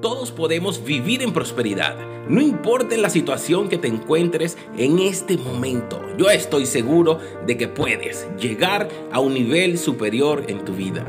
Todos 0.00 0.30
podemos 0.30 0.84
vivir 0.84 1.22
en 1.22 1.32
prosperidad, 1.32 1.96
no 2.28 2.40
importa 2.40 2.96
la 2.96 3.10
situación 3.10 3.68
que 3.68 3.78
te 3.78 3.88
encuentres 3.88 4.56
en 4.76 5.00
este 5.00 5.36
momento. 5.36 6.00
Yo 6.16 6.30
estoy 6.30 6.66
seguro 6.66 7.18
de 7.46 7.56
que 7.56 7.66
puedes 7.66 8.28
llegar 8.38 8.88
a 9.10 9.18
un 9.18 9.34
nivel 9.34 9.76
superior 9.76 10.44
en 10.46 10.64
tu 10.64 10.72
vida. 10.74 11.04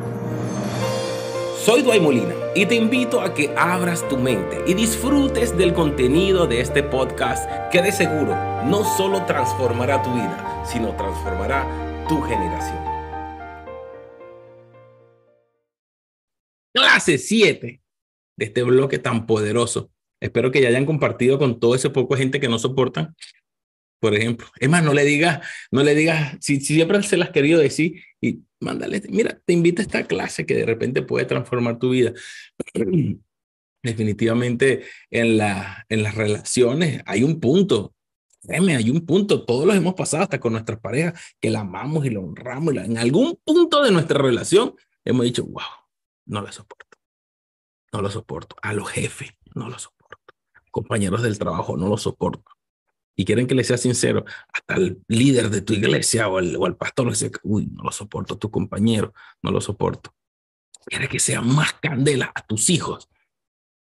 Soy 1.63 1.83
Duay 1.83 1.99
Molina 1.99 2.33
y 2.55 2.65
te 2.65 2.73
invito 2.73 3.21
a 3.21 3.35
que 3.35 3.53
abras 3.55 4.07
tu 4.09 4.17
mente 4.17 4.63
y 4.65 4.73
disfrutes 4.73 5.55
del 5.55 5.75
contenido 5.75 6.47
de 6.47 6.59
este 6.59 6.81
podcast 6.81 7.47
que 7.71 7.83
de 7.83 7.91
seguro 7.91 8.35
no 8.65 8.83
solo 8.97 9.23
transformará 9.25 10.01
tu 10.01 10.11
vida, 10.15 10.63
sino 10.65 10.95
transformará 10.95 12.05
tu 12.09 12.19
generación. 12.23 12.79
Clase 16.73 17.19
7 17.19 17.81
de 18.39 18.45
este 18.45 18.63
bloque 18.63 18.97
tan 18.99 19.27
poderoso. 19.27 19.91
Espero 20.21 20.51
que 20.51 20.61
ya 20.61 20.69
hayan 20.69 20.85
compartido 20.85 21.37
con 21.37 21.59
todo 21.59 21.75
ese 21.75 21.89
poco 21.89 22.15
gente 22.15 22.39
que 22.39 22.47
no 22.47 22.57
soportan. 22.57 23.15
Por 23.99 24.15
ejemplo, 24.15 24.47
es 24.59 24.69
más, 24.69 24.81
no 24.81 24.93
le 24.93 25.03
digas, 25.03 25.45
no 25.71 25.83
le 25.83 25.93
digas, 25.93 26.37
si, 26.39 26.61
siempre 26.61 27.03
se 27.03 27.17
las 27.17 27.31
querido 27.31 27.59
decir 27.59 28.01
y 28.21 28.39
mándale, 28.61 29.01
mira, 29.09 29.41
te 29.45 29.51
invito 29.51 29.81
a 29.81 29.83
esta 29.83 30.07
clase 30.07 30.45
que 30.45 30.55
de 30.55 30.65
repente 30.65 31.01
puede 31.01 31.25
transformar 31.25 31.79
tu 31.79 31.89
vida. 31.89 32.13
Definitivamente 33.83 34.83
en, 35.09 35.37
la, 35.37 35.85
en 35.89 36.03
las 36.03 36.15
relaciones 36.15 37.01
hay 37.05 37.23
un 37.23 37.41
punto, 37.41 37.93
créeme, 38.41 38.77
hay 38.77 38.89
un 38.89 39.05
punto, 39.05 39.45
todos 39.45 39.65
los 39.65 39.75
hemos 39.75 39.95
pasado 39.95 40.23
hasta 40.23 40.39
con 40.39 40.53
nuestras 40.53 40.79
parejas, 40.79 41.21
que 41.41 41.49
la 41.49 41.61
amamos 41.61 42.05
y 42.05 42.09
la 42.09 42.21
honramos. 42.21 42.75
en 42.75 42.97
algún 42.97 43.37
punto 43.43 43.83
de 43.83 43.91
nuestra 43.91 44.21
relación 44.21 44.75
hemos 45.03 45.25
dicho, 45.25 45.45
wow, 45.45 45.63
no 46.25 46.41
la 46.41 46.53
soporto 46.53 46.98
no 47.91 48.01
lo 48.01 48.09
soporto. 48.09 48.55
A 48.61 48.73
los 48.73 48.89
jefes, 48.89 49.31
no 49.55 49.69
lo 49.69 49.79
soporto. 49.79 50.33
Compañeros 50.71 51.21
del 51.23 51.39
trabajo, 51.39 51.77
no 51.77 51.87
lo 51.87 51.97
soporto. 51.97 52.51
Y 53.15 53.25
quieren 53.25 53.47
que 53.47 53.55
le 53.55 53.65
sea 53.65 53.77
sincero, 53.77 54.23
hasta 54.53 54.75
el 54.75 55.03
líder 55.07 55.49
de 55.49 55.61
tu 55.61 55.73
iglesia 55.73 56.29
o 56.29 56.39
el, 56.39 56.55
o 56.55 56.67
el 56.67 56.77
pastor 56.77 57.09
dice, 57.09 57.31
uy, 57.43 57.67
no 57.67 57.83
lo 57.83 57.91
soporto, 57.91 58.37
tu 58.37 58.49
compañero, 58.49 59.13
no 59.41 59.51
lo 59.51 59.59
soporto. 59.59 60.15
Quiere 60.85 61.09
que 61.09 61.19
sea 61.19 61.41
más 61.41 61.73
candela 61.73 62.31
a 62.33 62.45
tus 62.45 62.69
hijos. 62.69 63.09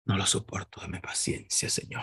No 0.07 0.17
lo 0.17 0.27
soporto, 0.27 0.81
dame 0.81 1.01
paciencia, 1.01 1.71
Señor. 1.71 2.03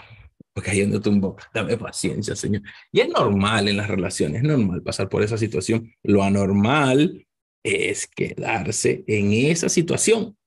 Porque 0.53 0.71
ahí 0.71 0.89
tu 0.89 1.01
tumbo, 1.01 1.35
dame 1.53 1.77
paciencia, 1.77 2.35
Señor. 2.35 2.61
Y 2.91 3.01
es 3.01 3.09
normal 3.09 3.67
en 3.67 3.77
las 3.77 3.89
relaciones, 3.89 4.41
es 4.41 4.47
normal 4.47 4.81
pasar 4.81 5.09
por 5.09 5.21
esa 5.21 5.37
situación. 5.37 5.93
Lo 6.03 6.23
anormal 6.23 7.27
es 7.63 8.07
quedarse 8.07 9.03
en 9.07 9.33
esa 9.33 9.67
situación 9.67 10.37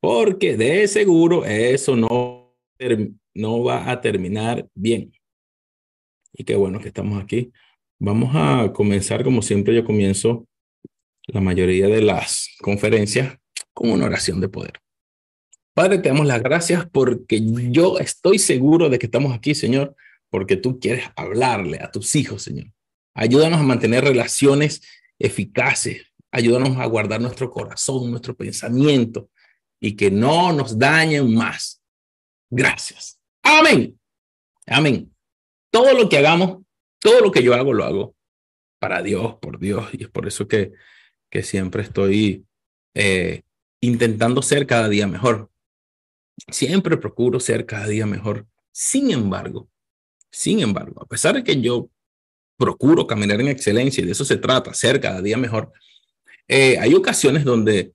porque 0.00 0.56
de 0.56 0.88
seguro 0.88 1.44
eso 1.44 1.96
no, 1.96 2.56
no 3.34 3.62
va 3.62 3.90
a 3.90 4.00
terminar 4.00 4.68
bien. 4.74 5.12
Y 6.32 6.44
qué 6.44 6.56
bueno 6.56 6.80
que 6.80 6.88
estamos 6.88 7.22
aquí. 7.22 7.52
Vamos 7.98 8.30
a 8.34 8.72
comenzar, 8.72 9.22
como 9.24 9.42
siempre 9.42 9.74
yo 9.74 9.84
comienzo 9.84 10.46
la 11.26 11.40
mayoría 11.40 11.86
de 11.86 12.00
las 12.00 12.48
conferencias 12.60 13.36
con 13.74 13.90
una 13.90 14.06
oración 14.06 14.40
de 14.40 14.48
poder. 14.48 14.72
Padre, 15.74 15.98
te 15.98 16.08
damos 16.08 16.26
las 16.26 16.42
gracias 16.42 16.88
porque 16.90 17.40
yo 17.70 17.98
estoy 17.98 18.38
seguro 18.38 18.88
de 18.88 18.98
que 18.98 19.06
estamos 19.06 19.34
aquí, 19.34 19.54
Señor, 19.54 19.94
porque 20.30 20.56
tú 20.56 20.80
quieres 20.80 21.04
hablarle 21.16 21.78
a 21.80 21.90
tus 21.90 22.16
hijos, 22.16 22.42
Señor. 22.42 22.72
Ayúdanos 23.14 23.60
a 23.60 23.64
mantener 23.64 24.04
relaciones 24.04 24.82
eficaces. 25.18 26.06
Ayúdanos 26.32 26.78
a 26.78 26.86
guardar 26.86 27.20
nuestro 27.20 27.50
corazón, 27.50 28.10
nuestro 28.10 28.34
pensamiento, 28.36 29.30
y 29.80 29.96
que 29.96 30.10
no 30.10 30.52
nos 30.52 30.78
dañen 30.78 31.34
más. 31.34 31.82
Gracias. 32.50 33.18
Amén. 33.42 33.98
Amén. 34.66 35.14
Todo 35.70 35.94
lo 35.94 36.08
que 36.08 36.18
hagamos, 36.18 36.62
todo 36.98 37.20
lo 37.20 37.32
que 37.32 37.42
yo 37.42 37.54
hago, 37.54 37.72
lo 37.72 37.84
hago 37.84 38.14
para 38.78 39.02
Dios, 39.02 39.36
por 39.40 39.58
Dios. 39.58 39.88
Y 39.92 40.04
es 40.04 40.10
por 40.10 40.28
eso 40.28 40.46
que, 40.46 40.72
que 41.30 41.42
siempre 41.42 41.82
estoy 41.82 42.44
eh, 42.94 43.42
intentando 43.80 44.42
ser 44.42 44.66
cada 44.66 44.88
día 44.88 45.06
mejor. 45.06 45.50
Siempre 46.48 46.96
procuro 46.96 47.40
ser 47.40 47.66
cada 47.66 47.86
día 47.86 48.06
mejor. 48.06 48.46
Sin 48.72 49.10
embargo, 49.10 49.68
sin 50.30 50.60
embargo, 50.60 51.02
a 51.02 51.06
pesar 51.06 51.34
de 51.34 51.44
que 51.44 51.60
yo 51.60 51.90
procuro 52.56 53.06
caminar 53.06 53.40
en 53.40 53.48
excelencia 53.48 54.02
y 54.02 54.06
de 54.06 54.12
eso 54.12 54.24
se 54.24 54.36
trata, 54.36 54.74
ser 54.74 55.00
cada 55.00 55.22
día 55.22 55.36
mejor, 55.36 55.72
eh, 56.46 56.78
hay 56.78 56.94
ocasiones 56.94 57.44
donde 57.44 57.92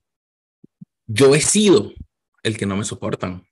yo 1.06 1.34
he 1.34 1.40
sido 1.40 1.92
el 2.42 2.56
que 2.56 2.66
no 2.66 2.76
me 2.76 2.84
soportan. 2.84 3.46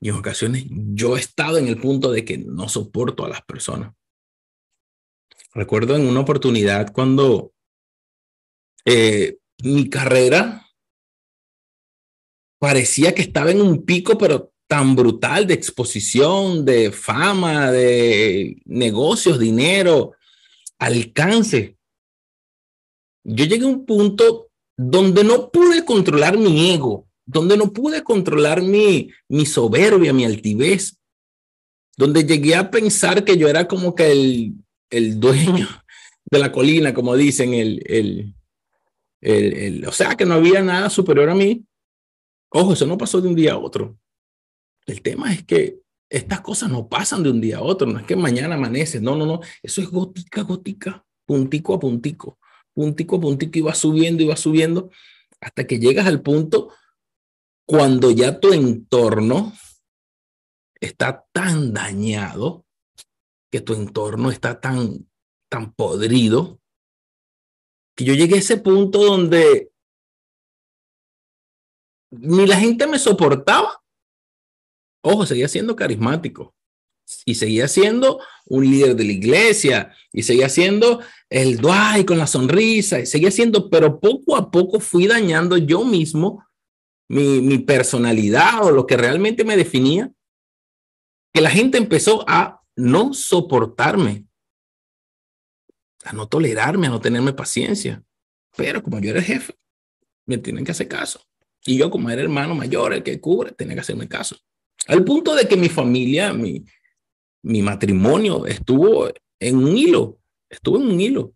Y 0.00 0.08
en 0.08 0.16
ocasiones 0.16 0.64
yo 0.68 1.16
he 1.16 1.20
estado 1.20 1.58
en 1.58 1.68
el 1.68 1.80
punto 1.80 2.10
de 2.10 2.24
que 2.24 2.38
no 2.38 2.68
soporto 2.68 3.24
a 3.24 3.28
las 3.28 3.42
personas. 3.42 3.94
Recuerdo 5.52 5.94
en 5.96 6.06
una 6.06 6.20
oportunidad 6.20 6.92
cuando 6.92 7.52
eh, 8.84 9.38
mi 9.62 9.88
carrera 9.88 10.66
parecía 12.58 13.14
que 13.14 13.22
estaba 13.22 13.50
en 13.50 13.60
un 13.60 13.84
pico, 13.84 14.18
pero 14.18 14.52
tan 14.66 14.96
brutal 14.96 15.46
de 15.46 15.54
exposición, 15.54 16.64
de 16.64 16.90
fama, 16.90 17.70
de 17.70 18.60
negocios, 18.64 19.38
dinero, 19.38 20.14
alcance. 20.78 21.78
Yo 23.22 23.44
llegué 23.44 23.64
a 23.64 23.68
un 23.68 23.86
punto 23.86 24.50
donde 24.76 25.24
no 25.24 25.50
pude 25.50 25.84
controlar 25.84 26.36
mi 26.36 26.72
ego, 26.72 27.06
donde 27.26 27.56
no 27.56 27.72
pude 27.72 28.02
controlar 28.02 28.62
mi, 28.62 29.10
mi 29.28 29.46
soberbia, 29.46 30.12
mi 30.12 30.24
altivez, 30.24 30.98
donde 31.96 32.24
llegué 32.24 32.56
a 32.56 32.70
pensar 32.70 33.24
que 33.24 33.36
yo 33.36 33.48
era 33.48 33.68
como 33.68 33.94
que 33.94 34.10
el, 34.10 34.54
el 34.90 35.20
dueño 35.20 35.68
de 36.30 36.38
la 36.38 36.50
colina, 36.50 36.92
como 36.92 37.16
dicen, 37.16 37.54
el, 37.54 37.82
el, 37.86 38.34
el, 39.20 39.86
o 39.86 39.92
sea, 39.92 40.16
que 40.16 40.26
no 40.26 40.34
había 40.34 40.62
nada 40.62 40.90
superior 40.90 41.30
a 41.30 41.34
mí. 41.34 41.64
Ojo, 42.50 42.72
eso 42.72 42.86
no 42.86 42.98
pasó 42.98 43.20
de 43.20 43.28
un 43.28 43.34
día 43.34 43.52
a 43.52 43.58
otro. 43.58 43.96
El 44.86 45.02
tema 45.02 45.32
es 45.32 45.44
que 45.44 45.80
estas 46.10 46.40
cosas 46.40 46.70
no 46.70 46.88
pasan 46.88 47.22
de 47.22 47.30
un 47.30 47.40
día 47.40 47.58
a 47.58 47.62
otro, 47.62 47.86
no 47.86 47.98
es 47.98 48.06
que 48.06 48.14
mañana 48.16 48.54
amanece, 48.54 49.00
no, 49.00 49.16
no, 49.16 49.24
no, 49.24 49.40
eso 49.62 49.80
es 49.80 49.88
gótica, 49.88 50.42
gótica, 50.42 51.04
puntico 51.26 51.74
a 51.74 51.80
puntico 51.80 52.38
puntico 52.74 53.16
a 53.16 53.20
puntico 53.20 53.58
y 53.58 53.62
va 53.62 53.74
subiendo 53.74 54.22
y 54.22 54.26
va 54.26 54.36
subiendo 54.36 54.90
hasta 55.40 55.66
que 55.66 55.78
llegas 55.78 56.06
al 56.06 56.22
punto 56.22 56.72
cuando 57.66 58.10
ya 58.10 58.40
tu 58.40 58.52
entorno 58.52 59.52
está 60.80 61.24
tan 61.32 61.72
dañado, 61.72 62.66
que 63.50 63.60
tu 63.60 63.74
entorno 63.74 64.30
está 64.30 64.60
tan, 64.60 65.08
tan 65.48 65.72
podrido, 65.72 66.60
que 67.96 68.04
yo 68.04 68.14
llegué 68.14 68.34
a 68.36 68.38
ese 68.38 68.58
punto 68.58 69.02
donde 69.02 69.70
ni 72.10 72.46
la 72.46 72.56
gente 72.56 72.86
me 72.86 72.98
soportaba. 72.98 73.82
Ojo, 75.02 75.26
seguía 75.26 75.48
siendo 75.48 75.76
carismático 75.76 76.54
y 77.24 77.34
seguía 77.34 77.68
siendo 77.68 78.20
un 78.46 78.64
líder 78.64 78.96
de 78.96 79.04
la 79.04 79.12
iglesia 79.12 79.94
y 80.12 80.22
seguía 80.22 80.48
siendo 80.48 81.00
el 81.30 81.58
Dwight 81.58 82.06
con 82.06 82.18
la 82.18 82.26
sonrisa, 82.26 83.00
y 83.00 83.06
seguía 83.06 83.30
siendo, 83.30 83.68
pero 83.68 83.98
poco 83.98 84.36
a 84.36 84.50
poco 84.50 84.78
fui 84.78 85.06
dañando 85.06 85.56
yo 85.56 85.84
mismo 85.84 86.46
mi, 87.08 87.40
mi 87.40 87.58
personalidad 87.58 88.64
o 88.64 88.70
lo 88.70 88.86
que 88.86 88.96
realmente 88.96 89.44
me 89.44 89.56
definía, 89.56 90.12
que 91.32 91.40
la 91.40 91.50
gente 91.50 91.78
empezó 91.78 92.24
a 92.28 92.62
no 92.76 93.12
soportarme, 93.14 94.26
a 96.04 96.12
no 96.12 96.28
tolerarme, 96.28 96.86
a 96.86 96.90
no 96.90 97.00
tenerme 97.00 97.32
paciencia. 97.32 98.02
Pero 98.56 98.82
como 98.82 99.00
yo 99.00 99.10
era 99.10 99.18
el 99.18 99.24
jefe, 99.24 99.54
me 100.26 100.38
tienen 100.38 100.64
que 100.64 100.70
hacer 100.70 100.86
caso. 100.86 101.20
Y 101.66 101.78
yo 101.78 101.90
como 101.90 102.10
era 102.10 102.22
hermano 102.22 102.54
mayor, 102.54 102.92
el 102.92 103.02
que 103.02 103.20
cubre, 103.20 103.52
tenía 103.52 103.74
que 103.74 103.80
hacerme 103.80 104.06
caso. 104.06 104.36
Al 104.86 105.02
punto 105.02 105.34
de 105.34 105.48
que 105.48 105.56
mi 105.56 105.68
familia, 105.68 106.32
mi, 106.32 106.64
mi 107.44 107.62
matrimonio 107.62 108.46
estuvo 108.46 109.08
en 109.38 109.56
un 109.56 109.76
hilo, 109.76 110.18
estuvo 110.48 110.78
en 110.78 110.88
un 110.88 111.00
hilo. 111.00 111.34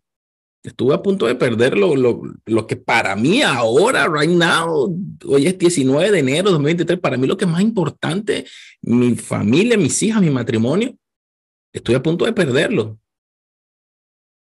Estuve 0.63 0.95
a 0.95 1.03
punto 1.03 1.27
de 1.27 1.37
perder 1.37 1.79
lo, 1.79 1.95
lo, 1.95 2.67
que 2.67 2.77
para 2.77 3.15
mí 3.15 3.43
ahora, 3.43 4.09
right 4.09 4.29
now, 4.29 4.93
hoy 5.27 5.47
es 5.47 5.57
19 5.57 6.11
de 6.11 6.19
enero 6.19 6.49
de 6.49 6.53
2023, 6.53 6.99
para 6.99 7.17
mí 7.17 7.27
lo 7.27 7.37
que 7.37 7.45
es 7.45 7.51
más 7.51 7.63
importante, 7.63 8.45
mi 8.83 9.15
familia, 9.15 9.79
mis 9.79 10.03
hijas, 10.03 10.21
mi 10.21 10.31
matrimonio, 10.31 10.97
estoy 11.73 11.95
a 11.95 12.03
punto 12.03 12.25
de 12.25 12.33
perderlo. 12.33 12.99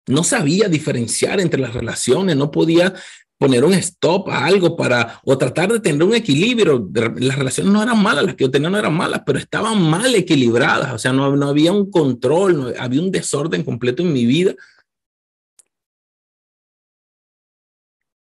No 0.07 0.23
sabía 0.23 0.69
diferenciar 0.69 1.41
entre 1.41 1.61
las 1.61 1.73
relaciones, 1.73 2.37
no 2.37 2.51
podía 2.51 2.95
poner 3.43 3.65
un 3.65 3.75
stop 3.75 4.29
a 4.29 4.45
algo 4.45 4.77
para, 4.77 5.21
o 5.25 5.37
tratar 5.37 5.73
de 5.73 5.81
tener 5.81 6.05
un 6.05 6.15
equilibrio. 6.15 6.89
Las 6.95 7.37
relaciones 7.37 7.73
no 7.73 7.83
eran 7.83 8.01
malas, 8.01 8.25
las 8.25 8.37
que 8.37 8.45
yo 8.45 8.51
tenía 8.53 8.71
no 8.71 8.79
eran 8.79 8.95
malas, 8.95 9.23
pero 9.27 9.37
estaban 9.37 9.83
mal 9.83 10.15
equilibradas, 10.15 10.93
o 10.93 10.99
sea, 10.99 11.13
no, 11.13 11.35
no 11.35 11.49
había 11.49 11.73
un 11.73 11.91
control, 11.91 12.73
había 12.79 13.01
un 13.01 13.11
desorden 13.11 13.65
completo 13.65 14.05
en 14.05 14.13
mi 14.13 14.27
vida. 14.27 14.55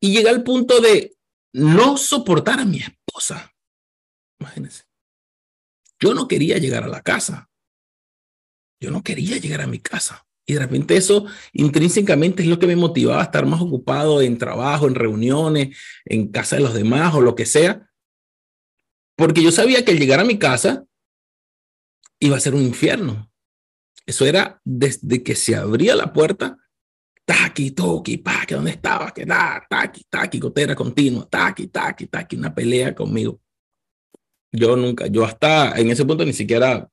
Y 0.02 0.12
llegué 0.12 0.28
al 0.28 0.44
punto 0.44 0.82
de 0.82 1.16
no 1.54 1.96
soportar 1.96 2.60
a 2.60 2.66
mi 2.66 2.80
esposa. 2.80 3.54
Imagínense. 4.42 4.84
Yo 5.98 6.14
no 6.14 6.28
quería 6.28 6.58
llegar 6.58 6.84
a 6.84 6.90
la 6.90 7.02
casa. 7.02 7.50
Yo 8.82 8.92
no 8.92 9.02
quería 9.02 9.38
llegar 9.38 9.62
a 9.62 9.68
mi 9.68 9.80
casa. 9.80 10.28
Y 10.48 10.54
de 10.54 10.60
repente 10.60 10.96
eso 10.96 11.26
intrínsecamente 11.54 12.44
es 12.44 12.50
lo 12.50 12.60
que 12.60 12.68
me 12.68 12.76
motivaba 12.76 13.22
a 13.22 13.26
estar 13.26 13.46
más 13.46 13.62
ocupado 13.62 14.22
en 14.22 14.38
trabajo, 14.38 14.88
en 14.88 14.96
reuniones, 14.96 15.78
en 16.06 16.28
casa 16.28 16.58
de 16.58 16.62
los 16.62 16.74
demás 16.74 17.14
o 17.16 17.22
lo 17.22 17.36
que 17.36 17.46
sea. 17.46 17.90
Porque 19.16 19.42
yo 19.42 19.52
sabía 19.52 19.84
que 19.84 19.92
al 19.92 20.00
llegar 20.00 20.20
a 20.20 20.26
mi 20.26 20.38
casa 20.38 20.86
iba 22.20 22.38
a 22.38 22.40
ser 22.40 22.54
un 22.54 22.62
infierno. 22.62 23.32
Eso 24.06 24.26
era 24.26 24.62
desde 24.64 25.24
que 25.24 25.36
se 25.36 25.56
abría 25.56 25.96
la 25.96 26.14
puerta, 26.14 26.58
taqui, 27.26 27.72
toqui, 27.72 28.18
pa, 28.18 28.46
que 28.46 28.54
dónde 28.54 28.72
estaba, 28.72 29.12
que 29.12 29.26
da, 29.26 29.66
taqui, 29.68 30.06
taqui, 30.08 30.40
gotera 30.40 30.76
continua, 30.76 31.28
taqui, 31.28 31.68
taqui, 31.68 32.06
taqui, 32.06 32.36
una 32.36 32.54
pelea 32.54 32.94
conmigo. 32.94 33.42
Yo 34.52 34.76
nunca, 34.76 35.08
yo 35.08 35.26
hasta 35.26 35.78
en 35.80 35.90
ese 35.90 36.06
punto 36.06 36.24
ni 36.24 36.34
siquiera 36.34 36.88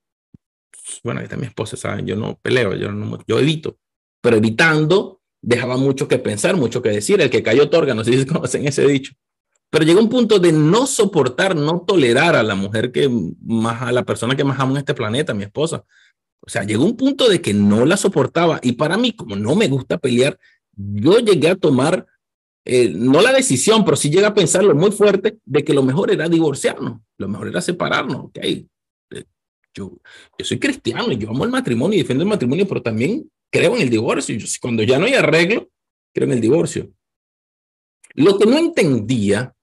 bueno, 1.04 1.20
ahí 1.20 1.24
está 1.24 1.36
mi 1.36 1.46
esposa, 1.46 1.76
¿saben? 1.76 2.06
Yo 2.06 2.16
no 2.16 2.38
peleo, 2.40 2.74
yo, 2.74 2.92
no, 2.92 3.18
yo 3.26 3.38
evito, 3.38 3.78
pero 4.20 4.36
evitando 4.36 5.20
dejaba 5.42 5.76
mucho 5.76 6.08
que 6.08 6.18
pensar, 6.18 6.56
mucho 6.56 6.80
que 6.80 6.90
decir. 6.90 7.20
El 7.20 7.30
que 7.30 7.42
cayó 7.42 7.64
otorga, 7.64 7.94
no 7.94 8.04
sé 8.04 8.16
si 8.16 8.26
conocen 8.26 8.66
ese 8.66 8.86
dicho. 8.86 9.12
Pero 9.70 9.84
llegó 9.84 10.00
un 10.00 10.08
punto 10.08 10.38
de 10.38 10.52
no 10.52 10.86
soportar, 10.86 11.56
no 11.56 11.84
tolerar 11.86 12.36
a 12.36 12.42
la 12.42 12.54
mujer 12.54 12.92
que 12.92 13.10
más, 13.42 13.82
a 13.82 13.90
la 13.92 14.04
persona 14.04 14.36
que 14.36 14.44
más 14.44 14.60
amo 14.60 14.72
en 14.72 14.78
este 14.78 14.94
planeta, 14.94 15.34
mi 15.34 15.44
esposa. 15.44 15.84
O 16.40 16.50
sea, 16.50 16.64
llegó 16.64 16.84
un 16.84 16.96
punto 16.96 17.28
de 17.28 17.40
que 17.40 17.54
no 17.54 17.86
la 17.86 17.96
soportaba. 17.96 18.60
Y 18.62 18.72
para 18.72 18.96
mí, 18.96 19.12
como 19.12 19.34
no 19.34 19.54
me 19.54 19.68
gusta 19.68 19.98
pelear, 19.98 20.38
yo 20.76 21.18
llegué 21.20 21.48
a 21.48 21.56
tomar, 21.56 22.06
eh, 22.64 22.92
no 22.94 23.22
la 23.22 23.32
decisión, 23.32 23.84
pero 23.84 23.96
sí 23.96 24.10
llegué 24.10 24.26
a 24.26 24.34
pensarlo 24.34 24.74
muy 24.74 24.90
fuerte, 24.90 25.38
de 25.44 25.64
que 25.64 25.72
lo 25.72 25.82
mejor 25.82 26.10
era 26.10 26.28
divorciarnos, 26.28 27.00
lo 27.16 27.28
mejor 27.28 27.48
era 27.48 27.62
separarnos. 27.62 28.16
Ok, 28.26 28.38
yo, 29.74 29.98
yo 30.38 30.44
soy 30.44 30.58
cristiano 30.58 31.12
y 31.12 31.18
yo 31.18 31.30
amo 31.30 31.44
el 31.44 31.50
matrimonio 31.50 31.98
y 31.98 32.02
defiendo 32.02 32.24
el 32.24 32.30
matrimonio, 32.30 32.66
pero 32.66 32.82
también 32.82 33.30
creo 33.50 33.76
en 33.76 33.82
el 33.82 33.90
divorcio. 33.90 34.36
Yo, 34.36 34.46
cuando 34.60 34.82
ya 34.82 34.98
no 34.98 35.06
hay 35.06 35.14
arreglo, 35.14 35.68
creo 36.12 36.26
en 36.26 36.34
el 36.34 36.40
divorcio. 36.40 36.92
Lo 38.14 38.38
que 38.38 38.46
no 38.46 38.58
entendía, 38.58 39.54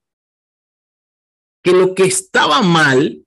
que 1.64 1.72
lo 1.72 1.94
que 1.94 2.04
estaba 2.04 2.62
mal 2.62 3.24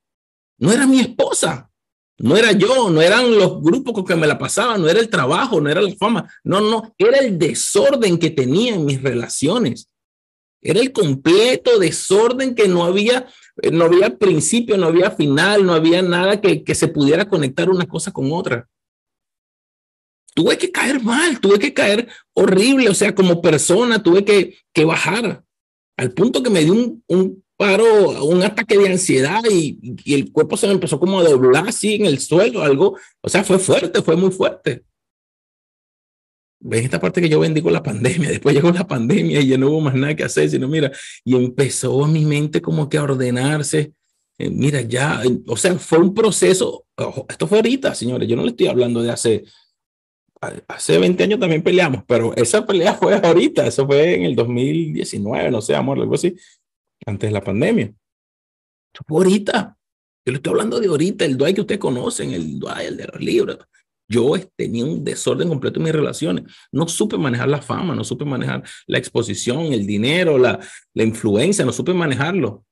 no 0.59 0.73
era 0.73 0.87
mi 0.87 1.01
esposa, 1.01 1.71
no 2.19 2.37
era 2.37 2.53
yo, 2.53 2.91
no 2.91 3.03
eran 3.03 3.37
los 3.37 3.61
grupos 3.61 3.95
con 3.95 4.05
que 4.05 4.17
me 4.17 4.27
la 4.27 4.39
pasaban, 4.39 4.81
no 4.81 4.89
era 4.89 5.01
el 5.01 5.09
trabajo, 5.09 5.61
no 5.61 5.69
era 5.69 5.81
la 5.81 5.95
fama, 5.97 6.33
no, 6.45 6.61
no, 6.61 6.95
era 6.97 7.19
el 7.19 7.39
desorden 7.39 8.19
que 8.19 8.31
tenía 8.31 8.75
en 8.75 8.85
mis 8.85 9.03
relaciones. 9.03 9.89
Era 10.63 10.81
el 10.81 10.93
completo 10.93 11.79
desorden 11.81 12.55
que 12.55 12.69
no 12.69 12.85
había, 12.85 13.27
no 13.73 13.85
había 13.85 14.17
principio, 14.17 14.77
no 14.77 14.87
había 14.87 15.11
final, 15.11 15.67
no 15.67 15.75
había 15.75 16.03
nada 16.03 16.41
que, 16.41 16.63
que 16.63 16.75
se 16.77 16.87
pudiera 16.87 17.29
conectar 17.29 17.69
una 17.69 17.87
cosa 17.87 18.13
con 18.13 18.33
otra. 18.33 18.69
Tuve 20.35 20.57
que 20.57 20.71
caer 20.71 21.03
mal, 21.03 21.41
tuve 21.41 21.59
que 21.59 21.75
caer 21.75 22.09
horrible, 22.33 22.89
o 22.89 22.95
sea, 22.95 23.15
como 23.15 23.43
persona 23.43 24.03
tuve 24.03 24.25
que, 24.25 24.57
que 24.73 24.85
bajar 24.85 25.45
al 25.97 26.13
punto 26.13 26.43
que 26.43 26.49
me 26.51 26.61
dio 26.61 26.73
un, 26.73 27.05
un 27.09 27.45
paro, 27.57 28.25
un 28.25 28.43
ataque 28.43 28.79
de 28.79 28.89
ansiedad 28.89 29.43
y, 29.51 29.79
y, 30.05 30.15
el 30.15 30.33
cuerpo 30.33 30.57
se 30.57 30.69
me 30.69 30.73
empezó 30.73 30.99
como 30.99 31.21
a 31.21 31.25
doblar 31.25 31.69
así 31.69 31.97
en 31.97 32.07
el 32.07 32.19
suelo, 32.21 32.63
algo, 32.63 32.97
o 33.21 33.29
sea, 33.29 33.45
fue 33.45 33.59
fuerte, 33.59 34.01
fue 34.01 34.17
muy 34.17 34.31
fuerte 34.31 34.85
ven 36.63 36.85
esta 36.85 37.01
parte 37.01 37.21
que 37.21 37.29
yo 37.29 37.41
bendigo 37.41 37.71
la 37.71 37.83
pandemia, 37.83 38.29
después 38.31 38.55
llegó 38.55 38.71
la 38.71 38.87
pandemia 38.87 39.41
y 39.41 39.49
ya 39.49 39.59
no 39.59 39.69
hubo 39.69 39.81
más 39.81 39.95
nada 39.95 40.15
que 40.15 40.25
hacer, 40.25 40.49
sino 40.49 40.69
mira, 40.69 40.91
y 41.25 41.35
empezó 41.35 42.07
mi 42.07 42.25
mente 42.25 42.63
como 42.63 42.89
que 42.89 42.99
a 42.99 43.03
ordenarse, 43.03 43.93
eh, 44.39 44.51
mira, 44.51 44.81
ya, 44.81 45.23
o 45.47 45.57
sea, 45.57 45.75
fue 45.79 45.99
un 45.99 46.15
proceso, 46.15 46.87
esto 47.29 47.47
fue 47.47 47.59
ahorita, 47.59 47.95
señores, 47.95 48.29
yo 48.29 48.37
no 48.37 48.43
le 48.43 48.51
estoy 48.51 48.69
hablando 48.69 49.03
de 49.03 49.11
hace, 49.11 49.45
hace 50.69 50.99
20 50.99 51.23
años 51.23 51.41
también 51.41 51.63
peleamos, 51.63 52.05
pero 52.07 52.35
esa 52.37 52.65
pelea 52.65 52.95
fue 53.01 53.15
ahorita, 53.15 53.67
eso 53.67 53.87
fue 53.87 54.15
en 54.15 54.25
el 54.25 54.35
2019, 54.35 55.51
no 55.51 55.61
sé, 55.61 55.75
amor, 55.75 55.99
algo 55.99 56.15
así, 56.15 56.35
antes 57.05 57.29
de 57.29 57.35
la 57.35 57.43
pandemia. 57.43 57.93
Esto 58.95 59.05
fue 59.07 59.19
ahorita, 59.19 59.77
yo 60.25 60.33
le 60.33 60.37
estoy 60.37 60.51
hablando 60.51 60.79
de 60.79 60.87
ahorita, 60.87 61.25
el 61.25 61.37
Dwight 61.37 61.57
que 61.57 61.61
ustedes 61.63 61.81
conocen, 61.81 62.33
el 62.33 62.59
Dwight, 62.59 62.89
el 62.89 62.97
de 62.97 63.07
los 63.07 63.21
libros, 63.21 63.59
yo 64.13 64.35
tenía 64.57 64.85
un 64.85 65.03
desorden 65.03 65.49
completo 65.49 65.81
en 65.81 65.85
mis 65.85 65.93
relaciones. 65.93 66.45
No 66.71 66.87
supe 66.87 67.17
manejar 67.17 67.49
la 67.49 67.63
fama, 67.63 67.95
no 67.95 68.05
supe 68.05 68.25
manejar 68.25 68.63
la 68.87 68.99
exposición, 68.99 69.73
el 69.73 69.87
dinero, 69.87 70.39
la, 70.39 70.61
la 70.95 71.03
influencia, 71.03 71.65
no 71.65 71.73
supe 71.73 71.95
manejarlo. 71.95 72.65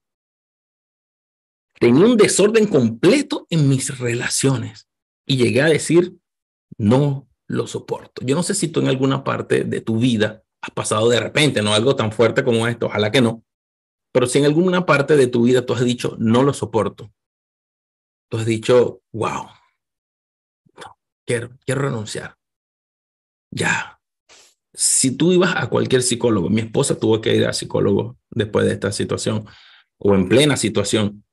Tenía 1.79 2.05
un 2.05 2.17
desorden 2.17 2.67
completo 2.67 3.47
en 3.49 3.69
mis 3.69 3.99
relaciones 3.99 4.89
y 5.27 5.39
llegué 5.39 5.63
a 5.63 5.69
decir, 5.69 6.15
no 6.77 7.27
lo 7.49 7.67
soporto. 7.67 8.23
Yo 8.25 8.37
no 8.37 8.43
sé 8.43 8.55
si 8.55 8.69
tú 8.69 8.81
en 8.81 8.89
alguna 8.89 9.25
parte 9.25 9.65
de 9.65 9.81
tu 9.81 9.99
vida 9.99 10.45
has 10.63 10.71
pasado 10.71 11.09
de 11.09 11.21
repente, 11.21 11.63
no 11.63 11.73
algo 11.73 11.97
tan 11.97 12.13
fuerte 12.13 12.45
como 12.45 12.69
esto, 12.69 12.87
ojalá 12.87 13.11
que 13.11 13.23
no, 13.23 13.45
pero 14.13 14.27
si 14.27 14.39
en 14.39 14.45
alguna 14.45 14.85
parte 14.85 15.17
de 15.17 15.27
tu 15.27 15.45
vida 15.45 15.65
tú 15.65 15.73
has 15.73 15.85
dicho, 15.85 16.17
no 16.19 16.43
lo 16.43 16.53
soporto, 16.53 17.13
tú 18.29 18.37
has 18.37 18.45
dicho, 18.45 19.03
wow, 19.13 19.47
quiero, 21.65 21.83
renunciar. 21.83 22.37
Ya. 23.51 24.01
Si 24.73 25.17
tú 25.17 25.33
ibas 25.33 25.55
a 25.57 25.69
cualquier 25.69 26.03
psicólogo, 26.03 26.49
mi 26.49 26.61
esposa 26.61 26.99
tuvo 26.99 27.21
que 27.21 27.35
ir 27.35 27.47
a 27.47 27.53
psicólogo 27.53 28.19
después 28.31 28.67
de 28.67 28.73
esta 28.73 28.93
situación 28.93 29.47
o 29.99 30.15
en 30.15 30.29
plena 30.29 30.57
situación. 30.57 31.25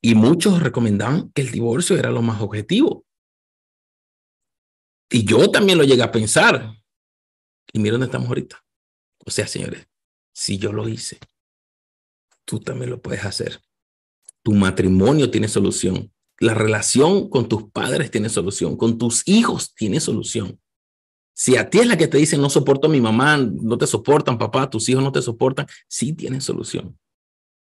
Y 0.00 0.14
muchos 0.14 0.62
recomendaban 0.62 1.30
que 1.32 1.42
el 1.42 1.50
divorcio 1.50 1.96
era 1.96 2.10
lo 2.10 2.22
más 2.22 2.40
objetivo. 2.40 3.04
Y 5.10 5.24
yo 5.24 5.50
también 5.50 5.78
lo 5.78 5.84
llegué 5.84 6.02
a 6.02 6.12
pensar. 6.12 6.72
Y 7.72 7.80
mira 7.80 7.92
dónde 7.92 8.06
estamos 8.06 8.28
ahorita. 8.28 8.62
O 9.24 9.30
sea, 9.30 9.46
señores, 9.46 9.88
si 10.32 10.58
yo 10.58 10.72
lo 10.72 10.88
hice, 10.88 11.18
tú 12.44 12.60
también 12.60 12.90
lo 12.90 13.02
puedes 13.02 13.24
hacer. 13.24 13.60
Tu 14.42 14.52
matrimonio 14.52 15.30
tiene 15.30 15.48
solución. 15.48 16.12
La 16.40 16.54
relación 16.54 17.28
con 17.28 17.48
tus 17.48 17.64
padres 17.64 18.10
tiene 18.10 18.28
solución, 18.28 18.76
con 18.76 18.96
tus 18.96 19.22
hijos 19.26 19.74
tiene 19.74 19.98
solución. 19.98 20.60
Si 21.34 21.56
a 21.56 21.68
ti 21.68 21.78
es 21.78 21.86
la 21.86 21.96
que 21.96 22.08
te 22.08 22.18
dice 22.18 22.38
no 22.38 22.48
soporto 22.48 22.86
a 22.86 22.90
mi 22.90 23.00
mamá, 23.00 23.36
no 23.36 23.76
te 23.76 23.86
soportan, 23.86 24.38
papá, 24.38 24.70
tus 24.70 24.88
hijos 24.88 25.02
no 25.02 25.12
te 25.12 25.22
soportan, 25.22 25.66
sí 25.88 26.12
tienen 26.12 26.40
solución. 26.40 26.96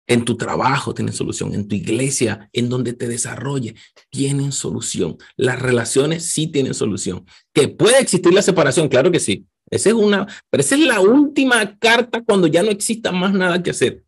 En 0.07 0.25
tu 0.25 0.36
trabajo 0.36 0.94
tienen 0.94 1.13
solución, 1.13 1.54
en 1.54 1.68
tu 1.68 1.75
iglesia, 1.75 2.50
en 2.51 2.69
donde 2.69 2.94
te 2.94 3.07
desarrolle, 3.07 3.75
tienen 4.10 4.51
solución. 4.51 5.17
Las 5.38 5.62
relaciones 5.62 6.25
sí 6.25 6.48
tienen 6.48 6.74
solución. 6.74 7.25
Que 7.53 7.70
puede 7.70 8.00
existir 8.00 8.34
la 8.34 8.41
separación, 8.41 8.89
claro 8.89 9.12
que 9.12 9.20
sí. 9.20 9.46
Esa 9.70 9.89
es 9.89 9.96
una, 9.96 10.27
pero 10.50 10.62
esa 10.62 10.75
es 10.75 10.82
la 10.82 11.00
última 11.00 11.77
carta 11.79 12.22
cuando 12.22 12.48
ya 12.48 12.63
no 12.63 12.70
exista 12.70 13.12
más 13.12 13.34
nada 13.34 13.63
que 13.63 13.72
hacer. 13.72 14.03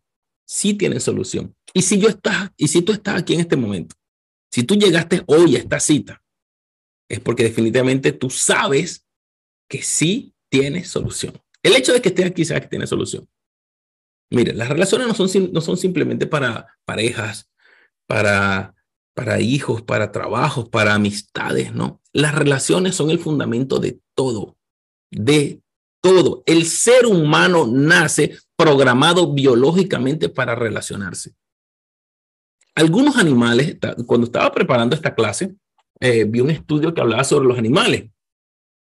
Sí 0.46 0.74
tienen 0.74 1.00
solución. 1.00 1.54
Y 1.72 1.82
si 1.82 1.98
yo 1.98 2.08
estás, 2.08 2.50
y 2.56 2.68
si 2.68 2.82
tú 2.82 2.92
estás 2.92 3.16
aquí 3.16 3.34
en 3.34 3.40
este 3.40 3.56
momento 3.56 3.96
si 4.56 4.62
tú 4.62 4.74
llegaste 4.74 5.22
hoy 5.26 5.54
a 5.54 5.58
esta 5.58 5.78
cita, 5.78 6.22
es 7.10 7.20
porque 7.20 7.42
definitivamente 7.42 8.12
tú 8.12 8.30
sabes 8.30 9.04
que 9.68 9.82
sí 9.82 10.34
tiene 10.48 10.82
solución. 10.86 11.38
El 11.62 11.76
hecho 11.76 11.92
de 11.92 12.00
que 12.00 12.08
estés 12.08 12.24
aquí 12.24 12.42
sabes 12.46 12.62
que 12.62 12.70
tiene 12.70 12.86
solución. 12.86 13.28
Mire, 14.30 14.54
las 14.54 14.70
relaciones 14.70 15.08
no 15.08 15.14
son, 15.14 15.52
no 15.52 15.60
son 15.60 15.76
simplemente 15.76 16.26
para 16.26 16.74
parejas, 16.86 17.50
para, 18.06 18.74
para 19.12 19.42
hijos, 19.42 19.82
para 19.82 20.10
trabajos, 20.10 20.70
para 20.70 20.94
amistades, 20.94 21.74
¿no? 21.74 22.00
Las 22.14 22.34
relaciones 22.34 22.94
son 22.94 23.10
el 23.10 23.18
fundamento 23.18 23.78
de 23.78 24.00
todo, 24.14 24.56
de 25.10 25.60
todo. 26.00 26.44
El 26.46 26.64
ser 26.64 27.04
humano 27.04 27.66
nace 27.66 28.38
programado 28.56 29.34
biológicamente 29.34 30.30
para 30.30 30.54
relacionarse. 30.54 31.34
Algunos 32.76 33.16
animales, 33.16 33.78
cuando 34.06 34.26
estaba 34.26 34.52
preparando 34.52 34.94
esta 34.94 35.14
clase, 35.14 35.56
eh, 35.98 36.24
vi 36.24 36.40
un 36.40 36.50
estudio 36.50 36.92
que 36.92 37.00
hablaba 37.00 37.24
sobre 37.24 37.48
los 37.48 37.58
animales. 37.58 38.10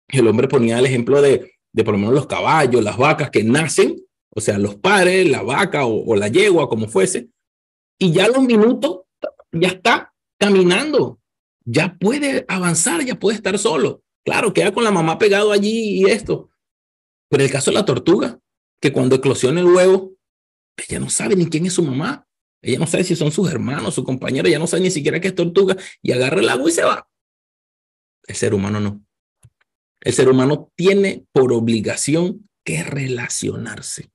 El 0.08 0.28
hombre 0.28 0.48
ponía 0.48 0.80
el 0.80 0.86
ejemplo 0.86 1.22
de, 1.22 1.54
de 1.72 1.84
por 1.84 1.94
lo 1.94 2.00
menos 2.00 2.16
los 2.16 2.28
caballos, 2.28 2.84
las 2.84 2.98
vacas 2.98 3.30
que 3.30 3.44
nacen, 3.44 4.04
o 4.36 4.42
sea, 4.42 4.58
los 4.58 4.76
padres, 4.76 5.30
la 5.30 5.44
vaca 5.44 5.86
o, 5.86 6.16
la 6.16 6.28
yegua, 6.28 6.70
como 6.70 6.88
fuese, 6.88 7.30
y 8.00 8.12
ya 8.12 8.26
a 8.26 8.30
los 8.30 8.44
minutos 8.44 9.02
ya 9.52 9.68
está 9.68 10.14
caminando, 10.40 11.20
ya 11.64 11.96
puede 12.00 12.46
avanzar, 12.48 13.06
ya 13.06 13.20
puede 13.20 13.38
estar 13.38 13.58
solo. 13.60 14.04
Claro, 14.26 14.54
queda 14.54 14.74
con 14.74 14.84
la 14.84 14.92
mamá 14.92 15.20
pegado 15.20 15.52
allí 15.52 16.02
y 16.02 16.06
esto. 16.06 16.50
Pero 17.30 17.44
el 17.44 17.52
caso 17.52 17.70
de 17.70 17.76
la 17.76 17.86
tortuga, 17.86 18.40
que 18.82 18.92
cuando 18.92 19.18
eclosiona 19.18 19.60
el 19.60 19.68
huevo, 19.68 20.14
ella 20.78 21.00
no 21.00 21.10
sabe 21.10 21.36
ni 21.36 21.48
quién 21.48 21.66
es 21.66 21.74
su 21.74 21.84
mamá. 21.84 22.28
Ella 22.64 22.80
no 22.80 22.88
sabe 22.88 23.04
si 23.04 23.16
son 23.16 23.32
sus 23.32 23.52
hermanos, 23.52 23.94
su 23.94 24.06
compañero, 24.06 24.48
ella 24.48 24.58
no 24.58 24.68
sabe 24.68 24.84
ni 24.84 24.92
siquiera 24.92 25.20
que 25.20 25.28
es 25.28 25.36
tortuga 25.36 25.76
y 26.02 26.14
agarra 26.14 26.40
el 26.40 26.50
agua 26.50 26.70
y 26.70 26.74
se 26.74 26.84
va. 26.84 27.08
El 28.26 28.36
ser 28.36 28.54
humano 28.54 28.80
no. 28.80 29.06
El 30.00 30.14
ser 30.14 30.30
humano 30.30 30.72
tiene 30.76 31.26
por 31.34 31.52
obligación 31.52 32.50
que 32.64 32.84
relacionarse. 32.84 34.12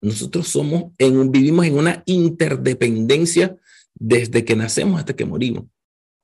Nosotros 0.00 0.48
somos 0.48 0.92
en, 0.96 1.30
vivimos 1.30 1.66
en 1.66 1.76
una 1.76 2.02
interdependencia 2.06 3.56
desde 3.94 4.44
que 4.44 4.56
nacemos 4.56 4.98
hasta 4.98 5.14
que 5.14 5.26
morimos. 5.26 5.66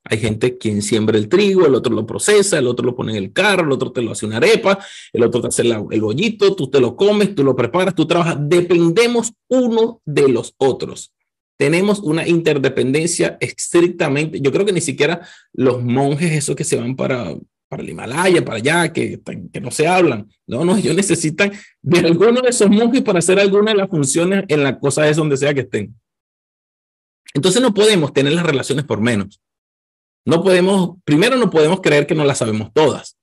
Hay 0.05 0.19
gente 0.19 0.57
quien 0.57 0.81
siembra 0.81 1.19
el 1.19 1.29
trigo, 1.29 1.67
el 1.67 1.75
otro 1.75 1.95
lo 1.95 2.07
procesa, 2.07 2.59
el 2.59 2.67
otro 2.67 2.87
lo 2.87 2.97
pone 2.97 3.13
en 3.13 3.23
el 3.23 3.33
carro, 3.33 3.67
el 3.67 3.73
otro 3.73 3.93
te 3.93 4.01
lo 4.01 4.13
hace 4.13 4.25
una 4.25 4.39
arepa, 4.39 4.79
el 5.13 5.23
otro 5.23 5.43
te 5.43 5.49
hace 5.49 5.63
el 5.63 6.01
bollito, 6.01 6.57
tú 6.57 6.71
te 6.71 6.81
lo 6.81 6.97
comes, 6.97 7.35
tú 7.35 7.45
lo 7.45 7.55
preparas, 7.55 7.95
tú 7.95 8.07
trabajas. 8.07 8.39
Dependemos 8.41 9.35
uno 9.49 10.01
de 10.07 10.29
los 10.29 10.55
otros. 10.57 11.13
Tenemos 11.59 11.99
una 11.99 12.27
interdependencia 12.27 13.37
estrictamente. 13.41 14.41
Yo 14.41 14.53
creo 14.53 14.65
que 14.65 14.73
ni 14.73 14.81
siquiera 14.81 15.27
los 15.53 15.83
monjes, 15.83 16.33
esos 16.33 16.55
que 16.55 16.63
se 16.63 16.77
van 16.77 16.95
para, 16.95 17.35
para 17.69 17.83
el 17.83 17.91
Himalaya, 17.91 18.45
para 18.45 18.59
allá, 18.59 18.93
que, 18.93 19.21
no 19.61 19.71
se 19.73 19.89
hablan. 19.89 20.31
No, 20.47 20.65
no, 20.65 20.77
ellos 20.77 20.95
necesitan 20.95 21.53
de 21.83 21.99
alguno 21.99 22.41
de 22.41 22.51
esos 22.51 22.71
monjes 22.71 23.03
para 23.03 23.19
hacer 23.19 23.41
alguna 23.41 23.73
de 23.73 23.79
las 23.79 23.91
funciones 23.91 24.45
en 24.47 24.63
la 24.63 24.79
cosa 24.79 25.09
es 25.09 25.17
donde 25.17 25.37
sea 25.37 25.53
que 25.53 25.61
estén. 25.61 25.95
Entonces 27.35 27.61
no 27.61 27.75
podemos 27.75 28.13
tener 28.13 28.33
las 28.33 28.47
relaciones 28.47 28.85
por 28.85 29.01
menos. 29.01 29.41
No 30.25 30.43
podemos, 30.45 30.99
primero 31.05 31.37
no 31.37 31.51
podemos 31.51 31.81
creer 31.81 32.07
que 32.07 32.15
no 32.15 32.25
las 32.25 32.39
sabemos 32.39 32.73
todas. 32.73 33.19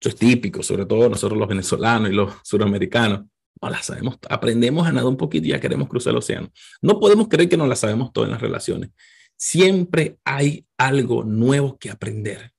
Eso 0.00 0.08
es 0.08 0.16
típico, 0.16 0.62
sobre 0.62 0.86
todo 0.86 1.10
nosotros 1.10 1.38
los 1.38 1.48
venezolanos 1.48 2.10
y 2.10 2.14
los 2.14 2.32
suramericanos. 2.42 3.26
No 3.62 3.70
las 3.70 3.86
sabemos, 3.86 4.18
aprendemos 4.28 4.86
a 4.86 4.92
nadar 4.92 5.08
un 5.08 5.16
poquito 5.16 5.46
y 5.46 5.50
ya 5.50 5.60
queremos 5.60 5.88
cruzar 5.88 6.12
el 6.12 6.18
océano. 6.18 6.50
No 6.80 6.98
podemos 6.98 7.28
creer 7.28 7.48
que 7.48 7.56
no 7.56 7.66
las 7.66 7.80
sabemos 7.80 8.12
todas 8.12 8.28
en 8.28 8.32
las 8.32 8.40
relaciones. 8.40 8.90
Siempre 9.36 10.18
hay 10.24 10.66
algo 10.78 11.24
nuevo 11.24 11.78
que 11.78 11.90
aprender. 11.90 12.52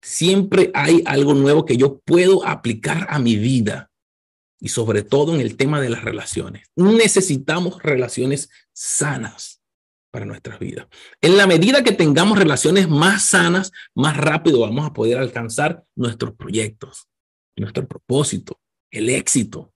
Siempre 0.00 0.70
hay 0.74 1.02
algo 1.06 1.34
nuevo 1.34 1.64
que 1.64 1.76
yo 1.76 2.00
puedo 2.00 2.46
aplicar 2.46 3.06
a 3.08 3.18
mi 3.18 3.36
vida 3.36 3.90
y 4.60 4.68
sobre 4.68 5.02
todo 5.02 5.34
en 5.34 5.40
el 5.40 5.56
tema 5.56 5.80
de 5.80 5.90
las 5.90 6.04
relaciones. 6.04 6.68
Necesitamos 6.76 7.82
relaciones 7.82 8.48
sanas 8.72 9.60
para 10.12 10.26
nuestras 10.26 10.58
vidas. 10.58 10.86
En 11.20 11.36
la 11.36 11.46
medida 11.46 11.82
que 11.82 11.92
tengamos 11.92 12.38
relaciones 12.38 12.88
más 12.88 13.24
sanas, 13.24 13.72
más 13.94 14.16
rápido 14.16 14.60
vamos 14.60 14.86
a 14.86 14.92
poder 14.92 15.18
alcanzar 15.18 15.84
nuestros 15.96 16.34
proyectos, 16.34 17.08
nuestro 17.56 17.88
propósito, 17.88 18.60
el 18.90 19.08
éxito. 19.08 19.71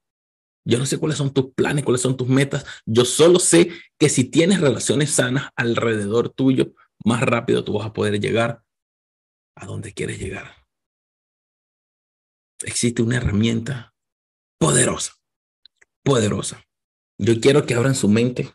Yo 0.66 0.78
no 0.78 0.86
sé 0.86 0.98
cuáles 0.98 1.16
son 1.16 1.32
tus 1.32 1.52
planes, 1.54 1.84
cuáles 1.84 2.02
son 2.02 2.16
tus 2.16 2.28
metas. 2.28 2.66
Yo 2.84 3.04
solo 3.04 3.38
sé 3.38 3.70
que 3.98 4.08
si 4.08 4.24
tienes 4.24 4.60
relaciones 4.60 5.12
sanas 5.12 5.50
alrededor 5.54 6.28
tuyo, 6.28 6.74
más 7.04 7.22
rápido 7.22 7.62
tú 7.62 7.74
vas 7.74 7.86
a 7.86 7.92
poder 7.92 8.20
llegar 8.20 8.64
a 9.54 9.64
donde 9.64 9.94
quieres 9.94 10.18
llegar. 10.18 10.66
Existe 12.64 13.00
una 13.00 13.18
herramienta 13.18 13.94
poderosa, 14.58 15.12
poderosa. 16.02 16.64
Yo 17.16 17.40
quiero 17.40 17.64
que 17.64 17.74
abran 17.74 17.94
su 17.94 18.08
mente 18.08 18.52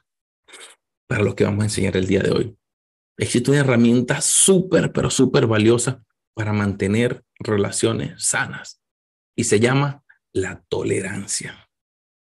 para 1.08 1.24
lo 1.24 1.34
que 1.34 1.46
vamos 1.46 1.62
a 1.62 1.66
enseñar 1.66 1.96
el 1.96 2.08
día 2.08 2.22
de 2.22 2.32
hoy. 2.32 2.58
Existe 3.18 3.52
una 3.52 3.62
herramienta 3.62 4.20
súper, 4.20 4.92
pero 4.92 5.10
súper 5.10 5.48
valiosa 5.48 6.04
para 6.34 6.52
mantener 6.52 7.24
relaciones 7.40 8.22
sanas 8.22 8.82
y 9.34 9.46
se 9.46 9.62
llama 9.62 10.04
la 10.34 10.62
tolerancia. 10.68 11.71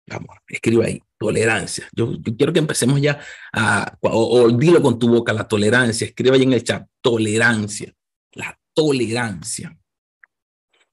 Vamos, 0.08 0.36
escriba 0.48 0.84
ahí, 0.84 1.02
tolerancia. 1.18 1.88
Yo, 1.92 2.12
quiero 2.36 2.52
que 2.52 2.60
empecemos 2.60 3.00
ya 3.00 3.20
a, 3.52 3.98
o, 4.02 4.42
o, 4.42 4.50
dilo 4.50 4.80
con 4.80 4.98
tu 4.98 5.08
boca, 5.08 5.32
la 5.32 5.48
tolerancia. 5.48 6.06
Escriba 6.06 6.36
ahí 6.36 6.42
en 6.42 6.52
el 6.52 6.62
chat, 6.62 6.86
tolerancia, 7.00 7.92
la 8.32 8.58
tolerancia. 8.72 9.76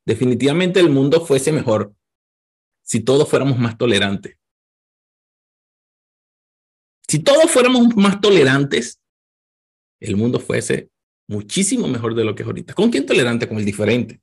Definitivamente 0.05 0.79
el 0.79 0.89
mundo 0.89 1.25
fuese 1.25 1.51
mejor 1.51 1.93
si 2.81 3.01
todos 3.01 3.29
fuéramos 3.29 3.57
más 3.59 3.77
tolerantes. 3.77 4.37
Si 7.07 7.19
todos 7.19 7.49
fuéramos 7.51 7.95
más 7.95 8.19
tolerantes, 8.19 8.99
el 9.99 10.15
mundo 10.15 10.39
fuese 10.39 10.89
muchísimo 11.27 11.87
mejor 11.87 12.15
de 12.15 12.23
lo 12.23 12.35
que 12.35 12.43
es 12.43 12.47
ahorita. 12.47 12.73
¿Con 12.73 12.89
quién 12.89 13.05
tolerante? 13.05 13.47
Con 13.47 13.57
el 13.57 13.65
diferente, 13.65 14.21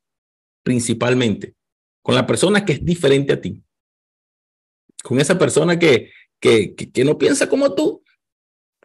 principalmente. 0.62 1.54
Con 2.02 2.14
la 2.14 2.26
persona 2.26 2.64
que 2.64 2.72
es 2.72 2.84
diferente 2.84 3.32
a 3.32 3.40
ti. 3.40 3.62
Con 5.02 5.20
esa 5.20 5.38
persona 5.38 5.78
que, 5.78 6.12
que, 6.40 6.74
que, 6.74 7.04
no 7.04 7.18
piensa 7.18 7.48
como 7.48 7.74
tú. 7.74 8.02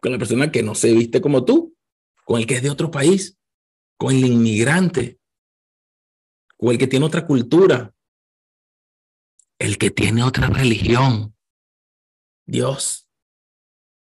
Con 0.00 0.12
la 0.12 0.18
persona 0.18 0.50
que 0.50 0.62
no 0.62 0.74
se 0.74 0.92
viste 0.92 1.20
como 1.20 1.44
tú. 1.44 1.76
Con 2.24 2.40
el 2.40 2.46
que 2.46 2.56
es 2.56 2.62
de 2.62 2.70
otro 2.70 2.90
país. 2.90 3.38
Con 3.98 4.14
el 4.14 4.26
inmigrante. 4.26 5.18
Con 6.56 6.70
el 6.70 6.78
que 6.78 6.86
tiene 6.86 7.06
otra 7.06 7.26
cultura. 7.26 7.94
El 9.58 9.78
que 9.78 9.90
tiene 9.90 10.22
otra 10.22 10.48
religión. 10.48 11.34
Dios 12.46 13.06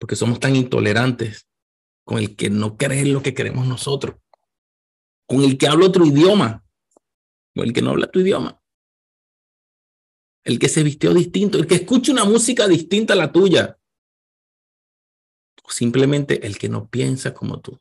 porque 0.00 0.16
somos 0.16 0.40
tan 0.40 0.56
intolerantes 0.56 1.46
con 2.04 2.18
el 2.18 2.34
que 2.34 2.48
no 2.48 2.76
cree 2.76 3.04
lo 3.04 3.22
que 3.22 3.34
queremos 3.34 3.66
nosotros, 3.68 4.16
con 5.26 5.44
el 5.44 5.58
que 5.58 5.68
habla 5.68 5.86
otro 5.86 6.06
idioma, 6.06 6.64
con 7.54 7.66
el 7.66 7.72
que 7.74 7.82
no 7.82 7.90
habla 7.90 8.10
tu 8.10 8.20
idioma, 8.20 8.59
el 10.44 10.58
que 10.58 10.68
se 10.68 10.82
vistió 10.82 11.12
distinto, 11.14 11.58
el 11.58 11.66
que 11.66 11.76
escucha 11.76 12.12
una 12.12 12.24
música 12.24 12.66
distinta 12.66 13.14
a 13.14 13.16
la 13.16 13.32
tuya, 13.32 13.78
o 15.62 15.70
simplemente 15.70 16.46
el 16.46 16.58
que 16.58 16.68
no 16.68 16.88
piensa 16.88 17.34
como 17.34 17.60
tú. 17.60 17.78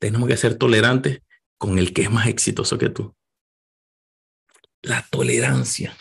Tenemos 0.00 0.28
que 0.28 0.36
ser 0.36 0.56
tolerantes 0.56 1.22
con 1.58 1.78
el 1.78 1.92
que 1.92 2.02
es 2.02 2.10
más 2.10 2.26
exitoso 2.26 2.78
que 2.78 2.88
tú. 2.88 3.14
La 4.82 5.06
tolerancia. 5.10 5.94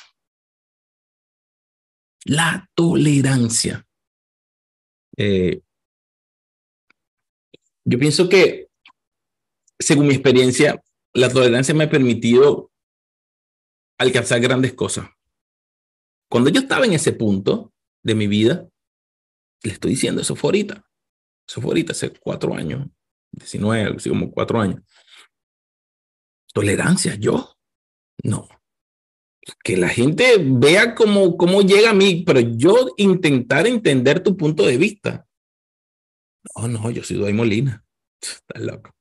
La 2.24 2.69
tolerancia. 2.75 3.86
Eh, 5.17 5.62
yo 7.84 8.00
pienso 8.00 8.29
que, 8.29 8.69
según 9.77 10.08
mi 10.08 10.13
experiencia, 10.13 10.81
la 11.13 11.29
tolerancia 11.29 11.74
me 11.74 11.86
ha 11.86 11.89
permitido 11.89 12.72
alcanzar 14.00 14.39
grandes 14.39 14.74
cosas. 14.74 15.08
Cuando 16.29 16.50
yo 16.50 16.62
estaba 16.62 16.86
en 16.86 16.94
ese 16.94 17.13
punto 17.13 17.74
de 18.03 18.15
mi 18.15 18.27
vida, 18.27 18.68
le 19.63 19.72
estoy 19.72 19.91
diciendo, 19.91 20.22
eso 20.22 20.36
fue 20.36 20.50
ahorita, 20.50 20.86
eso 21.48 21.62
fue 21.62 21.70
ahorita, 21.70 21.91
hace 21.91 22.12
cuatro 22.12 22.56
años, 22.56 22.88
19, 23.32 23.96
así 23.98 24.10
como 24.10 24.32
cuatro 24.32 24.60
años. 24.60 24.82
Tolerancia, 26.53 27.15
yo, 27.15 27.56
no 28.24 28.48
que 29.63 29.77
la 29.77 29.89
gente 29.89 30.38
vea 30.39 30.96
cómo, 30.96 31.38
cómo 31.38 31.62
llega 31.62 31.91
a 31.91 31.94
mí, 31.94 32.24
pero 32.25 32.39
yo 32.39 32.94
intentar 32.98 33.68
entender 33.68 34.22
tu 34.22 34.38
punto 34.38 34.65
de 34.65 34.77
vista. 34.77 35.27
No, 36.56 36.68
no, 36.68 36.91
yo 36.91 37.03
soy 37.03 37.18
Duay 37.18 37.34
Molina. 37.34 37.84
Estás 38.22 38.62
loco. 38.62 38.91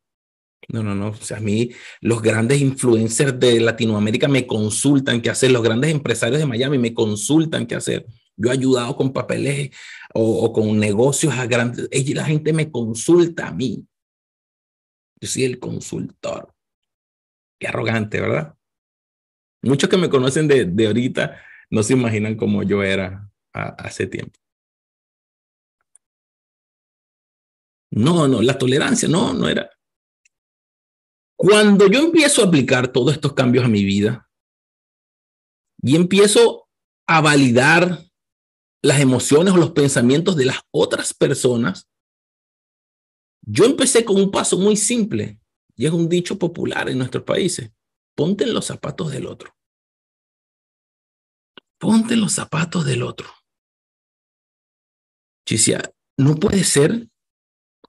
No, 0.69 0.83
no, 0.83 0.95
no. 0.95 1.09
O 1.09 1.15
sea, 1.15 1.39
a 1.39 1.41
mí 1.41 1.71
los 2.01 2.21
grandes 2.21 2.61
influencers 2.61 3.39
de 3.41 3.61
Latinoamérica 3.61 4.29
me 4.29 4.47
consultan 4.47 5.23
qué 5.23 5.31
hacer, 5.31 5.51
los 5.51 5.63
grandes 5.63 5.91
empresarios 5.91 6.39
de 6.39 6.47
Miami 6.47 6.79
me 6.79 6.93
consultan 6.93 7.67
qué 7.67 7.75
hacer. 7.75 8.07
Yo 8.37 8.51
he 8.51 8.53
ayudado 8.53 8.95
con 8.95 9.13
papeles 9.13 9.71
o, 10.15 10.53
con 10.53 10.79
negocios 10.79 11.35
a 11.35 11.47
grandes. 11.47 11.89
La 12.15 12.25
gente 12.25 12.53
me 12.53 12.71
consulta 12.71 13.49
a 13.49 13.53
mí. 13.53 13.87
Yo 15.21 15.29
soy 15.29 15.45
el 15.45 15.59
consultor. 15.59 16.55
Qué 17.59 17.67
arrogante, 17.67 18.21
¿verdad? 18.21 18.55
Muchos 19.63 19.91
que 19.91 19.97
me 19.97 20.09
conocen 20.09 20.47
de, 20.47 20.67
de 20.67 20.87
ahorita 20.87 21.43
no 21.71 21.83
se 21.83 21.95
imaginan 21.95 22.37
cómo 22.37 22.63
yo 22.63 22.83
era 22.83 23.29
hace 23.53 24.07
tiempo. 24.07 24.39
No, 27.91 28.29
no, 28.29 28.43
la 28.43 28.57
tolerancia, 28.57 29.09
no, 29.09 29.33
no 29.33 29.49
era. 29.49 29.69
Cuando 31.39 31.87
yo 31.87 32.01
empiezo 32.01 32.43
a 32.43 32.47
aplicar 32.47 32.89
todos 32.89 33.15
estos 33.15 33.33
cambios 33.33 33.65
a 33.65 33.69
mi 33.69 33.85
vida 33.85 34.29
y 35.81 35.95
empiezo 35.95 36.69
a 37.07 37.21
validar 37.21 38.05
las 38.83 39.01
emociones 39.01 39.55
o 39.55 39.57
los 39.57 39.71
pensamientos 39.71 40.37
de 40.37 40.47
las 40.47 40.61
otras 40.73 41.15
personas, 41.15 41.89
yo 43.47 43.65
empecé 43.65 44.05
con 44.05 44.17
un 44.17 44.31
paso 44.31 44.59
muy 44.59 44.77
simple 44.77 45.41
y 45.77 45.87
es 45.87 45.93
un 45.93 46.09
dicho 46.09 46.39
popular 46.39 46.91
en 46.91 46.99
nuestros 46.99 47.25
países 47.25 47.71
ponte 48.19 48.43
en 48.43 48.53
los 48.53 48.67
zapatos 48.67 49.13
del 49.13 49.27
otro. 49.27 49.57
Ponte 51.79 52.15
en 52.15 52.21
los 52.21 52.33
zapatos 52.33 52.85
del 52.85 53.05
otro. 53.05 53.29
Chicia, 55.47 55.95
no 56.19 56.35
puede 56.35 56.65
ser 56.65 57.09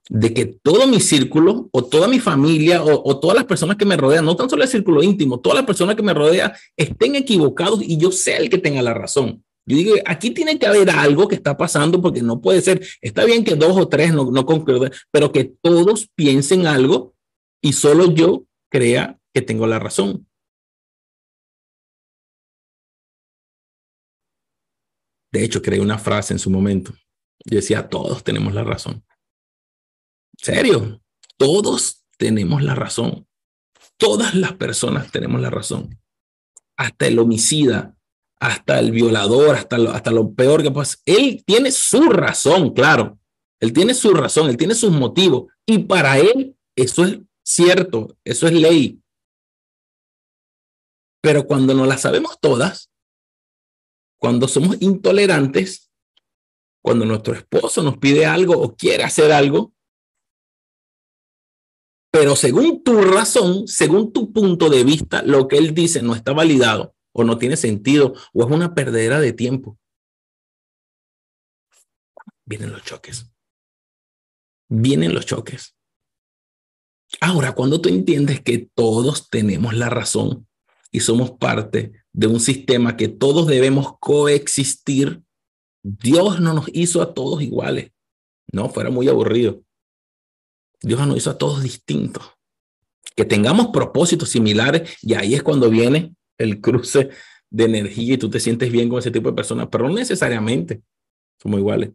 de 0.08 0.34
que 0.34 0.46
todo 0.46 0.86
mi 0.86 1.00
círculo 1.00 1.68
o 1.72 1.84
toda 1.84 2.08
mi 2.08 2.18
familia 2.18 2.82
o, 2.82 3.20
todas 3.20 3.36
las 3.36 3.44
personas 3.44 3.76
que 3.76 3.84
me 3.84 3.96
rodean, 3.96 4.24
no 4.24 4.34
tan 4.34 4.50
solo 4.50 4.62
el 4.62 4.68
círculo 4.68 5.02
íntimo, 5.02 5.38
todas 5.38 5.56
las 5.56 5.66
personas 5.66 5.94
que 5.94 6.02
me 6.02 6.14
rodean 6.14 6.52
estén 6.76 7.14
equivocados 7.14 7.80
y 7.82 7.96
yo 7.96 8.10
sea 8.10 8.38
el 8.38 8.50
que 8.50 8.58
tenga 8.58 8.82
la 8.82 8.94
razón. 8.94 9.44
Yo 9.66 9.76
digo, 9.76 9.94
aquí 10.06 10.30
tiene 10.30 10.58
que 10.58 10.66
haber 10.66 10.90
algo 10.90 11.28
que 11.28 11.36
está 11.36 11.56
pasando 11.56 12.00
porque 12.00 12.22
no 12.22 12.40
puede 12.40 12.60
ser, 12.60 12.84
está 13.00 13.24
bien 13.24 13.44
que 13.44 13.54
dos 13.54 13.76
o 13.76 13.88
tres 13.88 14.12
no, 14.12 14.30
no 14.30 14.44
concuerden, 14.46 14.90
pero 15.12 15.30
que 15.30 15.44
todos 15.44 16.08
piensen 16.16 16.66
algo 16.66 17.14
y 17.62 17.74
solo 17.74 18.12
yo 18.12 18.44
crea 18.68 19.18
que 19.32 19.42
tengo 19.42 19.66
la 19.66 19.78
razón. 19.78 20.26
De 25.32 25.44
hecho, 25.44 25.62
creé 25.62 25.80
una 25.80 25.98
frase 25.98 26.32
en 26.34 26.38
su 26.38 26.50
momento 26.50 26.92
Yo 27.44 27.56
decía, 27.56 27.88
todos 27.88 28.24
tenemos 28.24 28.52
la 28.54 28.64
razón. 28.64 29.04
¿Serio? 30.42 31.02
Todos 31.36 32.04
tenemos 32.16 32.62
la 32.62 32.74
razón. 32.74 33.26
Todas 33.98 34.34
las 34.34 34.54
personas 34.54 35.10
tenemos 35.10 35.40
la 35.40 35.50
razón. 35.50 36.00
Hasta 36.76 37.06
el 37.06 37.18
homicida, 37.18 37.94
hasta 38.38 38.78
el 38.78 38.90
violador, 38.90 39.54
hasta 39.54 39.76
lo, 39.76 39.90
hasta 39.90 40.10
lo 40.10 40.32
peor 40.32 40.62
que 40.62 40.70
pasa. 40.70 40.96
Él 41.04 41.44
tiene 41.44 41.70
su 41.70 42.08
razón, 42.08 42.72
claro. 42.72 43.18
Él 43.60 43.74
tiene 43.74 43.92
su 43.92 44.14
razón, 44.14 44.48
él 44.48 44.56
tiene 44.56 44.74
sus 44.74 44.90
motivos. 44.90 45.52
Y 45.66 45.80
para 45.80 46.18
él 46.18 46.56
eso 46.74 47.04
es 47.04 47.18
cierto, 47.44 48.16
eso 48.24 48.46
es 48.46 48.54
ley. 48.54 48.98
Pero 51.20 51.46
cuando 51.46 51.74
no 51.74 51.84
la 51.84 51.98
sabemos 51.98 52.38
todas, 52.40 52.90
cuando 54.18 54.48
somos 54.48 54.78
intolerantes, 54.80 55.90
cuando 56.82 57.04
nuestro 57.04 57.34
esposo 57.34 57.82
nos 57.82 57.98
pide 57.98 58.24
algo 58.24 58.54
o 58.58 58.74
quiere 58.74 59.04
hacer 59.04 59.32
algo, 59.32 59.74
pero 62.10 62.34
según 62.34 62.82
tu 62.82 63.00
razón, 63.00 63.68
según 63.68 64.12
tu 64.12 64.32
punto 64.32 64.68
de 64.68 64.84
vista, 64.84 65.22
lo 65.22 65.46
que 65.46 65.58
él 65.58 65.74
dice 65.74 66.02
no 66.02 66.14
está 66.14 66.32
validado 66.32 66.94
o 67.12 67.24
no 67.24 67.38
tiene 67.38 67.56
sentido 67.56 68.14
o 68.32 68.44
es 68.44 68.50
una 68.50 68.74
perdera 68.74 69.20
de 69.20 69.32
tiempo. 69.32 69.78
Vienen 72.44 72.72
los 72.72 72.82
choques. 72.82 73.30
Vienen 74.68 75.14
los 75.14 75.26
choques. 75.26 75.76
Ahora, 77.20 77.52
cuando 77.54 77.80
tú 77.80 77.88
entiendes 77.88 78.40
que 78.40 78.70
todos 78.74 79.30
tenemos 79.30 79.74
la 79.74 79.88
razón 79.88 80.48
y 80.90 81.00
somos 81.00 81.32
parte 81.32 81.92
de 82.12 82.26
un 82.26 82.40
sistema 82.40 82.96
que 82.96 83.08
todos 83.08 83.46
debemos 83.46 83.98
coexistir, 84.00 85.22
Dios 85.82 86.40
no 86.40 86.54
nos 86.54 86.66
hizo 86.72 87.02
a 87.02 87.14
todos 87.14 87.42
iguales. 87.42 87.92
No, 88.52 88.68
fuera 88.68 88.90
muy 88.90 89.08
aburrido. 89.08 89.62
Dios 90.82 91.06
nos 91.06 91.16
hizo 91.16 91.30
a 91.30 91.38
todos 91.38 91.62
distintos. 91.62 92.24
Que 93.16 93.24
tengamos 93.24 93.68
propósitos 93.68 94.28
similares 94.30 94.96
y 95.02 95.14
ahí 95.14 95.34
es 95.34 95.42
cuando 95.42 95.68
viene 95.68 96.14
el 96.38 96.60
cruce 96.60 97.10
de 97.50 97.64
energía 97.64 98.14
y 98.14 98.18
tú 98.18 98.30
te 98.30 98.40
sientes 98.40 98.70
bien 98.70 98.88
con 98.88 98.98
ese 98.98 99.10
tipo 99.10 99.28
de 99.28 99.34
personas, 99.34 99.68
pero 99.70 99.88
no 99.88 99.94
necesariamente 99.94 100.82
somos 101.40 101.58
iguales. 101.58 101.90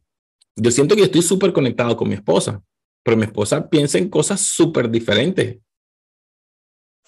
Yo 0.56 0.72
siento 0.72 0.96
que 0.96 1.04
estoy 1.04 1.22
súper 1.22 1.54
conectado 1.54 1.96
con 1.98 2.10
mi 2.10 2.16
esposa, 2.16 2.62
pero 3.04 3.18
mi 3.18 3.24
esposa 3.24 3.70
piensa 3.70 3.98
en 3.98 4.10
cosas 4.10 4.42
súper 4.42 4.90
diferentes. 4.90 5.60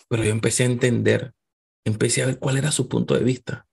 Pero 0.09 0.23
yo 0.23 0.31
empecé 0.31 0.63
a 0.63 0.67
entender, 0.67 1.33
empecé 1.85 2.23
a 2.23 2.27
ver 2.27 2.39
cuál 2.39 2.57
era 2.57 2.71
su 2.71 2.87
punto 2.87 3.13
de 3.13 3.23
vista 3.23 3.67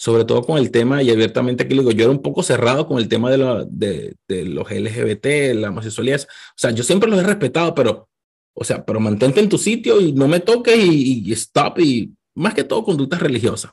sobre 0.00 0.24
todo 0.24 0.42
con 0.42 0.56
el 0.56 0.70
tema, 0.70 1.02
y 1.02 1.10
abiertamente 1.10 1.64
aquí 1.64 1.74
le 1.74 1.82
digo, 1.82 1.90
yo 1.90 2.04
era 2.04 2.10
un 2.10 2.22
poco 2.22 2.42
cerrado 2.42 2.86
con 2.86 2.96
el 2.96 3.06
tema 3.06 3.30
de, 3.30 3.36
los 3.36 4.70
LGBT, 4.70 5.54
la 5.56 5.68
homosexualidad. 5.68 6.22
O 6.22 6.56
sea, 6.56 6.70
yo 6.70 6.82
siempre 6.82 7.10
los 7.10 7.20
he 7.20 7.22
respetado, 7.22 7.74
pero, 7.74 8.08
o 8.54 8.64
sea, 8.64 8.82
pero 8.82 8.98
mantente 8.98 9.40
en 9.40 9.50
tu 9.50 9.58
sitio 9.58 10.00
y 10.00 10.14
no 10.14 10.26
me 10.26 10.40
toques 10.40 10.74
y, 10.74 11.28
y 11.28 11.32
stop, 11.32 11.80
y 11.80 12.14
más 12.34 12.54
que 12.54 12.64
todo 12.64 12.82
conductas 12.82 13.20
religiosas. 13.20 13.72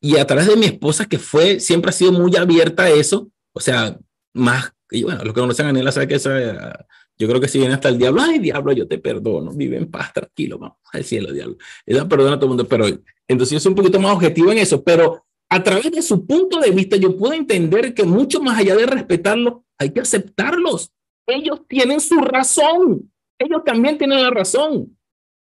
Y 0.00 0.16
a 0.16 0.26
través 0.26 0.48
de 0.48 0.56
mi 0.56 0.66
esposa, 0.66 1.06
que 1.06 1.20
fue, 1.20 1.60
siempre 1.60 1.90
ha 1.90 1.92
sido 1.92 2.10
muy 2.10 2.34
abierta 2.34 2.82
a 2.82 2.90
eso, 2.90 3.30
o 3.54 3.60
sea, 3.60 3.96
más, 4.34 4.72
y 4.90 5.04
bueno, 5.04 5.22
los 5.22 5.34
que 5.34 5.40
conocen 5.40 5.66
a 5.66 5.68
Anela 5.68 5.92
saben 5.92 6.08
que 6.08 6.16
esa, 6.16 6.84
yo 7.18 7.28
creo 7.28 7.40
que 7.40 7.48
si 7.48 7.58
viene 7.58 7.74
hasta 7.74 7.88
el 7.88 7.98
diablo, 7.98 8.20
ay, 8.22 8.38
diablo, 8.38 8.72
yo 8.72 8.86
te 8.86 8.98
perdono, 8.98 9.52
vive 9.52 9.76
en 9.76 9.90
paz, 9.90 10.12
tranquilo, 10.12 10.58
vamos 10.58 10.78
al 10.92 11.04
cielo, 11.04 11.32
diablo. 11.32 11.56
Ella 11.84 12.06
perdona 12.06 12.34
a 12.34 12.38
todo 12.38 12.46
el 12.46 12.50
mundo, 12.50 12.68
pero 12.68 12.86
entonces 13.28 13.54
yo 13.54 13.60
soy 13.60 13.70
un 13.70 13.76
poquito 13.76 14.00
más 14.00 14.14
objetivo 14.14 14.52
en 14.52 14.58
eso, 14.58 14.82
pero 14.82 15.24
a 15.48 15.62
través 15.62 15.90
de 15.90 16.02
su 16.02 16.26
punto 16.26 16.60
de 16.60 16.70
vista 16.70 16.96
yo 16.96 17.16
puedo 17.16 17.32
entender 17.32 17.94
que 17.94 18.04
mucho 18.04 18.40
más 18.40 18.58
allá 18.58 18.76
de 18.76 18.86
respetarlo, 18.86 19.64
hay 19.78 19.90
que 19.90 20.00
aceptarlos. 20.00 20.92
Ellos 21.26 21.60
tienen 21.68 22.00
su 22.00 22.16
razón. 22.16 23.10
Ellos 23.38 23.62
también 23.64 23.98
tienen 23.98 24.22
la 24.22 24.30
razón. 24.30 24.96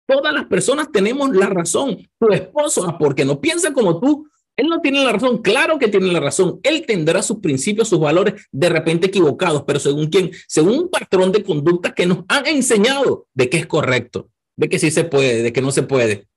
Todas 0.07 0.33
las 0.33 0.45
personas 0.45 0.91
tenemos 0.91 1.35
la 1.35 1.47
razón. 1.47 1.97
Tu 2.19 2.27
esposo, 2.29 2.85
ah, 2.87 2.97
porque 2.97 3.25
no 3.25 3.39
piensa 3.39 3.73
como 3.73 3.99
tú, 3.99 4.27
él 4.57 4.67
no 4.67 4.81
tiene 4.81 5.03
la 5.03 5.11
razón. 5.11 5.41
Claro 5.41 5.79
que 5.79 5.87
tiene 5.87 6.11
la 6.11 6.19
razón. 6.19 6.59
Él 6.63 6.85
tendrá 6.85 7.21
sus 7.21 7.39
principios, 7.39 7.87
sus 7.87 7.99
valores 7.99 8.47
de 8.51 8.69
repente 8.69 9.07
equivocados, 9.07 9.63
pero 9.65 9.79
según 9.79 10.07
quién? 10.07 10.31
Según 10.47 10.77
un 10.77 10.89
patrón 10.89 11.31
de 11.31 11.43
conducta 11.43 11.93
que 11.93 12.05
nos 12.05 12.19
han 12.27 12.45
enseñado 12.47 13.27
de 13.33 13.49
que 13.49 13.57
es 13.57 13.65
correcto, 13.65 14.29
de 14.57 14.69
que 14.69 14.79
sí 14.79 14.91
se 14.91 15.03
puede, 15.03 15.41
de 15.41 15.53
que 15.53 15.61
no 15.61 15.71
se 15.71 15.83
puede. 15.83 16.27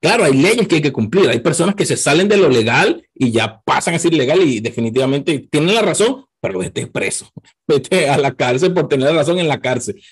Claro, 0.00 0.24
hay 0.24 0.32
leyes 0.32 0.66
que 0.66 0.76
hay 0.76 0.82
que 0.82 0.92
cumplir. 0.92 1.28
Hay 1.28 1.40
personas 1.40 1.74
que 1.74 1.86
se 1.86 1.96
salen 1.96 2.28
de 2.28 2.36
lo 2.36 2.48
legal 2.48 3.06
y 3.14 3.30
ya 3.30 3.60
pasan 3.60 3.94
a 3.94 3.98
ser 3.98 4.12
ilegal 4.12 4.42
y 4.42 4.60
definitivamente 4.60 5.46
tienen 5.50 5.74
la 5.74 5.82
razón, 5.82 6.24
pero 6.40 6.58
vete 6.58 6.86
preso, 6.86 7.30
vete 7.68 8.08
a 8.08 8.18
la 8.18 8.34
cárcel 8.34 8.72
por 8.72 8.88
tener 8.88 9.08
la 9.08 9.16
razón 9.16 9.38
en 9.38 9.48
la 9.48 9.60
cárcel. 9.60 10.02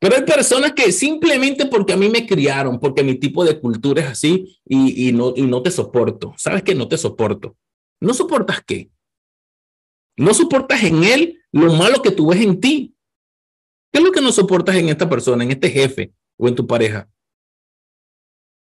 Pero 0.00 0.16
hay 0.16 0.22
personas 0.22 0.72
que 0.72 0.90
simplemente 0.92 1.66
porque 1.66 1.92
a 1.92 1.96
mí 1.96 2.08
me 2.08 2.26
criaron, 2.26 2.80
porque 2.80 3.04
mi 3.04 3.16
tipo 3.16 3.44
de 3.44 3.60
cultura 3.60 4.00
es 4.00 4.08
así 4.08 4.58
y, 4.64 5.12
no, 5.12 5.34
y 5.36 5.42
no 5.42 5.62
te 5.62 5.70
soporto. 5.70 6.32
¿Sabes 6.38 6.62
qué? 6.62 6.74
No 6.74 6.88
te 6.88 6.96
soporto. 6.96 7.54
¿No 8.00 8.14
soportas 8.14 8.62
qué? 8.66 8.90
No 10.16 10.32
soportas 10.32 10.82
en 10.84 11.04
él 11.04 11.42
lo 11.52 11.74
malo 11.74 12.00
que 12.00 12.12
tú 12.12 12.30
ves 12.30 12.40
en 12.40 12.58
ti. 12.58 12.96
¿Qué 13.92 13.98
es 13.98 14.04
lo 14.04 14.10
que 14.10 14.22
no 14.22 14.32
soportas 14.32 14.76
en 14.76 14.88
esta 14.88 15.06
persona, 15.06 15.44
en 15.44 15.50
este 15.50 15.68
jefe 15.68 16.14
o 16.38 16.48
en 16.48 16.54
tu 16.54 16.66
pareja? 16.66 17.10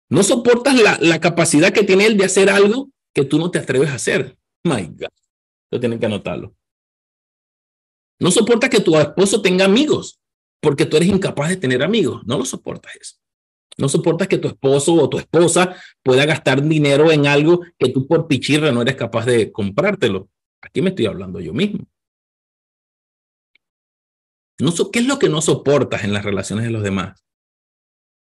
No 0.08 0.24
soportas 0.24 0.74
la, 0.74 0.98
la 1.00 1.20
capacidad 1.20 1.72
que 1.72 1.84
tiene 1.84 2.06
él 2.06 2.16
de 2.16 2.24
hacer 2.24 2.50
algo 2.50 2.90
que 3.14 3.24
tú 3.24 3.38
no 3.38 3.52
te 3.52 3.60
atreves 3.60 3.90
a 3.90 3.94
hacer. 3.94 4.36
My 4.64 4.84
God. 4.84 5.06
Lo 5.70 5.78
tienen 5.78 6.00
que 6.00 6.06
anotarlo. 6.06 6.56
No 8.18 8.32
soportas 8.32 8.68
que 8.68 8.80
tu 8.80 8.98
esposo 8.98 9.40
tenga 9.40 9.64
amigos 9.64 10.19
porque 10.60 10.86
tú 10.86 10.96
eres 10.96 11.08
incapaz 11.08 11.48
de 11.48 11.56
tener 11.56 11.82
amigos. 11.82 12.22
No 12.26 12.38
lo 12.38 12.44
soportas 12.44 12.94
eso. 12.96 13.16
No 13.78 13.88
soportas 13.88 14.28
que 14.28 14.38
tu 14.38 14.48
esposo 14.48 14.94
o 14.94 15.08
tu 15.08 15.18
esposa 15.18 15.74
pueda 16.02 16.26
gastar 16.26 16.62
dinero 16.62 17.10
en 17.10 17.26
algo 17.26 17.62
que 17.78 17.88
tú 17.88 18.06
por 18.06 18.28
pichirra 18.28 18.72
no 18.72 18.82
eres 18.82 18.96
capaz 18.96 19.24
de 19.24 19.50
comprártelo. 19.50 20.28
Aquí 20.60 20.82
me 20.82 20.90
estoy 20.90 21.06
hablando 21.06 21.40
yo 21.40 21.54
mismo. 21.54 21.86
No, 24.60 24.72
¿Qué 24.92 24.98
es 24.98 25.06
lo 25.06 25.18
que 25.18 25.30
no 25.30 25.40
soportas 25.40 26.04
en 26.04 26.12
las 26.12 26.24
relaciones 26.24 26.66
de 26.66 26.70
los 26.70 26.82
demás? 26.82 27.24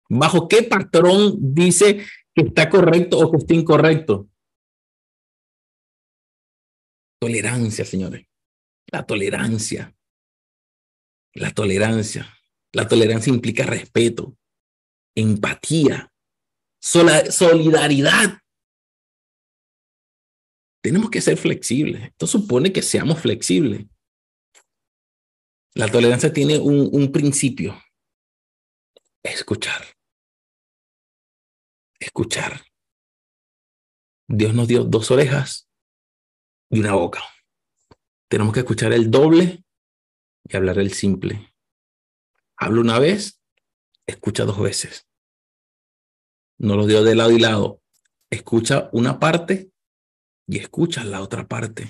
¿Bajo 0.08 0.46
qué 0.46 0.62
patrón 0.62 1.34
dice 1.36 2.04
que 2.32 2.42
está 2.42 2.70
correcto 2.70 3.18
o 3.18 3.30
que 3.32 3.38
está 3.38 3.54
incorrecto? 3.54 4.28
Tolerancia, 7.20 7.84
señores. 7.84 8.26
La 8.92 9.04
tolerancia. 9.04 9.97
La 11.38 11.52
tolerancia. 11.52 12.34
La 12.72 12.86
tolerancia 12.86 13.32
implica 13.32 13.64
respeto, 13.64 14.36
empatía, 15.14 16.12
solidaridad. 16.80 18.38
Tenemos 20.82 21.10
que 21.10 21.20
ser 21.20 21.36
flexibles. 21.36 22.02
Esto 22.02 22.26
supone 22.26 22.72
que 22.72 22.82
seamos 22.82 23.20
flexibles. 23.20 23.86
La 25.74 25.88
tolerancia 25.88 26.32
tiene 26.32 26.58
un, 26.58 26.88
un 26.92 27.10
principio. 27.10 27.80
Escuchar 29.22 29.98
escuchar. 31.98 32.62
Dios 34.28 34.54
nos 34.54 34.68
dio 34.68 34.84
dos 34.84 35.10
orejas 35.10 35.68
y 36.70 36.80
una 36.80 36.94
boca. 36.94 37.22
Tenemos 38.28 38.52
que 38.52 38.60
escuchar 38.60 38.92
el 38.92 39.10
doble 39.10 39.64
y 40.44 40.56
hablar 40.56 40.78
el 40.78 40.92
simple. 40.92 41.54
Habla 42.56 42.80
una 42.80 42.98
vez, 42.98 43.40
escucha 44.06 44.44
dos 44.44 44.60
veces. 44.60 45.06
No 46.58 46.76
lo 46.76 46.86
dio 46.86 47.04
de 47.04 47.14
lado 47.14 47.30
y 47.30 47.38
lado. 47.38 47.82
Escucha 48.30 48.90
una 48.92 49.18
parte 49.18 49.70
y 50.46 50.58
escucha 50.58 51.04
la 51.04 51.20
otra 51.20 51.46
parte. 51.46 51.88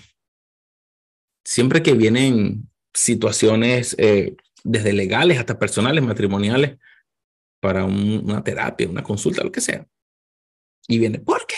Siempre 1.44 1.82
que 1.82 1.94
vienen 1.94 2.70
situaciones 2.92 3.96
eh, 3.98 4.36
desde 4.64 4.92
legales 4.92 5.38
hasta 5.38 5.58
personales, 5.58 6.04
matrimoniales, 6.04 6.78
para 7.60 7.84
una 7.84 8.42
terapia, 8.44 8.88
una 8.88 9.02
consulta, 9.02 9.42
lo 9.42 9.50
que 9.50 9.60
sea, 9.60 9.86
y 10.86 10.98
viene, 10.98 11.18
¿por 11.18 11.46
qué? 11.46 11.56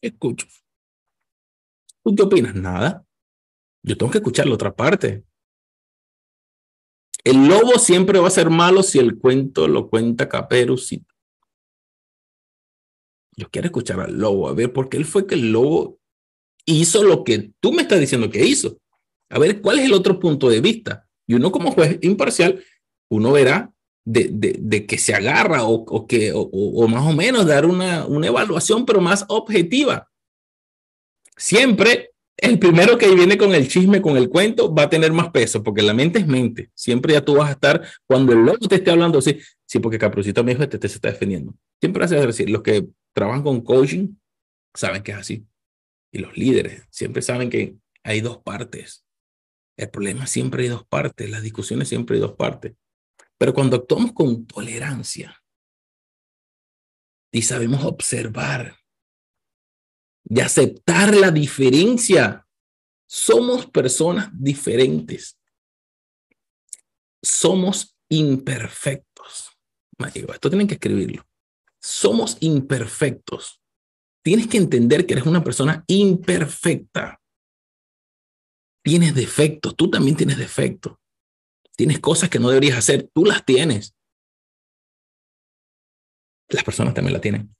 Escucho. 0.00 0.46
¿Tú 2.02 2.14
qué 2.14 2.22
opinas? 2.22 2.54
Nada. 2.54 3.04
Yo 3.84 3.98
tengo 3.98 4.10
que 4.10 4.18
escuchar 4.18 4.46
la 4.46 4.54
otra 4.54 4.74
parte. 4.74 5.24
El 7.22 7.46
lobo 7.46 7.78
siempre 7.78 8.18
va 8.18 8.28
a 8.28 8.30
ser 8.30 8.48
malo 8.48 8.82
si 8.82 8.98
el 8.98 9.18
cuento 9.18 9.68
lo 9.68 9.88
cuenta 9.88 10.28
Caperucita. 10.28 11.14
Yo 13.36 13.50
quiero 13.50 13.66
escuchar 13.66 14.00
al 14.00 14.18
lobo, 14.18 14.48
a 14.48 14.54
ver, 14.54 14.72
porque 14.72 14.96
él 14.96 15.04
fue 15.04 15.26
que 15.26 15.34
el 15.34 15.52
lobo 15.52 15.98
hizo 16.64 17.02
lo 17.02 17.24
que 17.24 17.52
tú 17.60 17.72
me 17.72 17.82
estás 17.82 18.00
diciendo 18.00 18.30
que 18.30 18.46
hizo. 18.46 18.78
A 19.28 19.38
ver, 19.38 19.60
¿cuál 19.60 19.80
es 19.80 19.86
el 19.86 19.92
otro 19.92 20.18
punto 20.18 20.48
de 20.48 20.60
vista? 20.60 21.06
Y 21.26 21.34
uno 21.34 21.52
como 21.52 21.72
juez 21.72 21.98
imparcial, 22.02 22.64
uno 23.10 23.32
verá 23.32 23.72
de, 24.04 24.28
de, 24.32 24.56
de, 24.60 24.86
que 24.86 24.96
se 24.96 25.14
agarra 25.14 25.64
o, 25.64 26.06
que, 26.06 26.32
o, 26.32 26.40
o, 26.40 26.88
más 26.88 27.06
o 27.06 27.12
menos 27.12 27.46
dar 27.46 27.66
una, 27.66 28.06
una 28.06 28.28
evaluación, 28.28 28.86
pero 28.86 29.00
más 29.00 29.24
objetiva. 29.28 30.10
Siempre 31.36 32.13
el 32.36 32.58
primero 32.58 32.98
que 32.98 33.14
viene 33.14 33.38
con 33.38 33.54
el 33.54 33.68
chisme, 33.68 34.02
con 34.02 34.16
el 34.16 34.28
cuento, 34.28 34.74
va 34.74 34.84
a 34.84 34.90
tener 34.90 35.12
más 35.12 35.30
peso, 35.30 35.62
porque 35.62 35.82
la 35.82 35.94
mente 35.94 36.18
es 36.18 36.26
mente. 36.26 36.70
Siempre 36.74 37.14
ya 37.14 37.24
tú 37.24 37.36
vas 37.36 37.48
a 37.48 37.52
estar, 37.52 37.86
cuando 38.06 38.32
el 38.32 38.40
loco 38.44 38.66
te 38.68 38.76
esté 38.76 38.90
hablando 38.90 39.18
así, 39.18 39.38
sí, 39.66 39.78
porque 39.78 39.98
Caprocito 39.98 40.42
me 40.42 40.52
dijo, 40.52 40.62
este 40.62 40.78
te 40.78 40.88
se 40.88 40.96
está 40.96 41.10
defendiendo. 41.10 41.54
Siempre 41.80 42.04
hace 42.04 42.16
decir, 42.16 42.50
los 42.50 42.62
que 42.62 42.86
trabajan 43.12 43.42
con 43.42 43.60
coaching 43.60 44.16
saben 44.74 45.02
que 45.02 45.12
es 45.12 45.18
así. 45.18 45.46
Y 46.12 46.18
los 46.18 46.36
líderes 46.36 46.86
siempre 46.90 47.22
saben 47.22 47.50
que 47.50 47.76
hay 48.02 48.20
dos 48.20 48.38
partes. 48.38 49.04
El 49.76 49.90
problema 49.90 50.26
siempre 50.26 50.64
hay 50.64 50.68
dos 50.68 50.86
partes, 50.86 51.30
las 51.30 51.42
discusiones 51.42 51.88
siempre 51.88 52.16
hay 52.16 52.20
dos 52.20 52.34
partes. 52.34 52.74
Pero 53.38 53.54
cuando 53.54 53.76
actuamos 53.76 54.12
con 54.12 54.46
tolerancia 54.46 55.42
y 57.32 57.42
sabemos 57.42 57.84
observar 57.84 58.76
y 60.24 60.40
aceptar 60.40 61.14
la 61.14 61.30
diferencia, 61.30 62.46
somos 63.06 63.66
personas 63.66 64.30
diferentes. 64.32 65.38
Somos 67.22 67.96
imperfectos. 68.08 69.50
Esto 69.98 70.50
tienen 70.50 70.66
que 70.66 70.74
escribirlo. 70.74 71.26
Somos 71.80 72.36
imperfectos. 72.40 73.60
Tienes 74.22 74.46
que 74.46 74.56
entender 74.56 75.06
que 75.06 75.14
eres 75.14 75.26
una 75.26 75.44
persona 75.44 75.84
imperfecta. 75.86 77.20
Tienes 78.82 79.14
defectos, 79.14 79.76
tú 79.76 79.90
también 79.90 80.16
tienes 80.16 80.38
defectos. 80.38 80.96
Tienes 81.76 82.00
cosas 82.00 82.30
que 82.30 82.38
no 82.38 82.48
deberías 82.48 82.78
hacer, 82.78 83.10
tú 83.12 83.24
las 83.24 83.44
tienes. 83.44 83.94
Las 86.48 86.64
personas 86.64 86.94
también 86.94 87.12
las 87.12 87.22
tienen. 87.22 87.54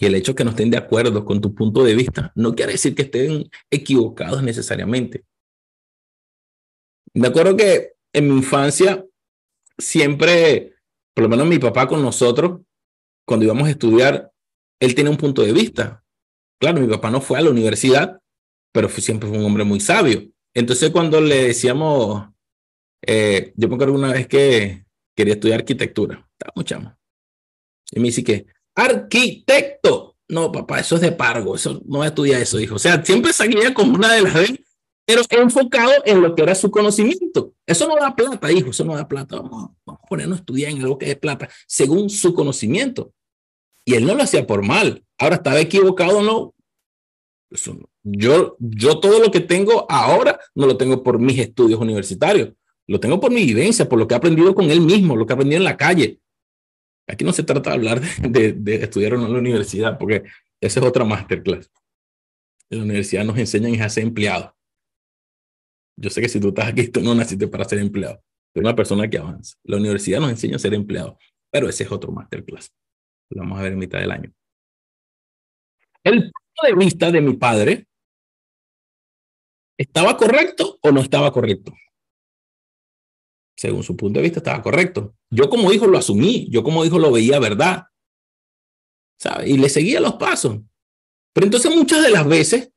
Y 0.00 0.06
el 0.06 0.14
hecho 0.14 0.34
que 0.34 0.44
no 0.44 0.50
estén 0.50 0.70
de 0.70 0.78
acuerdo 0.78 1.26
con 1.26 1.42
tu 1.42 1.54
punto 1.54 1.84
de 1.84 1.94
vista 1.94 2.32
no 2.34 2.54
quiere 2.54 2.72
decir 2.72 2.94
que 2.94 3.02
estén 3.02 3.50
equivocados 3.70 4.42
necesariamente. 4.42 5.24
Me 7.12 7.28
acuerdo 7.28 7.54
que 7.54 7.92
en 8.14 8.28
mi 8.28 8.36
infancia 8.38 9.04
siempre, 9.76 10.74
por 11.14 11.24
lo 11.24 11.28
menos 11.28 11.46
mi 11.46 11.58
papá 11.58 11.86
con 11.86 12.00
nosotros, 12.00 12.62
cuando 13.26 13.44
íbamos 13.44 13.68
a 13.68 13.72
estudiar, 13.72 14.32
él 14.80 14.94
tiene 14.94 15.10
un 15.10 15.18
punto 15.18 15.42
de 15.42 15.52
vista. 15.52 16.02
Claro, 16.58 16.80
mi 16.80 16.88
papá 16.88 17.10
no 17.10 17.20
fue 17.20 17.38
a 17.38 17.42
la 17.42 17.50
universidad, 17.50 18.20
pero 18.72 18.88
siempre 18.88 19.28
fue 19.28 19.38
un 19.38 19.44
hombre 19.44 19.64
muy 19.64 19.80
sabio. 19.80 20.30
Entonces 20.54 20.90
cuando 20.90 21.20
le 21.20 21.44
decíamos, 21.48 22.26
eh, 23.06 23.52
yo 23.54 23.68
me 23.68 23.74
acuerdo 23.74 23.94
una 23.94 24.12
vez 24.12 24.26
que 24.26 24.86
quería 25.14 25.34
estudiar 25.34 25.60
arquitectura, 25.60 26.26
estaba 26.32 26.52
muy 26.54 26.64
chamo. 26.64 26.96
Y 27.92 28.00
me 28.00 28.06
dice 28.06 28.24
que, 28.24 28.46
arquitecto. 28.80 30.16
No, 30.28 30.52
papá, 30.52 30.80
eso 30.80 30.94
es 30.94 31.00
de 31.00 31.12
pargo, 31.12 31.56
eso 31.56 31.82
no 31.86 32.04
estudia 32.04 32.38
eso, 32.38 32.60
hijo. 32.60 32.76
O 32.76 32.78
sea, 32.78 33.04
siempre 33.04 33.32
salía 33.32 33.74
como 33.74 33.94
una 33.94 34.12
de 34.12 34.22
las 34.22 34.34
veces, 34.34 34.60
pero 35.04 35.42
enfocado 35.42 35.92
en 36.04 36.22
lo 36.22 36.34
que 36.34 36.42
era 36.42 36.54
su 36.54 36.70
conocimiento. 36.70 37.52
Eso 37.66 37.88
no 37.88 37.96
da 37.96 38.14
plata, 38.14 38.52
hijo, 38.52 38.70
eso 38.70 38.84
no 38.84 38.94
da 38.94 39.08
plata. 39.08 39.36
Vamos, 39.36 39.70
vamos 39.84 40.02
a 40.04 40.06
ponernos 40.08 40.38
a 40.38 40.40
estudiar 40.40 40.70
en 40.70 40.82
algo 40.82 40.98
que 40.98 41.10
es 41.10 41.18
plata, 41.18 41.48
según 41.66 42.10
su 42.10 42.32
conocimiento. 42.32 43.12
Y 43.84 43.94
él 43.94 44.06
no 44.06 44.14
lo 44.14 44.22
hacía 44.22 44.46
por 44.46 44.62
mal. 44.62 45.04
Ahora, 45.18 45.36
¿estaba 45.36 45.60
equivocado 45.60 46.22
no? 46.22 46.54
Eso 47.50 47.76
Yo, 48.04 48.56
yo 48.60 49.00
todo 49.00 49.18
lo 49.18 49.30
que 49.30 49.40
tengo 49.40 49.86
ahora 49.88 50.38
no 50.54 50.66
lo 50.66 50.76
tengo 50.76 51.02
por 51.02 51.18
mis 51.18 51.38
estudios 51.38 51.80
universitarios. 51.80 52.52
Lo 52.86 53.00
tengo 53.00 53.20
por 53.20 53.30
mi 53.30 53.44
vivencia, 53.44 53.88
por 53.88 53.98
lo 53.98 54.06
que 54.06 54.14
he 54.14 54.16
aprendido 54.16 54.54
con 54.54 54.70
él 54.70 54.80
mismo, 54.80 55.16
lo 55.16 55.26
que 55.26 55.32
he 55.32 55.34
aprendido 55.34 55.58
en 55.58 55.64
la 55.64 55.76
calle. 55.76 56.20
Aquí 57.06 57.24
no 57.24 57.32
se 57.32 57.42
trata 57.42 57.70
de 57.70 57.76
hablar 57.76 58.00
de, 58.30 58.52
de, 58.52 58.74
estudiar 58.76 59.14
en 59.14 59.32
la 59.32 59.38
universidad, 59.38 59.98
porque 59.98 60.24
esa 60.60 60.80
es 60.80 60.86
otra 60.86 61.04
masterclass. 61.04 61.70
La 62.68 62.82
universidad 62.82 63.24
nos 63.24 63.36
enseñan 63.38 63.80
a 63.82 63.88
ser 63.88 64.04
empleados. 64.04 64.52
Yo 65.96 66.08
sé 66.08 66.20
que 66.20 66.28
si 66.28 66.40
tú 66.40 66.48
estás 66.48 66.68
aquí, 66.68 66.88
tú 66.88 67.00
no 67.00 67.14
naciste 67.14 67.48
para 67.48 67.64
ser 67.64 67.78
empleado. 67.78 68.22
Eres 68.54 68.64
una 68.64 68.76
persona 68.76 69.08
que 69.08 69.18
avanza. 69.18 69.56
La 69.64 69.76
universidad 69.76 70.20
nos 70.20 70.30
enseña 70.30 70.56
a 70.56 70.60
ser 70.60 70.74
empleado, 70.74 71.18
pero 71.50 71.68
ese 71.68 71.84
es 71.84 71.92
otro 71.92 72.12
masterclass. 72.12 72.72
Lo 73.30 73.42
vamos 73.42 73.58
a 73.58 73.62
ver 73.62 73.72
en 73.72 73.78
mitad 73.78 73.98
del 73.98 74.10
año. 74.10 74.32
El 76.02 76.32
punto 76.32 76.66
de 76.66 76.74
vista 76.74 77.10
de 77.10 77.20
mi 77.20 77.36
padre 77.36 77.86
estaba 79.78 80.16
correcto 80.16 80.78
o 80.82 80.90
no 80.90 81.00
estaba 81.00 81.32
correcto. 81.32 81.72
Según 83.56 83.82
su 83.82 83.96
punto 83.96 84.18
de 84.18 84.24
vista 84.24 84.38
estaba 84.38 84.62
correcto. 84.62 85.14
Yo 85.30 85.48
como 85.48 85.72
hijo 85.72 85.86
lo 85.86 85.98
asumí, 85.98 86.48
yo 86.50 86.62
como 86.62 86.84
hijo 86.84 86.98
lo 86.98 87.12
veía 87.12 87.38
verdad. 87.38 87.84
Y 89.46 89.58
le 89.58 89.68
seguía 89.68 90.00
los 90.00 90.14
pasos. 90.14 90.58
Pero 91.32 91.46
entonces 91.46 91.74
muchas 91.74 92.02
de 92.02 92.10
las 92.10 92.26
veces 92.26 92.72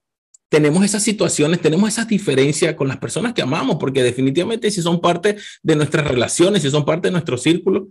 tenemos 0.49 0.85
esas 0.85 1.01
situaciones, 1.01 1.61
tenemos 1.61 1.89
esas 1.89 2.07
diferencias 2.07 2.75
con 2.75 2.87
las 2.87 2.97
personas 2.97 3.33
que 3.33 3.41
amamos, 3.41 3.77
porque 3.79 4.03
definitivamente 4.03 4.69
si 4.69 4.81
son 4.81 5.01
parte 5.01 5.37
de 5.63 5.75
nuestras 5.75 6.07
relaciones, 6.07 6.61
si 6.61 6.69
son 6.69 6.85
parte 6.85 7.07
de 7.07 7.11
nuestro 7.11 7.37
círculo, 7.37 7.89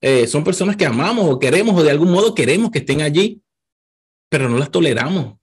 eh, 0.00 0.26
son 0.26 0.42
personas 0.42 0.76
que 0.76 0.86
amamos 0.86 1.28
o 1.28 1.38
queremos 1.38 1.78
o 1.78 1.84
de 1.84 1.90
algún 1.90 2.10
modo 2.10 2.34
queremos 2.34 2.70
que 2.70 2.78
estén 2.78 3.02
allí, 3.02 3.42
pero 4.30 4.48
no 4.48 4.58
las 4.58 4.70
toleramos. 4.70 5.36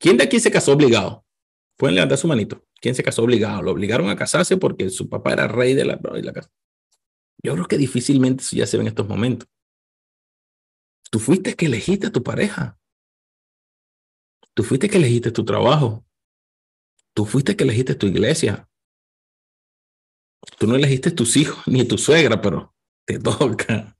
¿Quién 0.00 0.16
de 0.16 0.24
aquí 0.24 0.40
se 0.40 0.50
casó 0.50 0.72
obligado? 0.72 1.24
Pueden 1.76 1.96
levantar 1.96 2.16
su 2.16 2.28
manito. 2.28 2.64
¿Quién 2.80 2.94
se 2.94 3.02
casó 3.02 3.24
obligado? 3.24 3.62
Lo 3.62 3.72
obligaron 3.72 4.08
a 4.08 4.16
casarse 4.16 4.56
porque 4.56 4.90
su 4.90 5.08
papá 5.08 5.32
era 5.32 5.48
rey 5.48 5.74
de 5.74 5.84
la, 5.84 5.96
de 5.96 6.22
la 6.22 6.32
casa. 6.32 6.50
Yo 7.42 7.54
creo 7.54 7.66
que 7.66 7.78
difícilmente 7.78 8.42
eso 8.42 8.56
ya 8.56 8.66
se 8.66 8.76
ve 8.76 8.82
en 8.82 8.88
estos 8.88 9.08
momentos. 9.08 9.48
Tú 11.10 11.18
fuiste 11.18 11.54
que 11.54 11.66
elegiste 11.66 12.08
a 12.08 12.12
tu 12.12 12.22
pareja. 12.22 12.78
Tú 14.54 14.62
fuiste 14.62 14.88
que 14.88 14.98
elegiste 14.98 15.30
tu 15.30 15.44
trabajo. 15.44 16.04
Tú 17.14 17.24
fuiste 17.24 17.56
que 17.56 17.64
elegiste 17.64 17.94
tu 17.94 18.06
iglesia. 18.06 18.68
Tú 20.58 20.66
no 20.66 20.76
elegiste 20.76 21.10
tus 21.10 21.36
hijos 21.36 21.66
ni 21.66 21.84
tu 21.84 21.98
suegra, 21.98 22.40
pero 22.40 22.74
te 23.04 23.18
toca. 23.18 23.96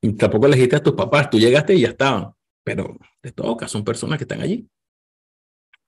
Y 0.00 0.12
tampoco 0.14 0.46
elegiste 0.46 0.76
a 0.76 0.82
tus 0.82 0.94
papás, 0.94 1.28
tú 1.30 1.38
llegaste 1.38 1.74
y 1.74 1.82
ya 1.82 1.88
estaban, 1.88 2.34
pero 2.64 2.96
te 3.20 3.32
toca, 3.32 3.68
son 3.68 3.84
personas 3.84 4.18
que 4.18 4.24
están 4.24 4.40
allí. 4.40 4.68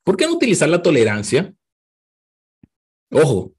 ¿Por 0.04 0.16
qué 0.16 0.26
no 0.26 0.32
utilizar 0.32 0.68
la 0.68 0.82
tolerancia? 0.82 1.54
Ojo, 3.10 3.52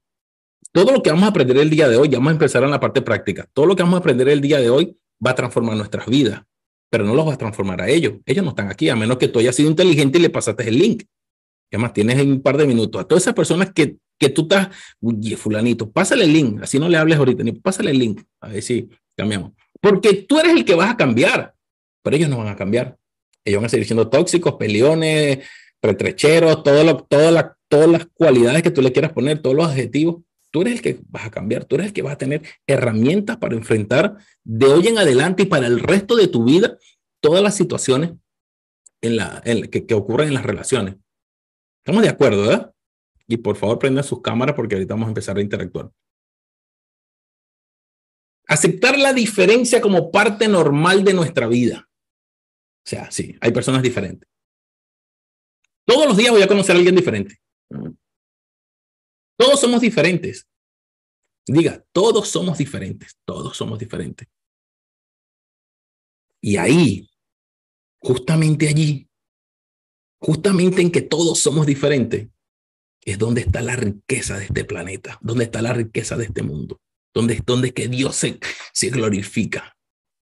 todo 0.72 0.92
lo 0.92 1.02
que 1.02 1.10
vamos 1.10 1.24
a 1.24 1.28
aprender 1.28 1.56
el 1.58 1.70
día 1.70 1.88
de 1.88 1.96
hoy, 1.96 2.08
ya 2.08 2.18
vamos 2.18 2.30
a 2.30 2.34
empezar 2.34 2.64
en 2.64 2.70
la 2.70 2.80
parte 2.80 3.02
práctica, 3.02 3.48
todo 3.52 3.66
lo 3.66 3.76
que 3.76 3.82
vamos 3.82 3.96
a 3.96 4.00
aprender 4.00 4.28
el 4.28 4.40
día 4.40 4.58
de 4.58 4.70
hoy 4.70 4.96
va 5.24 5.30
a 5.30 5.34
transformar 5.34 5.76
nuestras 5.76 6.06
vidas, 6.06 6.42
pero 6.90 7.04
no 7.04 7.14
los 7.14 7.26
va 7.26 7.34
a 7.34 7.38
transformar 7.38 7.80
a 7.80 7.88
ellos. 7.88 8.14
Ellos 8.26 8.44
no 8.44 8.50
están 8.50 8.68
aquí, 8.68 8.88
a 8.88 8.96
menos 8.96 9.18
que 9.18 9.28
tú 9.28 9.38
hayas 9.38 9.54
sido 9.54 9.70
inteligente 9.70 10.18
y 10.18 10.22
le 10.22 10.30
pasaste 10.30 10.68
el 10.68 10.78
link. 10.78 11.04
Además, 11.72 11.92
tienes 11.92 12.20
un 12.20 12.42
par 12.42 12.56
de 12.56 12.66
minutos 12.66 13.00
a 13.00 13.04
todas 13.04 13.22
esas 13.22 13.34
personas 13.34 13.72
que 13.72 13.96
que 14.18 14.28
tú 14.28 14.42
estás, 14.42 14.68
oye, 15.00 15.36
fulanito, 15.36 15.90
pásale 15.90 16.24
el 16.24 16.32
link, 16.32 16.62
así 16.62 16.78
no 16.78 16.88
le 16.88 16.96
hables 16.96 17.18
ahorita, 17.18 17.42
ni 17.42 17.52
pásale 17.52 17.90
el 17.90 17.98
link, 17.98 18.22
a 18.40 18.48
ver 18.48 18.62
si 18.62 18.88
cambiamos. 19.16 19.52
Porque 19.80 20.14
tú 20.14 20.38
eres 20.38 20.52
el 20.52 20.64
que 20.64 20.74
vas 20.74 20.90
a 20.90 20.96
cambiar, 20.96 21.54
pero 22.02 22.16
ellos 22.16 22.28
no 22.28 22.38
van 22.38 22.48
a 22.48 22.56
cambiar. 22.56 22.96
Ellos 23.44 23.58
van 23.58 23.66
a 23.66 23.68
seguir 23.68 23.86
siendo 23.86 24.08
tóxicos, 24.08 24.54
peleones, 24.54 25.40
lo, 26.44 26.62
todas 26.62 27.88
las 27.88 28.06
cualidades 28.14 28.62
que 28.62 28.70
tú 28.70 28.82
le 28.82 28.92
quieras 28.92 29.12
poner, 29.12 29.40
todos 29.40 29.56
los 29.56 29.66
adjetivos. 29.66 30.22
Tú 30.50 30.62
eres 30.62 30.74
el 30.74 30.82
que 30.82 31.00
vas 31.08 31.26
a 31.26 31.30
cambiar, 31.30 31.64
tú 31.64 31.74
eres 31.74 31.88
el 31.88 31.92
que 31.92 32.02
vas 32.02 32.14
a 32.14 32.18
tener 32.18 32.42
herramientas 32.66 33.36
para 33.38 33.56
enfrentar 33.56 34.16
de 34.44 34.66
hoy 34.66 34.86
en 34.86 34.98
adelante 34.98 35.42
y 35.42 35.46
para 35.46 35.66
el 35.66 35.80
resto 35.80 36.14
de 36.14 36.28
tu 36.28 36.44
vida 36.44 36.78
todas 37.20 37.42
las 37.42 37.56
situaciones 37.56 38.12
en 39.00 39.16
la, 39.16 39.42
que, 39.42 39.84
que 39.86 39.94
ocurren 39.94 40.28
en 40.28 40.34
las 40.34 40.44
relaciones. 40.44 40.96
Estamos 41.84 42.02
de 42.02 42.08
acuerdo, 42.08 42.42
¿verdad? 42.42 42.74
Y 43.26 43.38
por 43.38 43.56
favor 43.56 43.78
prendan 43.78 44.04
sus 44.04 44.22
cámaras 44.22 44.54
porque 44.54 44.76
ahorita 44.76 44.94
vamos 44.94 45.06
a 45.06 45.10
empezar 45.10 45.36
a 45.36 45.40
interactuar. 45.40 45.90
Aceptar 48.46 48.98
la 48.98 49.12
diferencia 49.12 49.80
como 49.80 50.10
parte 50.10 50.46
normal 50.46 51.02
de 51.02 51.14
nuestra 51.14 51.48
vida. 51.48 51.88
O 52.86 52.88
sea, 52.88 53.10
sí, 53.10 53.36
hay 53.40 53.50
personas 53.50 53.82
diferentes. 53.82 54.28
Todos 55.86 56.06
los 56.06 56.16
días 56.16 56.30
voy 56.30 56.42
a 56.42 56.48
conocer 56.48 56.74
a 56.74 56.78
alguien 56.78 56.94
diferente. 56.94 57.38
Todos 59.36 59.60
somos 59.60 59.80
diferentes. 59.80 60.46
Diga, 61.46 61.84
todos 61.92 62.28
somos 62.28 62.58
diferentes, 62.58 63.18
todos 63.26 63.56
somos 63.56 63.78
diferentes. 63.78 64.26
Y 66.40 66.56
ahí, 66.56 67.08
justamente 68.00 68.68
allí, 68.68 69.08
justamente 70.20 70.80
en 70.80 70.90
que 70.90 71.02
todos 71.02 71.38
somos 71.38 71.66
diferentes, 71.66 72.28
es 73.04 73.18
donde 73.18 73.42
está 73.42 73.60
la 73.60 73.76
riqueza 73.76 74.38
de 74.38 74.46
este 74.46 74.64
planeta, 74.64 75.18
donde 75.20 75.44
está 75.44 75.60
la 75.60 75.74
riqueza 75.74 76.16
de 76.16 76.24
este 76.24 76.42
mundo, 76.42 76.80
donde, 77.14 77.42
donde 77.44 77.68
es 77.68 77.74
que 77.74 77.88
Dios 77.88 78.16
se, 78.16 78.38
se 78.72 78.88
glorifica. 78.88 79.76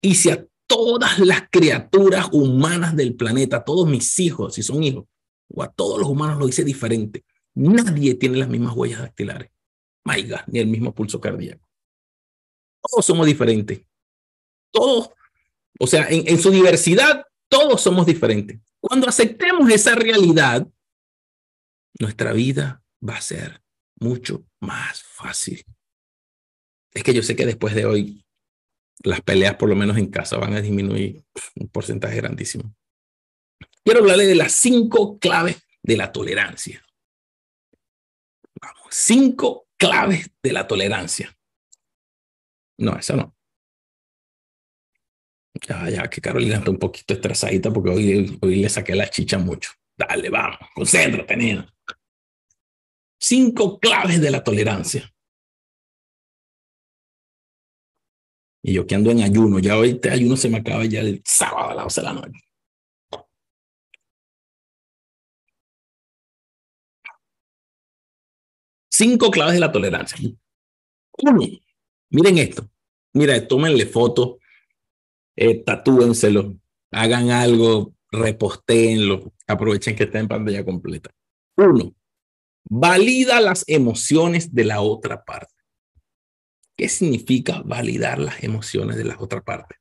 Y 0.02 0.16
si 0.16 0.30
a 0.30 0.46
todas 0.66 1.18
las 1.18 1.48
criaturas 1.50 2.28
humanas 2.32 2.94
del 2.94 3.14
planeta, 3.16 3.64
todos 3.64 3.88
mis 3.88 4.18
hijos, 4.18 4.54
si 4.54 4.62
son 4.62 4.82
hijos, 4.82 5.06
o 5.48 5.62
a 5.62 5.72
todos 5.72 5.98
los 5.98 6.08
humanos 6.08 6.38
lo 6.38 6.48
hice 6.48 6.64
diferente, 6.64 7.24
nadie 7.54 8.14
tiene 8.14 8.38
las 8.38 8.48
mismas 8.48 8.74
huellas 8.74 9.00
dactilares, 9.00 9.50
Maiga, 10.04 10.44
ni 10.46 10.58
el 10.58 10.68
mismo 10.68 10.94
pulso 10.94 11.20
cardíaco. 11.20 11.66
Todos 12.80 13.04
somos 13.04 13.26
diferentes. 13.26 13.82
Todos 14.70 15.11
O 15.80 15.87
sea, 15.87 16.08
en, 16.08 16.28
en 16.28 16.38
su 16.38 16.50
diversidad, 16.50 17.24
todos 17.48 17.80
somos 17.80 18.06
diferentes. 18.06 18.58
Cuando 18.80 19.08
aceptemos 19.08 19.70
esa 19.70 19.94
realidad, 19.94 20.66
nuestra 21.98 22.32
vida 22.32 22.82
va 23.06 23.16
a 23.16 23.20
ser 23.20 23.62
mucho 24.00 24.44
más 24.61 25.02
fácil. 25.02 25.64
Es 26.92 27.02
que 27.02 27.14
yo 27.14 27.22
sé 27.22 27.37
que 27.37 27.46
después 27.46 27.74
de 27.74 27.87
hoy, 27.87 28.24
las 29.02 29.20
peleas, 29.20 29.56
por 29.56 29.68
lo 29.68 29.76
menos 29.76 29.96
en 29.96 30.08
casa, 30.08 30.37
van 30.37 30.54
a 30.54 30.61
disminuir 30.61 31.22
un 31.56 31.68
porcentaje 31.68 32.16
grandísimo. 32.16 32.74
Quiero 33.88 34.03
hablarle 34.03 34.27
de 34.27 34.35
las 34.35 34.53
cinco 34.53 35.18
claves 35.18 35.66
de 35.83 35.96
la 35.96 36.12
tolerancia. 36.12 36.85
Vamos, 38.61 38.87
cinco 38.90 39.70
claves 39.79 40.31
de 40.42 40.53
la 40.53 40.66
tolerancia. 40.66 41.35
No, 42.77 42.98
eso 42.98 43.16
no. 43.16 43.35
Ya, 45.66 45.88
ya, 45.88 46.11
que 46.11 46.20
Carolina 46.20 46.57
está 46.57 46.70
un 46.70 46.79
poquito 46.79 47.14
estresadita 47.14 47.72
porque 47.72 47.88
hoy, 47.88 48.38
hoy 48.42 48.57
le 48.57 48.68
saqué 48.68 48.94
la 48.94 49.09
chicha 49.09 49.38
mucho. 49.38 49.70
Dale, 49.96 50.29
vamos, 50.29 50.59
concéntrate, 50.74 51.35
nena. 51.35 51.74
Cinco 53.18 53.81
claves 53.81 54.20
de 54.20 54.31
la 54.31 54.44
tolerancia. 54.44 55.11
Y 58.62 58.74
yo 58.74 58.87
que 58.87 58.96
ando 58.96 59.11
en 59.12 59.22
ayuno, 59.22 59.61
ya 59.61 59.79
hoy 59.79 59.92
este 59.92 60.11
ayuno 60.11 60.37
se 60.37 60.51
me 60.51 60.59
acaba 60.59 60.85
ya 60.85 61.01
el 61.01 61.22
sábado 61.24 61.70
a 61.70 61.74
las 61.74 61.85
12 61.85 62.01
de 62.03 62.05
la 62.05 62.12
noche. 62.12 62.47
Cinco 68.98 69.30
claves 69.30 69.54
de 69.54 69.61
la 69.61 69.70
tolerancia. 69.70 70.18
Uno, 71.18 71.40
miren 72.11 72.38
esto. 72.38 72.68
Mira, 73.12 73.46
tómenle 73.46 73.87
foto, 73.87 74.40
eh, 75.37 75.62
tatúenselo, 75.62 76.56
hagan 76.90 77.30
algo, 77.30 77.94
repostéenlo, 78.11 79.32
aprovechen 79.46 79.94
que 79.94 80.02
está 80.02 80.18
en 80.18 80.26
pantalla 80.26 80.64
completa. 80.64 81.14
Uno, 81.56 81.94
valida 82.68 83.40
las 83.40 83.62
emociones 83.68 84.52
de 84.52 84.64
la 84.64 84.80
otra 84.80 85.24
parte. 85.24 85.54
¿Qué 86.76 86.88
significa 86.88 87.62
validar 87.64 88.18
las 88.18 88.42
emociones 88.42 88.96
de 88.96 89.04
la 89.04 89.16
otra 89.20 89.44
parte? 89.44 89.76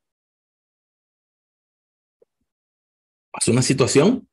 Pasó 3.32 3.50
una 3.50 3.62
situación, 3.62 4.28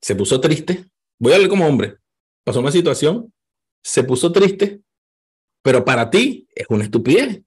se 0.00 0.16
puso 0.16 0.40
triste, 0.40 0.86
voy 1.18 1.32
a 1.32 1.34
hablar 1.34 1.50
como 1.50 1.66
hombre, 1.66 1.98
pasó 2.44 2.60
una 2.60 2.72
situación, 2.72 3.30
se 3.82 4.04
puso 4.04 4.32
triste, 4.32 4.80
pero 5.62 5.84
para 5.84 6.10
ti 6.10 6.48
es 6.54 6.66
una 6.68 6.84
estupidez. 6.84 7.42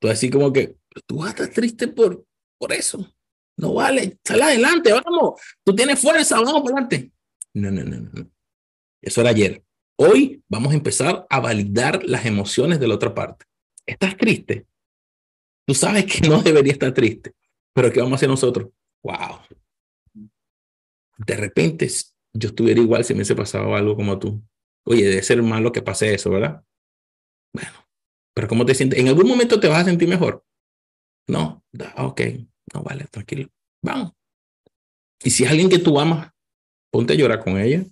Tú 0.00 0.08
así 0.08 0.30
como 0.30 0.52
que, 0.52 0.76
tú 1.06 1.18
vas 1.18 1.28
a 1.28 1.30
estar 1.30 1.48
triste 1.48 1.88
por, 1.88 2.24
por 2.58 2.72
eso. 2.72 3.06
No 3.56 3.74
vale, 3.74 4.18
sal 4.24 4.42
adelante, 4.42 4.92
vamos. 4.92 5.40
Tú 5.62 5.74
tienes 5.74 6.00
fuerza, 6.00 6.36
vamos 6.40 6.62
para 6.62 6.80
adelante. 6.80 7.12
No, 7.52 7.70
no, 7.70 7.84
no, 7.84 8.08
no. 8.12 8.30
Eso 9.02 9.20
era 9.20 9.30
ayer. 9.30 9.62
Hoy 9.96 10.42
vamos 10.48 10.72
a 10.72 10.76
empezar 10.76 11.26
a 11.28 11.40
validar 11.40 12.02
las 12.04 12.24
emociones 12.24 12.80
de 12.80 12.88
la 12.88 12.94
otra 12.94 13.14
parte. 13.14 13.44
¿Estás 13.84 14.16
triste? 14.16 14.66
Tú 15.66 15.74
sabes 15.74 16.06
que 16.06 16.26
no 16.26 16.42
debería 16.42 16.72
estar 16.72 16.92
triste, 16.94 17.34
pero 17.74 17.92
¿qué 17.92 18.00
vamos 18.00 18.12
a 18.12 18.16
hacer 18.16 18.28
nosotros? 18.28 18.70
¡Wow! 19.02 19.40
De 21.18 21.36
repente 21.36 21.86
yo 22.32 22.48
estuviera 22.48 22.80
igual 22.80 23.04
si 23.04 23.12
me 23.12 23.18
hubiese 23.18 23.36
pasado 23.36 23.74
algo 23.74 23.94
como 23.94 24.18
tú. 24.18 24.42
Oye, 24.86 25.04
debe 25.04 25.22
ser 25.22 25.42
malo 25.42 25.72
que 25.72 25.82
pase 25.82 26.14
eso, 26.14 26.30
¿verdad? 26.30 26.64
Bueno, 27.54 27.70
pero 28.34 28.48
¿cómo 28.48 28.64
te 28.64 28.74
sientes? 28.74 28.98
¿En 28.98 29.08
algún 29.08 29.28
momento 29.28 29.60
te 29.60 29.68
vas 29.68 29.82
a 29.82 29.84
sentir 29.84 30.08
mejor? 30.08 30.44
No, 31.28 31.64
ok, 31.96 32.20
no 32.74 32.82
vale, 32.82 33.06
tranquilo. 33.10 33.48
Vamos. 33.82 34.12
Y 35.22 35.30
si 35.30 35.44
es 35.44 35.50
alguien 35.50 35.68
que 35.68 35.78
tú 35.78 36.00
amas, 36.00 36.30
ponte 36.90 37.12
a 37.12 37.16
llorar 37.16 37.40
con 37.40 37.58
ella. 37.58 37.84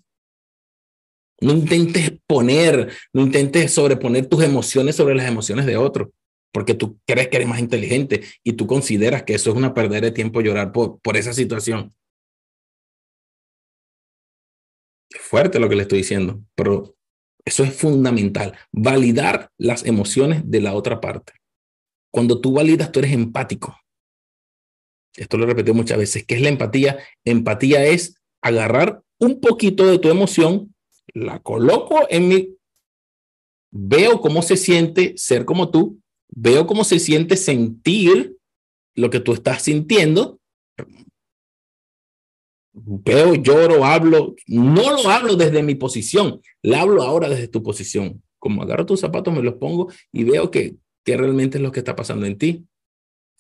No 1.41 1.53
intentes 1.53 2.13
poner, 2.27 2.93
no 3.13 3.23
intentes 3.23 3.73
sobreponer 3.73 4.27
tus 4.27 4.43
emociones 4.43 4.97
sobre 4.97 5.15
las 5.15 5.29
emociones 5.29 5.67
de 5.67 5.77
otro, 5.77 6.13
porque 6.53 6.75
tú 6.75 6.99
crees 7.07 7.29
que 7.29 7.37
eres 7.37 7.49
más 7.49 7.61
inteligente 7.61 8.23
y 8.43 8.55
tú 8.55 8.67
consideras 8.67 9.23
que 9.23 9.35
eso 9.35 9.51
es 9.51 9.57
una 9.57 9.73
perder 9.73 10.03
de 10.03 10.11
tiempo 10.11 10.41
llorar 10.41 10.73
por, 10.73 10.99
por 11.01 11.17
esa 11.17 11.33
situación. 11.33 11.95
Fuerte 15.29 15.59
lo 15.59 15.69
que 15.69 15.77
le 15.77 15.83
estoy 15.83 15.99
diciendo, 15.99 16.43
pero 16.55 16.97
eso 17.45 17.63
es 17.65 17.75
fundamental. 17.75 18.57
Validar 18.73 19.51
las 19.59 19.85
emociones 19.85 20.43
de 20.51 20.61
la 20.61 20.75
otra 20.75 21.01
parte. 21.01 21.35
Cuando 22.11 22.41
tú 22.41 22.53
validas, 22.53 22.91
tú 22.91 23.01
eres 23.01 23.13
empático. 23.13 23.77
Esto 25.17 25.37
lo 25.37 25.45
he 25.45 25.49
repetido 25.49 25.75
muchas 25.75 25.99
veces. 25.99 26.25
¿Qué 26.25 26.37
es 26.37 26.41
la 26.41 26.49
empatía? 26.49 26.99
Empatía 27.25 27.85
es 27.85 28.21
agarrar 28.43 29.03
un 29.19 29.41
poquito 29.41 29.87
de 29.87 29.99
tu 29.99 30.09
emoción 30.09 30.75
la 31.15 31.41
coloco 31.41 32.07
en 32.11 32.29
mi, 32.29 32.57
veo 33.71 34.21
cómo 34.21 34.43
se 34.43 34.57
siente 34.57 35.15
ser 35.17 35.45
como 35.45 35.71
tú, 35.71 36.01
veo 36.29 36.67
cómo 36.67 36.85
se 36.85 36.99
siente 36.99 37.37
sentir 37.37 38.37
lo 38.95 39.11
que 39.11 39.21
tú 39.21 39.33
estás 39.33 39.63
sintiendo, 39.63 40.41
veo, 42.85 43.35
lloro, 43.35 43.85
hablo, 43.85 44.35
no 44.47 44.93
lo 45.03 45.09
hablo 45.09 45.37
desde 45.37 45.63
mi 45.63 45.75
posición, 45.75 46.41
lo 46.63 46.77
hablo 46.77 47.03
ahora 47.03 47.29
desde 47.29 47.49
tu 47.49 47.63
posición. 47.63 48.23
Como 48.39 48.63
agarro 48.63 48.87
tus 48.87 49.01
zapatos, 49.01 49.35
me 49.35 49.43
los 49.43 49.55
pongo 49.55 49.93
y 50.13 50.25
veo 50.25 50.51
que, 50.51 50.77
que 51.05 51.17
realmente 51.17 51.59
es 51.59 51.63
lo 51.63 51.73
que 51.73 51.81
está 51.81 51.97
pasando 51.97 52.27
en 52.27 52.39
ti. 52.39 52.65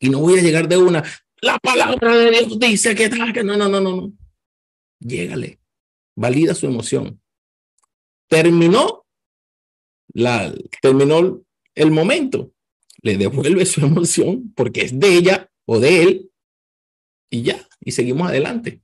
Y 0.00 0.10
no 0.10 0.20
voy 0.20 0.38
a 0.38 0.42
llegar 0.42 0.68
de 0.68 0.76
una, 0.76 1.04
la 1.40 1.58
palabra 1.58 2.16
de 2.16 2.30
Dios 2.30 2.58
dice 2.58 2.94
que, 2.94 3.08
que 3.08 3.44
no, 3.44 3.56
no, 3.56 3.68
no, 3.68 3.80
no, 3.80 3.96
no. 3.96 4.12
Llégale, 5.00 5.60
valida 6.16 6.54
su 6.54 6.66
emoción 6.66 7.20
terminó, 8.28 9.06
la, 10.12 10.54
terminó 10.80 11.42
el 11.74 11.90
momento, 11.90 12.52
le 13.02 13.16
devuelve 13.16 13.66
su 13.66 13.80
emoción 13.84 14.52
porque 14.54 14.82
es 14.82 14.98
de 14.98 15.16
ella 15.16 15.50
o 15.66 15.80
de 15.80 16.02
él 16.02 16.30
y 17.30 17.42
ya, 17.42 17.66
y 17.80 17.92
seguimos 17.92 18.28
adelante. 18.28 18.82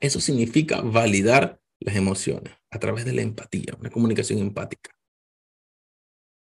Eso 0.00 0.20
significa 0.20 0.80
validar 0.80 1.60
las 1.78 1.96
emociones 1.96 2.54
a 2.70 2.78
través 2.78 3.04
de 3.04 3.12
la 3.12 3.22
empatía, 3.22 3.76
una 3.78 3.90
comunicación 3.90 4.38
empática. 4.38 4.90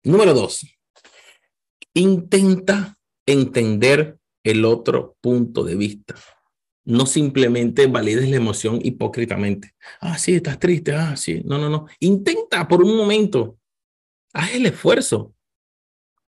Número 0.02 0.34
dos, 0.34 0.66
intenta 1.94 2.98
entender 3.26 4.18
el 4.42 4.64
otro 4.64 5.16
punto 5.20 5.64
de 5.64 5.76
vista. 5.76 6.14
No 6.84 7.06
simplemente 7.06 7.86
valides 7.86 8.28
la 8.28 8.36
emoción 8.36 8.78
hipócritamente. 8.82 9.74
Ah, 10.00 10.18
sí, 10.18 10.34
estás 10.34 10.58
triste. 10.58 10.92
Ah, 10.92 11.16
sí. 11.16 11.40
No, 11.44 11.56
no, 11.56 11.70
no. 11.70 11.86
Intenta 12.00 12.68
por 12.68 12.82
un 12.82 12.94
momento. 12.94 13.58
Haz 14.34 14.54
el 14.54 14.66
esfuerzo 14.66 15.34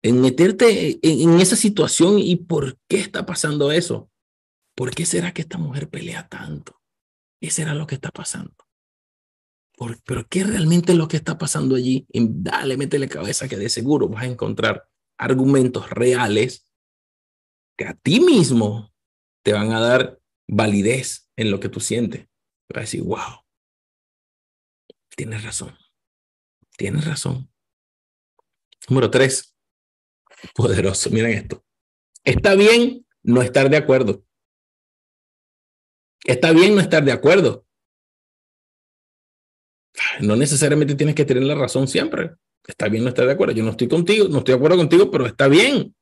en 0.02 0.20
meterte 0.20 0.98
en, 1.02 1.40
esa 1.40 1.56
situación 1.56 2.18
y 2.18 2.36
por 2.36 2.78
qué 2.88 2.98
está 2.98 3.26
pasando 3.26 3.70
eso. 3.70 4.10
¿Por 4.74 4.92
qué 4.92 5.06
será 5.06 5.32
que 5.32 5.42
esta 5.42 5.58
mujer 5.58 5.88
pelea 5.88 6.26
tanto? 6.26 6.79
¿Qué 7.40 7.50
será 7.50 7.74
lo 7.74 7.86
que 7.86 7.94
está 7.94 8.10
pasando? 8.10 8.54
¿Por, 9.76 10.02
¿Pero 10.02 10.26
qué 10.28 10.44
realmente 10.44 10.92
es 10.92 10.98
lo 10.98 11.08
que 11.08 11.16
está 11.16 11.38
pasando 11.38 11.74
allí? 11.74 12.06
Y 12.12 12.26
dale, 12.28 12.76
métele 12.76 13.08
cabeza 13.08 13.48
que 13.48 13.56
de 13.56 13.70
seguro 13.70 14.08
vas 14.08 14.24
a 14.24 14.26
encontrar 14.26 14.88
argumentos 15.16 15.88
reales 15.90 16.70
que 17.76 17.86
a 17.86 17.94
ti 17.94 18.20
mismo 18.20 18.92
te 19.42 19.54
van 19.54 19.72
a 19.72 19.80
dar 19.80 20.20
validez 20.46 21.30
en 21.36 21.50
lo 21.50 21.60
que 21.60 21.70
tú 21.70 21.80
sientes. 21.80 22.26
Va 22.74 22.78
a 22.78 22.80
decir, 22.80 23.02
wow, 23.02 23.44
tienes 25.16 25.42
razón, 25.42 25.76
tienes 26.76 27.06
razón. 27.06 27.50
Número 28.88 29.10
tres, 29.10 29.56
poderoso, 30.54 31.10
miren 31.10 31.32
esto. 31.32 31.64
Está 32.22 32.54
bien 32.54 33.06
no 33.22 33.40
estar 33.40 33.70
de 33.70 33.78
acuerdo. 33.78 34.24
Está 36.24 36.52
bien 36.52 36.74
no 36.74 36.80
estar 36.80 37.04
de 37.04 37.12
acuerdo. 37.12 37.64
No 40.20 40.36
necesariamente 40.36 40.94
tienes 40.94 41.14
que 41.14 41.24
tener 41.24 41.42
la 41.42 41.54
razón 41.54 41.88
siempre. 41.88 42.32
Está 42.66 42.88
bien 42.88 43.02
no 43.02 43.08
estar 43.08 43.26
de 43.26 43.32
acuerdo. 43.32 43.54
Yo 43.54 43.64
no 43.64 43.70
estoy 43.70 43.88
contigo, 43.88 44.28
no 44.28 44.38
estoy 44.38 44.52
de 44.52 44.56
acuerdo 44.56 44.76
contigo, 44.76 45.10
pero 45.10 45.26
está 45.26 45.48
bien 45.48 45.94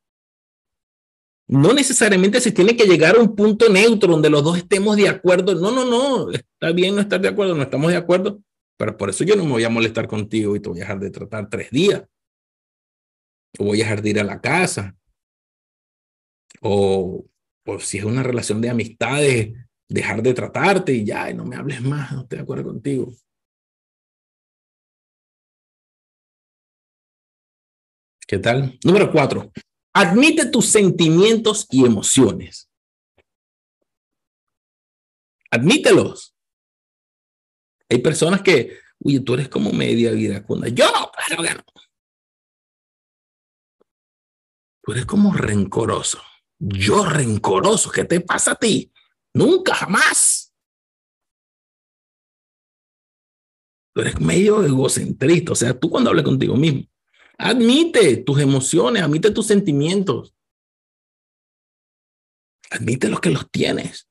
no 1.49 1.73
necesariamente 1.73 2.41
se 2.41 2.53
tiene 2.53 2.77
que 2.77 2.85
llegar 2.85 3.17
a 3.17 3.21
un 3.21 3.35
punto 3.35 3.71
neutro 3.71 4.13
donde 4.13 4.29
los 4.29 4.45
dos 4.45 4.59
estemos 4.59 4.97
de 4.97 5.09
acuerdo. 5.09 5.55
No, 5.55 5.71
no, 5.71 5.85
no, 5.85 6.31
está 6.31 6.73
bien 6.73 6.95
no 6.95 7.01
estar 7.01 7.21
de 7.21 7.29
acuerdo, 7.29 7.55
no 7.55 7.63
estamos 7.63 7.91
de 7.91 7.97
acuerdo, 7.97 8.43
pero 8.77 8.97
por 8.97 9.09
eso 9.09 9.25
yo 9.25 9.35
no 9.35 9.45
me 9.45 9.53
voy 9.53 9.65
a 9.65 9.71
molestar 9.71 10.07
contigo 10.07 10.55
y 10.55 10.61
te 10.61 10.69
voy 10.69 10.79
a 10.79 10.83
dejar 10.83 11.01
de 11.01 11.11
tratar 11.11 11.49
tres 11.49 11.71
días. 11.71 12.05
O 13.59 13.65
voy 13.65 13.81
a 13.81 13.85
dejar 13.85 14.03
de 14.03 14.11
ir 14.11 14.21
a 14.21 14.25
la 14.25 14.43
casa. 14.43 14.95
O, 16.61 17.25
o 17.65 17.81
si 17.81 17.97
es 17.97 18.05
una 18.05 18.23
relación 18.23 18.61
de 18.61 18.69
amistades, 18.69 19.53
dejar 19.89 20.23
de 20.23 20.35
tratarte 20.35 20.93
y 20.93 21.05
ya, 21.05 21.31
y 21.31 21.35
no 21.35 21.45
me 21.45 21.57
hables 21.57 21.81
más, 21.83 22.13
no 22.13 22.23
estoy 22.23 22.39
de 22.39 22.43
acuerdo 22.43 22.65
contigo. 22.65 23.13
¿Qué 28.27 28.39
tal? 28.39 28.79
Número 28.85 29.11
cuatro, 29.11 29.51
Admite 30.01 30.47
tus 30.47 30.67
sentimientos 30.67 31.67
y 31.71 31.85
emociones. 31.85 32.71
Admítelos. 35.51 36.37
Hay 37.89 37.99
personas 37.99 38.43
que, 38.43 38.79
oye, 39.03 39.19
tú 39.19 39.35
eres 39.35 39.49
como 39.49 39.73
media 39.73 40.13
iracunda. 40.13 40.69
Yo 40.69 40.87
no, 40.93 41.11
claro 41.11 41.43
que 41.43 41.55
no. 41.55 41.65
Tú 44.83 44.93
eres 44.93 45.05
como 45.05 45.33
rencoroso. 45.33 46.23
Yo 46.61 47.05
rencoroso. 47.05 47.91
¿Qué 47.91 48.05
te 48.05 48.21
pasa 48.21 48.53
a 48.53 48.55
ti? 48.55 48.93
Nunca, 49.39 49.73
jamás. 49.73 50.53
Tú 53.95 54.01
eres 54.01 54.21
medio 54.21 54.65
egocentrista. 54.65 55.53
O 55.53 55.55
sea, 55.55 55.79
tú 55.79 55.91
cuando 55.91 56.11
hablas 56.11 56.25
contigo 56.25 56.57
mismo, 56.57 56.83
admite 57.39 58.17
tus 58.17 58.41
emociones, 58.41 59.01
admite 59.01 59.31
tus 59.31 59.47
sentimientos. 59.47 60.35
Admite 62.71 63.09
los 63.09 63.21
que 63.21 63.31
los 63.31 63.49
tienes. 63.49 64.09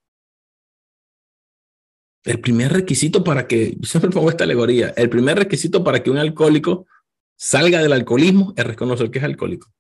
El 2.24 2.40
primer 2.40 2.72
requisito 2.72 3.22
para 3.22 3.48
que, 3.48 3.76
yo 3.80 3.88
siempre 3.88 4.12
pongo 4.12 4.30
esta 4.30 4.46
alegoría, 4.46 4.94
el 4.96 5.10
primer 5.10 5.38
requisito 5.40 5.84
para 5.84 6.02
que 6.02 6.10
un 6.10 6.20
alcohólico 6.20 6.88
salga 7.36 7.82
del 7.82 7.92
alcoholismo 7.92 8.54
es 8.56 8.66
reconocer 8.66 9.12
que 9.12 9.20
es 9.20 9.26
alcohólico. 9.26 9.74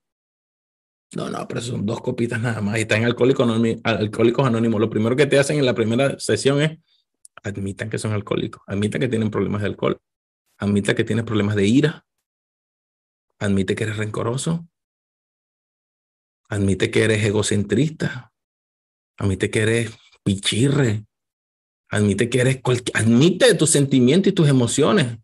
No, 1.15 1.29
no, 1.29 1.47
pero 1.47 1.61
son 1.61 1.85
dos 1.85 2.01
copitas 2.01 2.41
nada 2.41 2.61
más 2.61 2.77
y 2.77 2.81
están 2.81 3.05
alcohólicos 3.05 3.47
anónimos, 3.47 3.81
alcohólicos 3.83 4.45
anónimos. 4.45 4.81
Lo 4.81 4.89
primero 4.89 5.15
que 5.15 5.25
te 5.25 5.39
hacen 5.39 5.57
en 5.57 5.65
la 5.65 5.73
primera 5.73 6.19
sesión 6.19 6.61
es 6.61 6.79
admitan 7.43 7.89
que 7.89 7.97
son 7.97 8.11
alcohólicos, 8.11 8.61
admitan 8.67 8.99
que 8.99 9.07
tienen 9.07 9.31
problemas 9.31 9.61
de 9.61 9.67
alcohol, 9.67 10.01
admita 10.57 10.95
que 10.95 11.03
tienes 11.03 11.23
problemas 11.23 11.55
de 11.55 11.65
ira, 11.65 12.05
admite 13.39 13.75
que 13.75 13.85
eres 13.85 13.97
rencoroso, 13.97 14.67
admite 16.49 16.91
que 16.91 17.03
eres 17.03 17.23
egocentrista, 17.23 18.33
admite 19.17 19.49
que 19.49 19.61
eres 19.61 19.97
pichirre, 20.23 21.05
admite 21.89 22.29
que 22.29 22.41
eres 22.41 22.61
admite 22.93 23.53
tus 23.55 23.69
sentimientos 23.69 24.31
y 24.31 24.35
tus 24.35 24.49
emociones. 24.49 25.19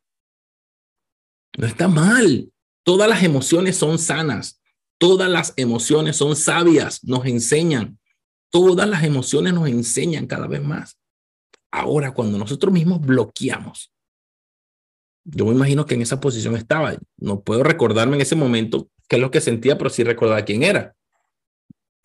No 1.58 1.68
está 1.68 1.88
mal. 1.88 2.52
Todas 2.84 3.08
las 3.08 3.24
emociones 3.24 3.78
son 3.78 4.00
sanas. 4.00 4.63
Todas 5.04 5.30
las 5.30 5.52
emociones 5.58 6.16
son 6.16 6.34
sabias, 6.38 7.04
nos 7.04 7.26
enseñan. 7.26 8.00
Todas 8.50 8.88
las 8.88 9.04
emociones 9.04 9.54
nos 9.54 9.68
enseñan 9.68 10.28
cada 10.28 10.48
vez 10.48 10.64
más. 10.64 10.98
Ahora, 11.74 12.14
cuando 12.14 12.38
nosotros 12.38 12.74
mismos 12.74 13.02
bloqueamos, 13.02 13.92
yo 15.26 15.46
me 15.46 15.52
imagino 15.52 15.86
que 15.86 15.96
en 15.96 16.04
esa 16.04 16.22
posición 16.22 16.56
estaba. 16.56 16.96
No 17.18 17.44
puedo 17.44 17.64
recordarme 17.64 18.16
en 18.16 18.22
ese 18.22 18.38
momento 18.38 18.88
qué 19.10 19.18
es 19.18 19.22
lo 19.22 19.30
que 19.30 19.42
sentía, 19.42 19.78
pero 19.78 19.90
sí 19.90 20.06
recordaba 20.06 20.46
quién 20.46 20.64
era. 20.64 20.96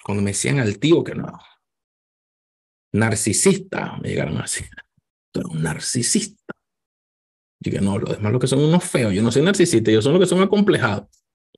Cuando 0.02 0.20
me 0.20 0.32
decían 0.32 0.58
altivo, 0.58 1.04
que 1.04 1.14
no. 1.14 1.38
Narcisista, 2.94 3.96
me 4.02 4.08
llegaron 4.08 4.38
así. 4.38 4.64
Tú 5.30 5.38
eres 5.38 5.52
un 5.52 5.62
narcisista. 5.62 6.52
Yo 7.60 7.70
que 7.70 7.80
no, 7.80 7.96
lo 7.96 8.12
demás 8.12 8.32
lo 8.32 8.40
que 8.40 8.48
son 8.48 8.58
unos 8.58 8.82
feos. 8.82 9.14
Yo 9.14 9.22
no 9.22 9.30
soy 9.30 9.42
narcisista, 9.42 9.88
yo 9.92 10.02
soy 10.02 10.14
lo 10.14 10.18
que 10.18 10.26
son 10.26 10.42
acomplejados. 10.42 11.06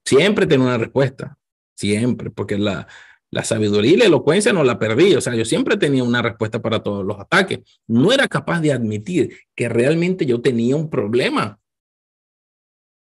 Siempre 0.04 0.46
tengo 0.46 0.64
una 0.64 0.78
respuesta, 0.78 1.38
siempre, 1.76 2.30
porque 2.30 2.58
la, 2.58 2.88
la 3.30 3.44
sabiduría 3.44 3.92
y 3.92 3.96
la 3.96 4.06
elocuencia 4.06 4.52
no 4.52 4.64
la 4.64 4.78
perdí. 4.78 5.14
O 5.14 5.20
sea, 5.20 5.34
yo 5.34 5.44
siempre 5.44 5.76
tenía 5.76 6.02
una 6.02 6.22
respuesta 6.22 6.60
para 6.60 6.82
todos 6.82 7.04
los 7.04 7.18
ataques. 7.18 7.60
No 7.86 8.12
era 8.12 8.26
capaz 8.26 8.60
de 8.60 8.72
admitir 8.72 9.36
que 9.54 9.68
realmente 9.68 10.26
yo 10.26 10.40
tenía 10.40 10.76
un 10.76 10.90
problema. 10.90 11.58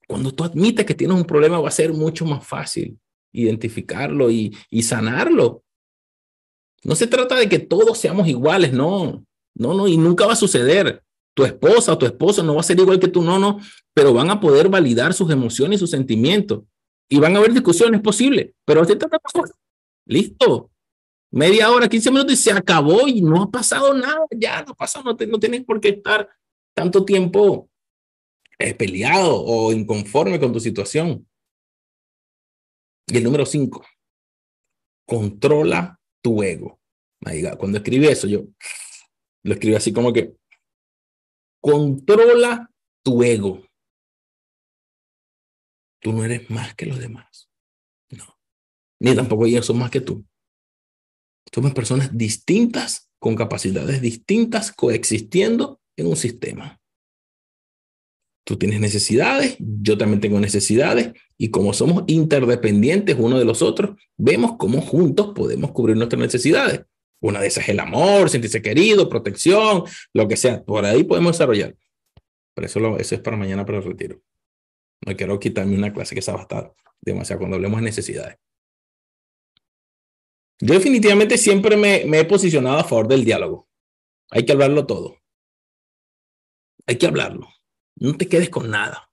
Cuando 0.06 0.32
tú 0.32 0.44
admites 0.44 0.84
que 0.84 0.94
tienes 0.94 1.16
un 1.16 1.24
problema, 1.24 1.60
va 1.60 1.68
a 1.68 1.72
ser 1.72 1.92
mucho 1.92 2.26
más 2.26 2.46
fácil 2.46 2.98
identificarlo 3.32 4.30
y, 4.30 4.54
y 4.70 4.82
sanarlo. 4.82 5.64
No 6.84 6.94
se 6.94 7.06
trata 7.06 7.36
de 7.36 7.48
que 7.48 7.58
todos 7.58 7.96
seamos 7.96 8.28
iguales, 8.28 8.72
no, 8.72 9.24
no, 9.54 9.74
no, 9.74 9.88
y 9.88 9.96
nunca 9.96 10.26
va 10.26 10.32
a 10.34 10.36
suceder. 10.36 11.02
Tu 11.34 11.44
esposa 11.44 11.92
o 11.92 11.98
tu 11.98 12.04
esposo 12.04 12.42
no 12.42 12.56
va 12.56 12.60
a 12.60 12.64
ser 12.64 12.78
igual 12.78 13.00
que 13.00 13.08
tú, 13.08 13.22
no, 13.22 13.38
no, 13.38 13.58
pero 13.94 14.12
van 14.12 14.30
a 14.30 14.40
poder 14.40 14.68
validar 14.68 15.14
sus 15.14 15.30
emociones 15.30 15.76
y 15.76 15.80
sus 15.80 15.90
sentimientos. 15.90 16.64
Y 17.12 17.20
van 17.20 17.36
a 17.36 17.40
haber 17.40 17.52
discusiones, 17.52 17.98
es 17.98 18.02
posible, 18.02 18.54
pero 18.64 18.86
se 18.86 18.96
trata 18.96 19.18
de 19.18 19.42
Listo. 20.06 20.70
Media 21.30 21.70
hora, 21.70 21.86
15 21.86 22.10
minutos 22.10 22.32
y 22.32 22.36
se 22.36 22.52
acabó 22.52 23.06
y 23.06 23.20
no 23.20 23.42
ha 23.42 23.50
pasado 23.50 23.92
nada, 23.92 24.24
ya 24.30 24.62
no 24.62 24.74
pasa, 24.74 25.02
no, 25.02 25.12
no 25.12 25.38
tienes 25.38 25.62
por 25.64 25.78
qué 25.78 25.90
estar 25.90 26.26
tanto 26.74 27.04
tiempo 27.04 27.68
eh, 28.58 28.74
peleado 28.74 29.44
o 29.44 29.72
inconforme 29.72 30.40
con 30.40 30.54
tu 30.54 30.60
situación. 30.60 31.28
Y 33.08 33.18
el 33.18 33.24
número 33.24 33.44
cinco, 33.44 33.84
controla 35.06 36.00
tu 36.22 36.42
ego. 36.42 36.80
Cuando 37.58 37.76
escribí 37.76 38.06
eso, 38.06 38.26
yo 38.26 38.44
lo 39.42 39.52
escribí 39.52 39.74
así 39.74 39.92
como 39.92 40.14
que 40.14 40.34
controla 41.60 42.70
tu 43.04 43.22
ego. 43.22 43.62
Tú 46.02 46.12
no 46.12 46.24
eres 46.24 46.50
más 46.50 46.74
que 46.74 46.86
los 46.86 46.98
demás. 46.98 47.48
No. 48.10 48.36
Ni 49.00 49.14
tampoco 49.14 49.46
ellos 49.46 49.64
son 49.64 49.78
más 49.78 49.90
que 49.90 50.00
tú. 50.00 50.26
Somos 51.54 51.72
personas 51.72 52.16
distintas, 52.16 53.08
con 53.20 53.36
capacidades 53.36 54.00
distintas, 54.02 54.72
coexistiendo 54.72 55.80
en 55.96 56.08
un 56.08 56.16
sistema. 56.16 56.80
Tú 58.44 58.56
tienes 58.58 58.80
necesidades, 58.80 59.56
yo 59.60 59.96
también 59.96 60.20
tengo 60.20 60.40
necesidades, 60.40 61.12
y 61.38 61.50
como 61.50 61.72
somos 61.72 62.02
interdependientes 62.08 63.16
uno 63.16 63.38
de 63.38 63.44
los 63.44 63.62
otros, 63.62 63.96
vemos 64.16 64.56
cómo 64.58 64.80
juntos 64.80 65.32
podemos 65.36 65.70
cubrir 65.70 65.96
nuestras 65.96 66.20
necesidades. 66.20 66.82
Una 67.20 67.40
de 67.40 67.46
esas 67.46 67.62
es 67.64 67.70
el 67.70 67.78
amor, 67.78 68.28
sentirse 68.28 68.60
querido, 68.60 69.08
protección, 69.08 69.84
lo 70.12 70.26
que 70.26 70.36
sea. 70.36 70.64
Por 70.64 70.84
ahí 70.84 71.04
podemos 71.04 71.32
desarrollar. 71.32 71.76
Pero 72.54 72.66
eso, 72.66 72.98
eso 72.98 73.14
es 73.14 73.20
para 73.20 73.36
mañana 73.36 73.64
para 73.64 73.78
el 73.78 73.84
retiro. 73.84 74.20
No 75.06 75.16
quiero 75.16 75.38
quitarme 75.38 75.76
una 75.76 75.92
clase 75.92 76.14
que 76.14 76.22
se 76.22 76.32
va 76.32 76.46
a 76.48 76.72
demasiado 77.00 77.40
cuando 77.40 77.56
hablemos 77.56 77.80
de 77.80 77.84
necesidades. 77.84 78.38
Yo 80.60 80.74
definitivamente 80.74 81.36
siempre 81.38 81.76
me, 81.76 82.04
me 82.06 82.20
he 82.20 82.24
posicionado 82.24 82.78
a 82.78 82.84
favor 82.84 83.08
del 83.08 83.24
diálogo. 83.24 83.68
Hay 84.30 84.46
que 84.46 84.52
hablarlo 84.52 84.86
todo. 84.86 85.18
Hay 86.86 86.96
que 86.96 87.06
hablarlo. 87.06 87.48
No 87.96 88.16
te 88.16 88.28
quedes 88.28 88.48
con 88.48 88.70
nada. 88.70 89.10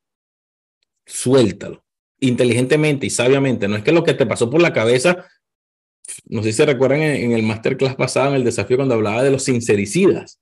Suéltalo. 1.06 1.84
Inteligentemente 2.20 3.08
y 3.08 3.10
sabiamente. 3.10 3.68
No 3.68 3.78
es 3.78 3.84
que 3.84 3.92
lo 3.92 4.04
que 4.04 4.14
te 4.14 4.28
pasó 4.28 4.50
por 4.50 4.62
la 4.62 4.74
cabeza, 4.74 5.26
no 6.26 6.44
sé 6.44 6.52
si 6.52 6.58
se 6.58 6.66
recuerdan 6.66 7.02
en, 7.02 7.24
en 7.24 7.32
el 7.32 7.44
masterclass 7.44 7.96
pasado, 7.96 8.30
en 8.30 8.36
el 8.36 8.44
desafío, 8.44 8.78
cuando 8.78 8.96
hablaba 8.96 9.24
de 9.24 9.32
los 9.32 9.44
sincericidas. 9.44 10.40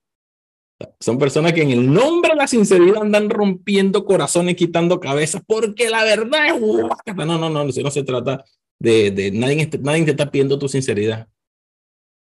Son 1.00 1.18
personas 1.18 1.54
que 1.54 1.64
en 1.64 1.72
el 1.72 1.92
nombre 1.92 2.32
de 2.32 2.36
la 2.36 2.48
sinceridad 2.48 3.02
andan 3.02 3.30
rompiendo 3.30 4.06
corazones, 4.06 4.56
quitando 4.56 5.00
cabezas, 5.00 5.42
porque 5.46 5.90
la 5.90 6.04
verdad 6.04 6.48
es... 6.48 6.62
No, 6.62 7.26
no, 7.26 7.38
no, 7.38 7.50
no, 7.50 7.66
no 7.66 7.92
se 7.92 8.04
trata 8.04 8.44
de... 8.80 9.12
de 9.12 9.32
nadie, 9.32 9.70
nadie 9.82 10.06
te 10.06 10.12
está 10.12 10.30
pidiendo 10.30 10.60
tu 10.60 10.70
sinceridad, 10.70 11.28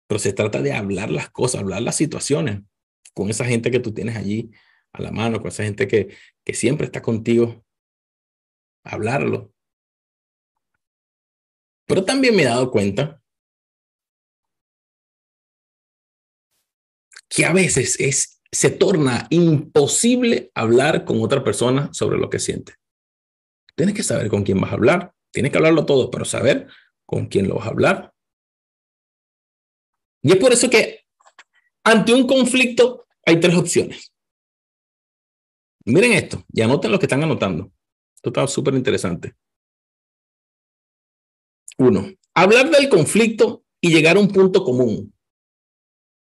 pero 0.07 0.19
se 0.19 0.33
trata 0.33 0.61
de 0.61 0.73
hablar 0.73 1.09
las 1.09 1.29
cosas, 1.31 1.61
hablar 1.61 1.81
las 1.81 1.95
situaciones 1.95 2.61
con 3.13 3.29
esa 3.29 3.45
gente 3.45 3.71
que 3.71 3.79
tú 3.79 3.93
tienes 3.93 4.15
allí 4.15 4.51
a 4.91 5.01
la 5.01 5.11
mano, 5.11 5.39
con 5.39 5.47
esa 5.47 5.63
gente 5.63 5.87
que, 5.87 6.15
que 6.43 6.53
siempre 6.53 6.85
está 6.85 7.01
contigo, 7.01 7.65
hablarlo. 8.83 9.51
Pero 11.85 12.05
también 12.05 12.35
me 12.35 12.43
he 12.43 12.45
dado 12.45 12.69
cuenta 12.69 13.21
que 17.27 17.45
a 17.45 17.53
veces 17.53 17.99
es 17.99 18.32
se 18.53 18.69
torna 18.69 19.25
imposible 19.31 20.51
hablar 20.53 21.05
con 21.05 21.21
otra 21.21 21.43
persona 21.43 21.91
sobre 21.91 22.19
lo 22.19 22.29
que 22.29 22.39
siente. 22.39 22.75
Tienes 23.75 23.95
que 23.95 24.03
saber 24.03 24.29
con 24.29 24.43
quién 24.43 24.61
vas 24.61 24.71
a 24.71 24.75
hablar, 24.75 25.13
tienes 25.31 25.51
que 25.51 25.57
hablarlo 25.57 25.86
todo, 25.86 26.11
pero 26.11 26.23
saber 26.23 26.67
con 27.05 27.25
quién 27.25 27.47
lo 27.47 27.55
vas 27.55 27.65
a 27.65 27.71
hablar. 27.71 28.13
Y 30.21 30.32
es 30.32 30.38
por 30.38 30.53
eso 30.53 30.69
que 30.69 31.01
ante 31.84 32.13
un 32.13 32.28
conflicto 32.28 33.07
hay 33.25 33.39
tres 33.39 33.55
opciones. 33.55 34.13
Miren 35.86 36.13
esto 36.13 36.45
y 36.53 36.61
anoten 36.61 36.91
lo 36.91 36.99
que 36.99 37.07
están 37.07 37.23
anotando. 37.23 37.71
Esto 38.15 38.30
está 38.30 38.47
súper 38.47 38.75
interesante. 38.75 39.36
Uno, 41.80 42.07
hablar 42.36 42.69
del 42.69 42.88
conflicto 42.88 43.65
y 43.82 43.89
llegar 43.89 44.15
a 44.15 44.19
un 44.19 44.28
punto 44.28 44.63
común 44.63 45.13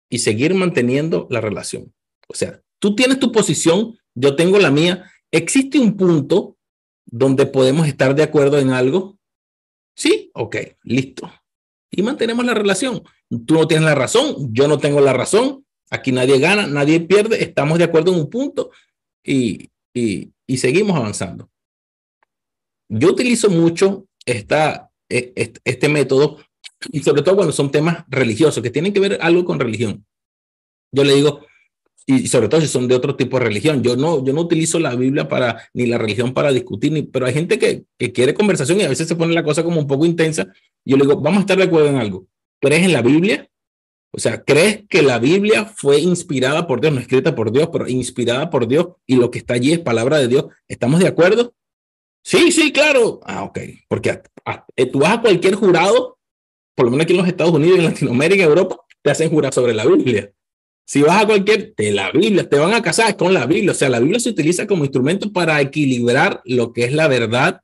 y 0.08 0.20
seguir 0.20 0.54
manteniendo 0.54 1.26
la 1.28 1.40
relación. 1.40 1.92
O 2.30 2.34
sea, 2.34 2.62
tú 2.78 2.94
tienes 2.94 3.18
tu 3.18 3.32
posición, 3.32 3.98
yo 4.14 4.36
tengo 4.36 4.58
la 4.58 4.70
mía. 4.70 5.10
¿Existe 5.32 5.80
un 5.80 5.96
punto 5.96 6.56
donde 7.04 7.44
podemos 7.46 7.88
estar 7.88 8.14
de 8.14 8.22
acuerdo 8.22 8.58
en 8.58 8.70
algo? 8.70 9.18
Sí, 9.96 10.30
ok, 10.34 10.56
listo. 10.84 11.30
Y 11.90 12.02
mantenemos 12.02 12.44
la 12.44 12.54
relación. 12.54 13.02
Tú 13.46 13.54
no 13.54 13.66
tienes 13.66 13.84
la 13.84 13.96
razón, 13.96 14.54
yo 14.54 14.68
no 14.68 14.78
tengo 14.78 15.00
la 15.00 15.12
razón. 15.12 15.66
Aquí 15.90 16.12
nadie 16.12 16.38
gana, 16.38 16.68
nadie 16.68 17.00
pierde. 17.00 17.42
Estamos 17.42 17.78
de 17.78 17.84
acuerdo 17.84 18.12
en 18.12 18.20
un 18.20 18.30
punto 18.30 18.70
y, 19.24 19.68
y, 19.92 20.30
y 20.46 20.56
seguimos 20.58 20.96
avanzando. 20.96 21.50
Yo 22.88 23.08
utilizo 23.08 23.50
mucho 23.50 24.06
esta, 24.24 24.92
e, 25.08 25.52
este 25.64 25.88
método, 25.88 26.38
y 26.92 27.02
sobre 27.02 27.22
todo 27.22 27.34
cuando 27.34 27.52
son 27.52 27.72
temas 27.72 28.04
religiosos, 28.08 28.62
que 28.62 28.70
tienen 28.70 28.92
que 28.92 29.00
ver 29.00 29.18
algo 29.20 29.44
con 29.44 29.58
religión. 29.58 30.06
Yo 30.92 31.02
le 31.02 31.14
digo, 31.16 31.44
y 32.06 32.26
sobre 32.28 32.48
todo 32.48 32.60
si 32.60 32.66
son 32.66 32.88
de 32.88 32.94
otro 32.94 33.16
tipo 33.16 33.38
de 33.38 33.44
religión. 33.44 33.82
Yo 33.82 33.96
no, 33.96 34.24
yo 34.24 34.32
no 34.32 34.42
utilizo 34.42 34.78
la 34.78 34.94
Biblia 34.94 35.28
para, 35.28 35.68
ni 35.74 35.86
la 35.86 35.98
religión 35.98 36.32
para 36.34 36.52
discutir, 36.52 36.92
ni, 36.92 37.02
pero 37.02 37.26
hay 37.26 37.34
gente 37.34 37.58
que, 37.58 37.84
que 37.98 38.12
quiere 38.12 38.34
conversación 38.34 38.80
y 38.80 38.84
a 38.84 38.88
veces 38.88 39.06
se 39.06 39.16
pone 39.16 39.34
la 39.34 39.44
cosa 39.44 39.62
como 39.62 39.78
un 39.78 39.86
poco 39.86 40.06
intensa. 40.06 40.46
Yo 40.84 40.96
le 40.96 41.04
digo, 41.04 41.20
vamos 41.20 41.38
a 41.38 41.40
estar 41.40 41.56
de 41.56 41.64
acuerdo 41.64 41.88
en 41.88 41.96
algo. 41.96 42.26
¿Crees 42.60 42.84
en 42.84 42.92
la 42.92 43.02
Biblia? 43.02 43.48
O 44.12 44.18
sea, 44.18 44.42
¿crees 44.42 44.82
que 44.88 45.02
la 45.02 45.18
Biblia 45.18 45.64
fue 45.64 46.00
inspirada 46.00 46.66
por 46.66 46.80
Dios, 46.80 46.92
no 46.92 47.00
escrita 47.00 47.34
por 47.34 47.52
Dios, 47.52 47.68
pero 47.72 47.86
inspirada 47.86 48.50
por 48.50 48.66
Dios 48.66 48.88
y 49.06 49.16
lo 49.16 49.30
que 49.30 49.38
está 49.38 49.54
allí 49.54 49.72
es 49.72 49.78
palabra 49.78 50.18
de 50.18 50.28
Dios? 50.28 50.46
¿Estamos 50.66 51.00
de 51.00 51.06
acuerdo? 51.06 51.54
Sí, 52.22 52.50
sí, 52.50 52.72
claro. 52.72 53.20
Ah, 53.24 53.44
ok. 53.44 53.58
Porque 53.88 54.20
eh, 54.76 54.86
tú 54.86 55.00
vas 55.00 55.18
a 55.18 55.20
cualquier 55.20 55.54
jurado, 55.54 56.18
por 56.74 56.86
lo 56.86 56.90
menos 56.90 57.04
aquí 57.04 57.12
en 57.12 57.18
los 57.18 57.28
Estados 57.28 57.54
Unidos, 57.54 57.78
en 57.78 57.84
Latinoamérica, 57.84 58.42
en 58.42 58.48
Europa, 58.48 58.80
te 59.02 59.10
hacen 59.10 59.30
jurar 59.30 59.54
sobre 59.54 59.74
la 59.74 59.86
Biblia. 59.86 60.32
Si 60.86 61.02
vas 61.02 61.22
a 61.22 61.26
cualquier, 61.26 61.74
de 61.76 61.92
la 61.92 62.10
Biblia, 62.10 62.48
te 62.48 62.58
van 62.58 62.74
a 62.74 62.82
casar 62.82 63.16
con 63.16 63.32
la 63.32 63.46
Biblia. 63.46 63.72
O 63.72 63.74
sea, 63.74 63.88
la 63.88 64.00
Biblia 64.00 64.18
se 64.18 64.30
utiliza 64.30 64.66
como 64.66 64.84
instrumento 64.84 65.32
para 65.32 65.60
equilibrar 65.60 66.40
lo 66.44 66.72
que 66.72 66.84
es 66.84 66.92
la 66.92 67.06
verdad. 67.06 67.62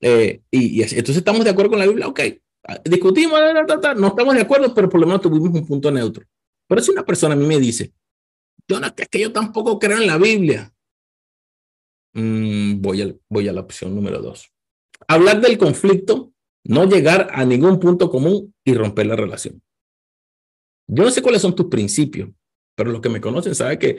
Eh, 0.00 0.42
y, 0.50 0.82
entonces 0.82 1.16
estamos 1.16 1.44
de 1.44 1.50
acuerdo 1.50 1.70
con 1.70 1.78
la 1.78 1.86
Biblia, 1.86 2.08
ok. 2.08 2.20
Discutimos, 2.84 3.40
no 3.96 4.08
estamos 4.08 4.34
de 4.34 4.40
acuerdo, 4.40 4.74
pero 4.74 4.88
por 4.88 5.00
lo 5.00 5.06
menos 5.06 5.22
tuvimos 5.22 5.48
un 5.48 5.66
punto 5.66 5.90
neutro. 5.90 6.26
Pero 6.68 6.82
si 6.82 6.90
una 6.90 7.04
persona 7.04 7.34
a 7.34 7.36
mí 7.36 7.46
me 7.46 7.58
dice, 7.58 7.92
no, 8.68 8.80
es 8.96 9.08
que 9.08 9.20
yo 9.20 9.32
tampoco 9.32 9.78
creo 9.78 9.98
en 9.98 10.06
la 10.06 10.18
Biblia, 10.18 10.72
mm, 12.14 12.80
voy, 12.80 13.02
a, 13.02 13.14
voy 13.28 13.48
a 13.48 13.52
la 13.52 13.62
opción 13.62 13.94
número 13.94 14.20
dos. 14.20 14.52
Hablar 15.08 15.40
del 15.40 15.58
conflicto, 15.58 16.32
no 16.64 16.84
llegar 16.86 17.28
a 17.32 17.44
ningún 17.44 17.80
punto 17.80 18.10
común 18.10 18.54
y 18.64 18.74
romper 18.74 19.06
la 19.06 19.16
relación. 19.16 19.62
Yo 20.94 21.04
no 21.04 21.10
sé 21.10 21.22
cuáles 21.22 21.40
son 21.40 21.54
tus 21.54 21.66
principios, 21.66 22.28
pero 22.76 22.90
los 22.92 23.00
que 23.00 23.08
me 23.08 23.20
conocen 23.20 23.54
saben 23.54 23.78
que 23.78 23.96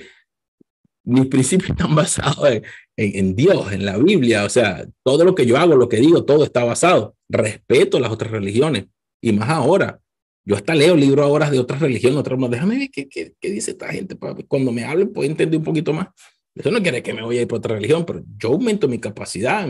mis 1.04 1.26
principios 1.26 1.70
están 1.72 1.96
basados 1.96 2.48
en, 2.96 3.36
Dios, 3.36 3.72
en 3.72 3.84
la 3.84 3.98
Biblia. 3.98 4.46
O 4.46 4.50
sea, 4.50 4.86
todo 5.02 5.26
lo 5.26 5.34
que 5.34 5.48
yo 5.48 5.58
hago, 5.58 5.76
lo 5.76 5.90
que 5.90 5.98
digo, 5.98 6.24
todo 6.24 6.44
está 6.44 6.64
basado. 6.64 7.16
Respeto 7.30 8.00
las 8.00 8.12
otras 8.12 8.30
religiones 8.30 8.86
y 9.22 9.34
más 9.34 9.50
ahora. 9.50 10.00
Yo 10.46 10.56
hasta 10.56 10.76
leo 10.76 10.96
libros 10.96 11.26
ahora 11.26 11.50
de 11.50 11.58
otras 11.58 11.80
religiones, 11.80 12.20
otras. 12.20 12.38
Déjame 12.52 12.78
ver 12.78 12.90
qué, 12.92 13.08
qué, 13.08 13.34
qué, 13.40 13.50
dice 13.50 13.72
esta 13.72 13.88
gente. 13.92 14.16
Cuando 14.48 14.72
me 14.72 14.84
hablen, 14.84 15.12
puedo 15.12 15.28
entender 15.28 15.58
un 15.58 15.64
poquito 15.64 15.94
más. 15.94 16.10
Eso 16.54 16.70
no 16.70 16.82
quiere 16.84 17.02
que 17.02 17.14
me 17.14 17.24
vaya 17.24 17.40
a 17.40 17.42
ir 17.42 17.48
por 17.48 17.58
otra 17.58 17.74
religión, 17.74 18.06
pero 18.06 18.24
yo 18.38 18.50
aumento 18.50 18.88
mi 18.88 19.00
capacidad, 19.00 19.68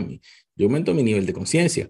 yo 0.56 0.66
aumento 0.66 0.92
mi 0.92 1.02
nivel 1.02 1.24
de 1.24 1.32
conciencia. 1.32 1.88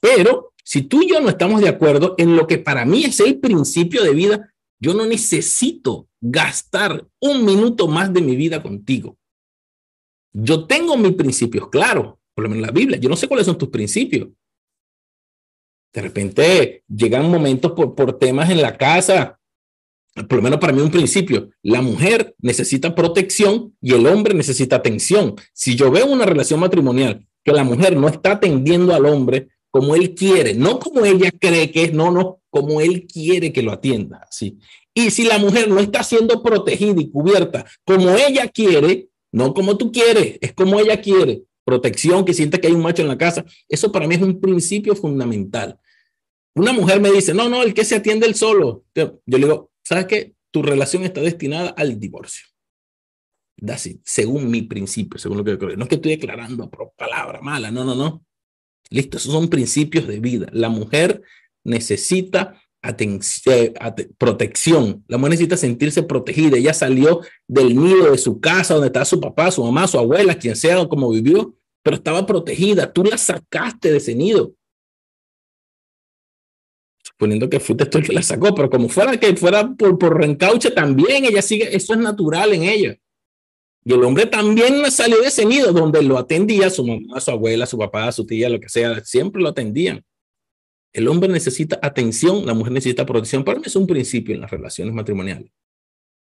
Pero 0.00 0.54
si 0.64 0.82
tú 0.82 1.02
y 1.02 1.10
yo 1.10 1.20
no 1.20 1.28
estamos 1.28 1.60
de 1.60 1.68
acuerdo 1.68 2.14
en 2.16 2.36
lo 2.36 2.46
que 2.46 2.56
para 2.56 2.86
mí 2.86 3.04
es 3.04 3.20
el 3.20 3.38
principio 3.38 4.02
de 4.02 4.14
vida, 4.14 4.54
yo 4.80 4.94
no 4.94 5.06
necesito 5.06 6.08
gastar 6.20 7.06
un 7.20 7.44
minuto 7.44 7.86
más 7.86 8.12
de 8.12 8.22
mi 8.22 8.34
vida 8.34 8.62
contigo. 8.62 9.16
Yo 10.32 10.66
tengo 10.66 10.96
mis 10.96 11.12
principios 11.12 11.68
claros, 11.68 12.14
por 12.34 12.44
lo 12.44 12.50
menos 12.50 12.66
la 12.66 12.72
Biblia. 12.72 12.98
Yo 12.98 13.08
no 13.08 13.16
sé 13.16 13.28
cuáles 13.28 13.46
son 13.46 13.58
tus 13.58 13.68
principios. 13.68 14.28
De 15.92 16.02
repente 16.02 16.84
llegan 16.88 17.30
momentos 17.30 17.72
por, 17.72 17.94
por 17.94 18.18
temas 18.18 18.48
en 18.48 18.62
la 18.62 18.76
casa, 18.76 19.40
por 20.14 20.34
lo 20.34 20.42
menos 20.42 20.58
para 20.58 20.72
mí 20.72 20.80
un 20.80 20.90
principio, 20.90 21.50
la 21.62 21.82
mujer 21.82 22.34
necesita 22.38 22.94
protección 22.94 23.76
y 23.80 23.94
el 23.94 24.06
hombre 24.06 24.34
necesita 24.34 24.76
atención. 24.76 25.34
Si 25.52 25.76
yo 25.76 25.90
veo 25.90 26.06
una 26.06 26.26
relación 26.26 26.60
matrimonial 26.60 27.26
que 27.44 27.52
la 27.52 27.64
mujer 27.64 27.96
no 27.96 28.08
está 28.08 28.32
atendiendo 28.32 28.94
al 28.94 29.06
hombre 29.06 29.48
como 29.70 29.94
él 29.94 30.14
quiere, 30.14 30.54
no 30.54 30.78
como 30.78 31.04
ella 31.04 31.30
cree 31.30 31.70
que 31.70 31.84
es, 31.84 31.92
no, 31.92 32.10
no, 32.10 32.40
como 32.50 32.80
él 32.80 33.06
quiere 33.06 33.52
que 33.52 33.62
lo 33.62 33.72
atienda. 33.72 34.26
¿sí? 34.30 34.58
Y 34.94 35.10
si 35.10 35.24
la 35.24 35.38
mujer 35.38 35.68
no 35.68 35.78
está 35.78 36.02
siendo 36.02 36.42
protegida 36.42 37.00
y 37.00 37.10
cubierta 37.10 37.64
como 37.84 38.10
ella 38.10 38.48
quiere, 38.48 39.08
no 39.32 39.54
como 39.54 39.76
tú 39.76 39.92
quieres, 39.92 40.38
es 40.40 40.52
como 40.52 40.80
ella 40.80 41.00
quiere, 41.00 41.42
protección, 41.64 42.24
que 42.24 42.34
siente 42.34 42.60
que 42.60 42.66
hay 42.66 42.72
un 42.72 42.82
macho 42.82 43.02
en 43.02 43.08
la 43.08 43.18
casa, 43.18 43.44
eso 43.68 43.92
para 43.92 44.06
mí 44.06 44.16
es 44.16 44.22
un 44.22 44.40
principio 44.40 44.96
fundamental. 44.96 45.78
Una 46.54 46.72
mujer 46.72 47.00
me 47.00 47.12
dice, 47.12 47.32
no, 47.32 47.48
no, 47.48 47.62
el 47.62 47.74
que 47.74 47.84
se 47.84 47.94
atiende 47.94 48.26
el 48.26 48.34
solo. 48.34 48.84
Yo 48.94 49.20
le 49.26 49.38
digo, 49.38 49.70
¿sabes 49.84 50.06
qué? 50.06 50.34
Tu 50.50 50.62
relación 50.62 51.04
está 51.04 51.20
destinada 51.20 51.70
al 51.70 52.00
divorcio. 52.00 52.46
Así, 53.68 54.00
según 54.04 54.50
mi 54.50 54.62
principio, 54.62 55.18
según 55.18 55.38
lo 55.38 55.44
que 55.44 55.52
yo 55.52 55.58
creo. 55.58 55.76
No 55.76 55.84
es 55.84 55.88
que 55.88 55.94
estoy 55.96 56.12
declarando 56.12 56.70
palabra 56.96 57.40
mala, 57.40 57.70
no, 57.70 57.84
no, 57.84 57.94
no. 57.94 58.24
Listo, 58.90 59.18
esos 59.18 59.32
son 59.32 59.48
principios 59.48 60.06
de 60.08 60.18
vida. 60.18 60.48
La 60.52 60.68
mujer 60.68 61.22
necesita 61.64 62.60
atención, 62.82 63.74
protección. 64.18 65.04
La 65.06 65.16
mujer 65.16 65.30
necesita 65.30 65.56
sentirse 65.56 66.02
protegida. 66.02 66.56
Ella 66.56 66.74
salió 66.74 67.20
del 67.46 67.76
nido 67.76 68.10
de 68.10 68.18
su 68.18 68.40
casa, 68.40 68.74
donde 68.74 68.88
está 68.88 69.04
su 69.04 69.20
papá, 69.20 69.50
su 69.50 69.62
mamá, 69.62 69.86
su 69.86 69.98
abuela, 69.98 70.34
quien 70.34 70.56
sea, 70.56 70.86
como 70.88 71.10
vivió, 71.10 71.54
pero 71.82 71.96
estaba 71.96 72.26
protegida. 72.26 72.92
Tú 72.92 73.04
la 73.04 73.16
sacaste 73.16 73.92
de 73.92 73.98
ese 73.98 74.14
nido. 74.14 74.54
Suponiendo 77.02 77.48
que 77.48 77.60
fuiste 77.60 77.86
tú 77.86 77.98
el 77.98 78.06
que 78.06 78.12
la 78.12 78.22
sacó, 78.22 78.54
pero 78.54 78.70
como 78.70 78.88
fuera 78.88 79.18
que 79.18 79.36
fuera 79.36 79.72
por, 79.74 79.98
por 79.98 80.18
reencauche, 80.18 80.70
también 80.70 81.24
ella 81.24 81.42
sigue, 81.42 81.74
eso 81.76 81.92
es 81.92 81.98
natural 82.00 82.52
en 82.54 82.64
ella. 82.64 82.96
Y 83.84 83.92
el 83.92 84.04
hombre 84.04 84.26
también 84.26 84.90
salió 84.90 85.20
de 85.20 85.28
ese 85.28 85.46
nido 85.46 85.72
donde 85.72 86.02
lo 86.02 86.18
atendía 86.18 86.68
su 86.68 86.86
mamá, 86.86 87.20
su 87.20 87.30
abuela, 87.30 87.66
su 87.66 87.78
papá, 87.78 88.12
su 88.12 88.26
tía, 88.26 88.48
lo 88.50 88.60
que 88.60 88.68
sea, 88.68 89.02
siempre 89.04 89.40
lo 89.40 89.48
atendían. 89.48 90.04
El 90.92 91.08
hombre 91.08 91.30
necesita 91.30 91.78
atención, 91.82 92.44
la 92.44 92.52
mujer 92.52 92.72
necesita 92.72 93.06
protección. 93.06 93.44
Para 93.44 93.58
mí 93.58 93.64
es 93.66 93.76
un 93.76 93.86
principio 93.86 94.34
en 94.34 94.42
las 94.42 94.50
relaciones 94.50 94.94
matrimoniales. 94.94 95.50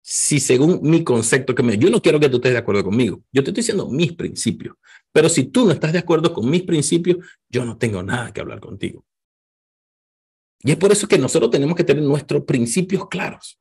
Si 0.02 0.40
según 0.40 0.82
mi 0.84 1.04
concepto 1.04 1.56
que 1.56 1.64
me, 1.64 1.78
yo 1.78 1.90
no 1.90 2.02
quiero 2.02 2.20
que 2.20 2.30
tú 2.30 2.38
estés 2.38 2.52
de 2.52 2.60
acuerdo 2.60 2.84
conmigo, 2.84 3.24
yo 3.32 3.44
te 3.44 3.50
estoy 3.50 3.62
diciendo 3.62 3.90
mis 3.90 4.14
principios, 4.14 4.76
pero 5.12 5.30
si 5.30 5.46
tú 5.46 5.66
no 5.66 5.72
estás 5.72 5.94
de 5.94 6.00
acuerdo 6.00 6.32
con 6.34 6.48
mis 6.50 6.64
principios, 6.64 7.18
yo 7.50 7.66
no 7.66 7.78
tengo 7.78 8.04
nada 8.04 8.32
que 8.32 8.42
hablar 8.42 8.60
contigo. 8.60 9.04
Y 10.62 10.72
es 10.72 10.78
por 10.78 10.92
eso 10.92 11.08
que 11.08 11.18
nosotros 11.18 11.50
tenemos 11.50 11.76
que 11.76 11.84
tener 11.84 12.04
nuestros 12.04 12.44
principios 12.44 13.08
claros 13.08 13.60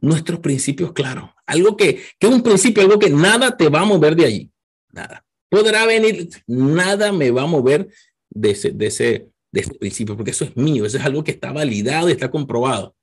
nuestros 0.00 0.40
principios 0.40 0.92
claros. 0.92 1.30
Algo 1.48 1.76
que, 1.76 2.02
que 2.18 2.26
un 2.26 2.42
principio, 2.42 2.82
algo 2.82 2.98
que 2.98 3.08
nada 3.08 3.56
te 3.56 3.70
va 3.70 3.80
a 3.80 3.84
mover 3.86 4.14
de 4.14 4.26
allí. 4.26 4.50
Nada. 4.92 5.24
Podrá 5.48 5.86
venir, 5.86 6.28
nada 6.46 7.10
me 7.10 7.30
va 7.30 7.42
a 7.42 7.46
mover 7.46 7.88
de 8.28 8.50
ese, 8.50 8.70
de 8.70 8.86
ese, 8.86 9.30
de 9.50 9.60
ese 9.60 9.74
principio, 9.74 10.14
porque 10.14 10.32
eso 10.32 10.44
es 10.44 10.54
mío, 10.56 10.84
eso 10.84 10.98
es 10.98 11.04
algo 11.04 11.24
que 11.24 11.30
está 11.30 11.50
validado 11.50 12.10
y 12.10 12.12
está 12.12 12.30
comprobado. 12.30 12.94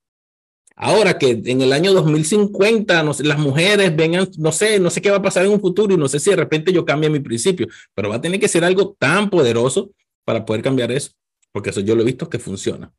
Ahora 0.75 1.17
que 1.17 1.41
en 1.43 1.61
el 1.61 1.73
año 1.73 1.91
2050 1.93 3.01
no 3.01 3.13
sé, 3.13 3.23
las 3.23 3.39
mujeres 3.39 3.95
vengan, 3.95 4.29
no 4.37 4.51
sé, 4.51 4.79
no 4.79 4.91
sé 4.91 5.01
qué 5.01 5.09
va 5.09 5.17
a 5.17 5.21
pasar 5.23 5.45
en 5.45 5.53
un 5.53 5.61
futuro 5.61 5.95
y 5.95 5.97
no 5.97 6.07
sé 6.07 6.19
si 6.19 6.29
de 6.29 6.35
repente 6.35 6.71
yo 6.71 6.85
cambie 6.85 7.09
mi 7.09 7.19
principio, 7.19 7.67
pero 7.95 8.09
va 8.09 8.17
a 8.17 8.21
tener 8.21 8.39
que 8.39 8.47
ser 8.47 8.63
algo 8.63 8.95
tan 8.99 9.31
poderoso 9.31 9.91
para 10.23 10.45
poder 10.45 10.61
cambiar 10.61 10.91
eso, 10.91 11.13
porque 11.51 11.71
eso 11.71 11.79
yo 11.79 11.95
lo 11.95 12.03
he 12.03 12.05
visto 12.05 12.29
que 12.29 12.37
funciona. 12.37 12.93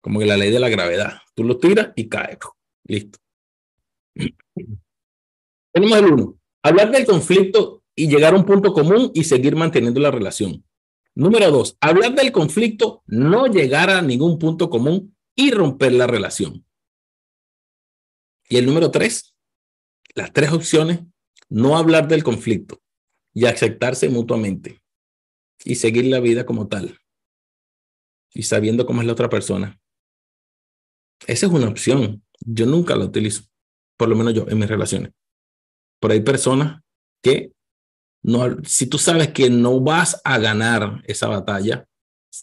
Como 0.00 0.20
que 0.20 0.26
la 0.26 0.36
ley 0.36 0.52
de 0.52 0.60
la 0.60 0.68
gravedad, 0.68 1.14
tú 1.34 1.42
lo 1.42 1.58
tiras 1.58 1.88
y 1.96 2.08
cae. 2.08 2.38
Listo. 2.86 3.18
Tenemos 5.72 5.98
el 5.98 6.04
uno. 6.06 6.38
Hablar 6.62 6.90
del 6.90 7.04
conflicto 7.04 7.82
y 7.94 8.08
llegar 8.08 8.34
a 8.34 8.36
un 8.36 8.46
punto 8.46 8.72
común 8.72 9.10
y 9.14 9.24
seguir 9.24 9.56
manteniendo 9.56 10.00
la 10.00 10.10
relación. 10.10 10.64
Número 11.14 11.50
dos, 11.50 11.76
hablar 11.80 12.14
del 12.14 12.32
conflicto, 12.32 13.02
no 13.06 13.46
llegar 13.46 13.90
a 13.90 14.02
ningún 14.02 14.38
punto 14.38 14.68
común 14.68 15.16
y 15.36 15.50
romper 15.50 15.92
la 15.92 16.06
relación. 16.06 16.66
Y 18.48 18.56
el 18.56 18.66
número 18.66 18.90
tres, 18.90 19.36
las 20.14 20.32
tres 20.32 20.52
opciones, 20.52 21.00
no 21.48 21.76
hablar 21.76 22.08
del 22.08 22.24
conflicto 22.24 22.82
y 23.32 23.46
aceptarse 23.46 24.08
mutuamente 24.08 24.82
y 25.64 25.76
seguir 25.76 26.06
la 26.06 26.20
vida 26.20 26.44
como 26.44 26.68
tal 26.68 26.98
y 28.32 28.42
sabiendo 28.42 28.86
cómo 28.86 29.00
es 29.00 29.06
la 29.06 29.12
otra 29.12 29.28
persona. 29.28 29.80
Esa 31.26 31.46
es 31.46 31.52
una 31.52 31.68
opción. 31.68 32.24
Yo 32.40 32.66
nunca 32.66 32.96
la 32.96 33.04
utilizo, 33.04 33.44
por 33.96 34.08
lo 34.08 34.16
menos 34.16 34.34
yo, 34.34 34.46
en 34.48 34.58
mis 34.58 34.68
relaciones. 34.68 35.12
Pero 36.00 36.14
hay 36.14 36.20
personas 36.20 36.82
que, 37.22 37.52
no, 38.22 38.56
si 38.64 38.86
tú 38.86 38.98
sabes 38.98 39.28
que 39.28 39.50
no 39.50 39.80
vas 39.80 40.20
a 40.24 40.38
ganar 40.38 41.02
esa 41.06 41.28
batalla, 41.28 41.86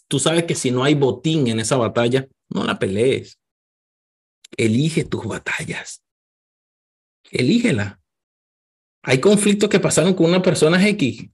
tú 0.08 0.18
sabes 0.18 0.44
que 0.44 0.54
si 0.54 0.70
no 0.70 0.84
hay 0.84 0.94
botín 0.94 1.46
en 1.48 1.60
esa 1.60 1.76
batalla, 1.76 2.26
no 2.48 2.64
la 2.64 2.78
pelees. 2.78 3.38
Elige 4.56 5.04
tus 5.04 5.26
batallas. 5.26 6.02
Elígela. 7.30 8.00
Hay 9.04 9.20
conflictos 9.20 9.68
que 9.68 9.80
pasaron 9.80 10.14
con 10.14 10.26
una 10.26 10.42
persona 10.42 10.86
X. 10.88 11.28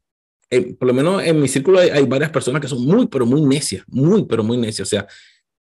Eh, 0.50 0.74
por 0.74 0.88
lo 0.88 0.94
menos 0.94 1.22
en 1.22 1.40
mi 1.40 1.48
círculo 1.48 1.80
hay, 1.80 1.90
hay, 1.90 2.04
varias 2.04 2.30
personas 2.30 2.62
que 2.62 2.68
son 2.68 2.84
muy, 2.84 3.06
pero 3.06 3.26
muy 3.26 3.42
necias, 3.42 3.84
muy, 3.88 4.24
pero 4.24 4.42
muy 4.42 4.56
necias. 4.56 4.88
O 4.88 4.90
sea, 4.90 5.06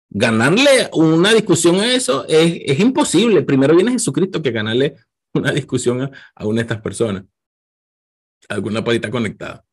ganarle 0.09 0.89
una 0.93 1.33
discusión 1.33 1.75
a 1.75 1.93
eso 1.93 2.25
es, 2.27 2.79
imposible. 2.79 3.41
Primero 3.43 3.75
viene 3.75 3.91
Jesucristo 3.91 4.41
que 4.41 4.51
ganarle 4.51 4.95
una 5.33 5.51
discusión 5.51 6.09
a, 6.35 6.45
una 6.45 6.55
de 6.57 6.61
estas 6.61 6.81
personas. 6.81 7.23
Alguna 8.49 8.83
patita 8.83 9.09
conectada. 9.09 9.63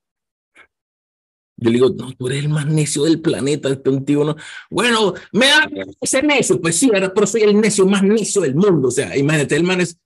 Yo 1.56 1.70
le 1.70 1.74
digo, 1.74 1.90
no, 1.90 2.12
tú 2.12 2.26
eres 2.26 2.40
el 2.40 2.48
más 2.48 2.66
necio 2.66 3.04
del 3.04 3.20
planeta, 3.20 3.68
este 3.68 3.90
no. 3.90 4.34
Bueno, 4.70 5.14
me 5.32 5.46
da 5.46 5.68
ese 6.00 6.20
necio, 6.20 6.60
pues 6.60 6.76
sí, 6.76 6.90
pero 6.92 7.26
soy 7.26 7.42
el 7.42 7.60
necio 7.60 7.86
más 7.86 8.02
necio 8.02 8.40
del 8.40 8.56
mundo. 8.56 8.88
O 8.88 8.90
sea, 8.90 9.16
imagínate, 9.16 9.54
el 9.54 9.62
man 9.62 9.80
es. 9.80 9.96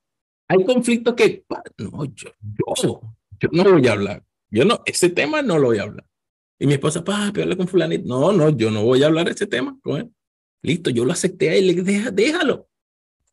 Hay 0.47 0.63
conflictos 0.65 1.15
que. 1.15 1.45
No, 1.79 2.05
yo, 2.05 2.31
yo, 2.83 3.01
yo 3.41 3.49
no 3.53 3.65
voy 3.65 3.87
a 3.89 3.93
hablar. 3.93 4.25
Yo 4.51 4.65
no, 4.67 4.83
ese 4.85 5.09
tema 5.09 5.41
no 5.41 5.59
lo 5.59 5.69
voy 5.69 5.79
a 5.79 5.83
hablar. 5.85 6.07
Y 6.59 6.67
mi 6.67 6.75
esposa, 6.75 7.03
papi, 7.03 7.41
habla 7.41 7.57
con 7.57 7.69
fulanito. 7.69 8.07
No, 8.07 8.33
no, 8.33 8.51
yo 8.51 8.71
no 8.71 8.83
voy 8.83 9.03
a 9.03 9.07
hablar 9.07 9.29
ese 9.29 9.47
tema 9.47 9.79
con 9.83 10.01
él. 10.01 10.13
Listo, 10.63 10.91
yo 10.91 11.05
lo 11.05 11.13
acepté 11.13 11.61
dije, 11.61 12.11
déjalo, 12.11 12.69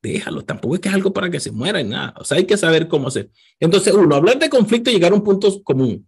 déjalo. 0.02 0.44
Tampoco 0.44 0.76
es 0.76 0.82
que 0.82 0.90
es 0.90 0.96
algo 0.96 1.12
para 1.14 1.30
que 1.30 1.40
se 1.40 1.52
muera 1.52 1.82
y 1.82 1.84
nada. 1.84 2.14
O 2.18 2.24
sea, 2.24 2.38
hay 2.38 2.46
que 2.46 2.58
saber 2.58 2.88
cómo 2.88 3.08
hacer. 3.08 3.32
Entonces, 3.60 3.94
uno, 3.94 4.16
hablar 4.16 4.40
de 4.40 4.50
conflicto 4.50 4.90
y 4.90 4.94
llegar 4.94 5.12
a 5.12 5.16
un 5.16 5.24
punto 5.24 5.64
común 5.64 6.08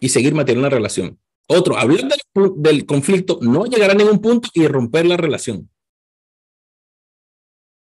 y 0.00 0.08
seguir 0.08 0.34
manteniendo 0.34 0.68
la 0.68 0.74
relación. 0.74 1.18
Otro, 1.46 1.76
hablar 1.76 2.00
del, 2.08 2.52
del 2.56 2.86
conflicto, 2.86 3.38
no 3.42 3.66
llegar 3.66 3.90
a 3.90 3.94
ningún 3.94 4.20
punto 4.20 4.48
y 4.54 4.66
romper 4.66 5.06
la 5.06 5.16
relación. 5.16 5.70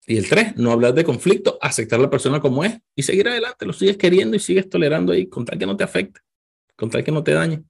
Y 0.07 0.17
el 0.17 0.27
tres, 0.27 0.57
no 0.57 0.73
hablar 0.73 0.95
de 0.95 1.05
conflicto, 1.05 1.59
aceptar 1.61 1.99
a 1.99 2.03
la 2.03 2.11
persona 2.11 2.41
como 2.41 2.65
es 2.65 2.79
y 2.97 3.03
seguir 3.03 3.29
adelante. 3.29 3.67
Lo 3.67 3.75
sigues 3.75 3.99
queriendo 3.99 4.37
y 4.37 4.41
sigues 4.41 4.67
tolerando 4.67 5.13
ahí, 5.13 5.27
con 5.29 5.45
tal 5.45 5.59
que 5.59 5.67
no 5.67 5.77
te 5.77 5.85
afecte, 5.85 6.21
con 6.77 6.89
tal 6.89 7.05
que 7.05 7.13
no 7.13 7.23
te 7.23 7.33
dañe. 7.33 7.63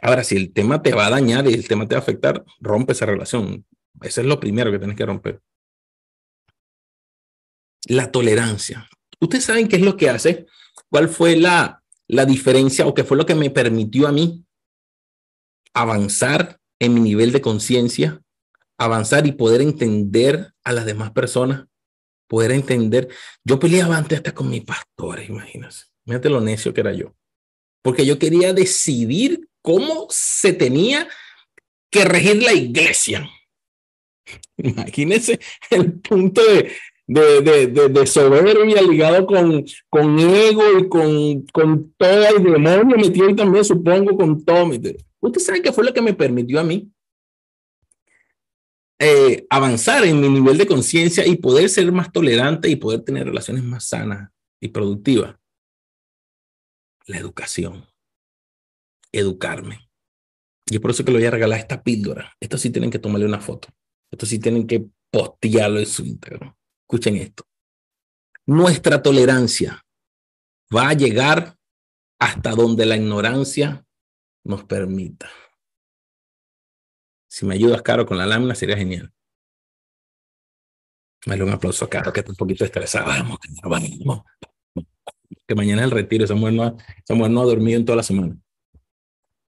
Ahora, 0.00 0.24
si 0.24 0.36
el 0.36 0.52
tema 0.52 0.82
te 0.82 0.94
va 0.94 1.06
a 1.06 1.10
dañar 1.10 1.48
y 1.48 1.54
el 1.54 1.66
tema 1.66 1.86
te 1.86 1.94
va 1.94 2.00
a 2.00 2.02
afectar, 2.02 2.44
rompe 2.60 2.92
esa 2.92 3.06
relación. 3.06 3.64
Eso 4.00 4.20
es 4.20 4.26
lo 4.26 4.38
primero 4.38 4.70
que 4.70 4.78
tienes 4.78 4.96
que 4.96 5.06
romper. 5.06 5.40
La 7.86 8.10
tolerancia. 8.10 8.88
Ustedes 9.20 9.44
saben 9.44 9.68
qué 9.68 9.76
es 9.76 9.82
lo 9.82 9.96
que 9.96 10.10
hace, 10.10 10.46
cuál 10.90 11.08
fue 11.08 11.36
la, 11.36 11.82
la 12.06 12.24
diferencia 12.24 12.86
o 12.86 12.94
qué 12.94 13.02
fue 13.02 13.16
lo 13.16 13.26
que 13.26 13.34
me 13.34 13.50
permitió 13.50 14.06
a 14.06 14.12
mí 14.12 14.44
avanzar 15.74 16.60
en 16.78 16.94
mi 16.94 17.00
nivel 17.00 17.32
de 17.32 17.40
conciencia, 17.40 18.22
avanzar 18.78 19.26
y 19.26 19.32
poder 19.32 19.60
entender 19.60 20.52
a 20.62 20.72
las 20.72 20.86
demás 20.86 21.10
personas, 21.10 21.66
poder 22.28 22.52
entender. 22.52 23.08
Yo 23.44 23.58
peleaba 23.58 23.96
antes 23.96 24.18
hasta 24.18 24.34
con 24.34 24.48
mis 24.48 24.64
pastores, 24.64 25.28
imagínense. 25.28 25.86
Fíjate 26.04 26.30
lo 26.30 26.40
necio 26.40 26.72
que 26.72 26.80
era 26.80 26.92
yo. 26.92 27.14
Porque 27.82 28.06
yo 28.06 28.18
quería 28.18 28.52
decidir 28.52 29.47
cómo 29.62 30.06
se 30.10 30.52
tenía 30.52 31.08
que 31.90 32.04
regir 32.04 32.42
la 32.42 32.52
iglesia. 32.52 33.28
Imagínense 34.58 35.38
el 35.70 36.00
punto 36.00 36.42
de, 36.44 36.72
de, 37.06 37.66
de, 37.66 37.88
de, 37.88 38.06
soberbia 38.06 38.82
ligado 38.82 39.26
con, 39.26 39.64
con 39.88 40.18
ego 40.18 40.78
y 40.78 40.88
con, 40.88 41.42
con 41.46 41.94
todo 41.96 42.36
el 42.36 42.42
demonio 42.42 42.96
metido 42.96 43.28
ahí 43.28 43.36
también, 43.36 43.64
supongo, 43.64 44.16
con 44.16 44.44
todo. 44.44 44.70
Usted 45.20 45.40
sabe 45.40 45.62
qué 45.62 45.72
fue 45.72 45.84
lo 45.84 45.94
que 45.94 46.02
me 46.02 46.12
permitió 46.12 46.60
a 46.60 46.64
mí 46.64 46.90
eh, 49.00 49.46
avanzar 49.48 50.04
en 50.04 50.20
mi 50.20 50.28
nivel 50.28 50.58
de 50.58 50.66
conciencia 50.66 51.24
y 51.24 51.36
poder 51.36 51.70
ser 51.70 51.90
más 51.92 52.10
tolerante 52.12 52.68
y 52.68 52.76
poder 52.76 53.02
tener 53.02 53.26
relaciones 53.26 53.62
más 53.62 53.84
sanas 53.84 54.30
y 54.60 54.68
productivas. 54.68 55.36
La 57.06 57.18
educación. 57.18 57.86
Educarme. 59.12 59.88
Y 60.66 60.76
es 60.76 60.80
por 60.80 60.90
eso 60.90 61.04
que 61.04 61.12
le 61.12 61.18
voy 61.18 61.26
a 61.26 61.30
regalar 61.30 61.58
esta 61.58 61.82
píldora. 61.82 62.32
Esto 62.40 62.58
sí 62.58 62.70
tienen 62.70 62.90
que 62.90 62.98
tomarle 62.98 63.26
una 63.26 63.40
foto. 63.40 63.68
Esto 64.10 64.26
sí 64.26 64.38
tienen 64.38 64.66
que 64.66 64.86
postearlo 65.10 65.78
en 65.78 65.86
su 65.86 66.04
Instagram. 66.04 66.54
Escuchen 66.82 67.16
esto. 67.16 67.44
Nuestra 68.46 69.02
tolerancia 69.02 69.84
va 70.74 70.88
a 70.88 70.94
llegar 70.94 71.56
hasta 72.18 72.50
donde 72.50 72.86
la 72.86 72.96
ignorancia 72.96 73.84
nos 74.44 74.64
permita. 74.64 75.30
Si 77.30 77.46
me 77.46 77.54
ayudas, 77.54 77.82
Caro, 77.82 78.06
con 78.06 78.16
la 78.16 78.26
lámina, 78.26 78.54
sería 78.54 78.76
genial. 78.76 79.12
Dale 81.26 81.44
un 81.44 81.50
aplauso 81.50 81.84
a 81.84 81.90
Caro, 81.90 82.12
que 82.12 82.20
está 82.20 82.32
un 82.32 82.36
poquito 82.36 82.64
estresada. 82.64 83.06
Vamos, 83.06 83.38
vamos. 83.62 84.22
Que 85.46 85.54
mañana 85.54 85.82
es 85.82 85.86
el 85.86 85.90
retiro. 85.90 86.24
Esa 86.24 86.34
mujer, 86.34 86.54
no, 86.54 86.76
esa 87.04 87.14
mujer 87.14 87.30
no 87.30 87.42
ha 87.42 87.44
dormido 87.44 87.78
en 87.78 87.84
toda 87.84 87.96
la 87.96 88.02
semana. 88.02 88.36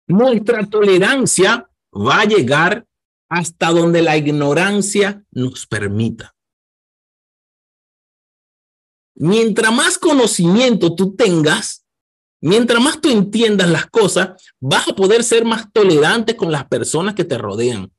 Nuestra 0.07 0.65
tolerancia 0.67 1.69
va 1.93 2.21
a 2.21 2.25
llegar 2.25 2.87
hasta 3.29 3.71
donde 3.71 4.03
la 4.03 4.17
ignorancia 4.17 5.25
nos 5.31 5.67
permita. 5.67 6.35
Mientras 9.15 9.73
más 9.73 9.99
conocimiento 9.99 10.95
tú 10.95 11.17
tengas, 11.17 11.87
Mientras 12.41 12.81
más 12.81 13.01
tú 13.01 13.11
entiendas 13.11 13.69
las 13.69 13.87
cosas, 13.87 14.41
vas 14.61 14.89
a 14.89 14.95
poder 14.95 15.25
ser 15.25 15.45
más 15.45 15.73
tolerante 15.73 16.37
con 16.37 16.53
las 16.53 16.67
personas 16.67 17.15
que 17.15 17.25
te 17.25 17.39
rodean. 17.39 17.91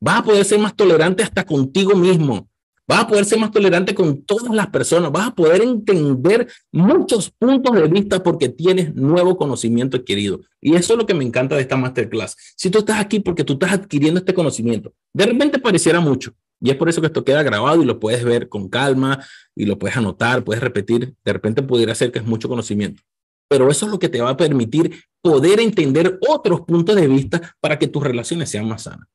Vas 0.00 0.18
a 0.18 0.24
poder 0.24 0.44
ser 0.44 0.58
más 0.58 0.74
tolerante 0.74 1.22
hasta 1.22 1.46
contigo 1.46 1.94
mismo. 1.94 2.48
Vas 2.86 3.00
a 3.00 3.06
poder 3.06 3.24
ser 3.24 3.38
más 3.38 3.50
tolerante 3.50 3.94
con 3.94 4.22
todas 4.24 4.54
las 4.54 4.66
personas. 4.68 5.10
Vas 5.10 5.28
a 5.28 5.34
poder 5.34 5.62
entender 5.62 6.46
muchos 6.70 7.30
puntos 7.30 7.74
de 7.74 7.88
vista 7.88 8.22
porque 8.22 8.48
tienes 8.48 8.94
nuevo 8.94 9.36
conocimiento 9.36 9.96
adquirido. 9.96 10.40
Y 10.60 10.74
eso 10.74 10.92
es 10.92 10.98
lo 10.98 11.06
que 11.06 11.14
me 11.14 11.24
encanta 11.24 11.54
de 11.54 11.62
esta 11.62 11.76
masterclass. 11.76 12.36
Si 12.56 12.70
tú 12.70 12.78
estás 12.78 13.00
aquí 13.00 13.20
porque 13.20 13.44
tú 13.44 13.54
estás 13.54 13.72
adquiriendo 13.72 14.18
este 14.18 14.34
conocimiento, 14.34 14.92
de 15.12 15.26
repente 15.26 15.58
pareciera 15.58 16.00
mucho. 16.00 16.32
Y 16.60 16.70
es 16.70 16.76
por 16.76 16.88
eso 16.88 17.00
que 17.00 17.08
esto 17.08 17.24
queda 17.24 17.42
grabado 17.42 17.82
y 17.82 17.86
lo 17.86 17.98
puedes 17.98 18.24
ver 18.24 18.48
con 18.48 18.68
calma 18.68 19.24
y 19.54 19.64
lo 19.64 19.78
puedes 19.78 19.96
anotar, 19.96 20.44
puedes 20.44 20.62
repetir. 20.62 21.14
De 21.24 21.32
repente 21.32 21.62
pudiera 21.62 21.94
ser 21.94 22.12
que 22.12 22.18
es 22.18 22.24
mucho 22.24 22.48
conocimiento 22.48 23.02
pero 23.48 23.70
eso 23.70 23.86
es 23.86 23.92
lo 23.92 23.98
que 23.98 24.08
te 24.08 24.20
va 24.20 24.30
a 24.30 24.36
permitir 24.36 25.04
poder 25.22 25.60
entender 25.60 26.18
otros 26.28 26.62
puntos 26.62 26.96
de 26.96 27.06
vista 27.06 27.54
para 27.60 27.78
que 27.78 27.88
tus 27.88 28.02
relaciones 28.02 28.50
sean 28.50 28.68
más 28.68 28.82
sanas. 28.82 29.06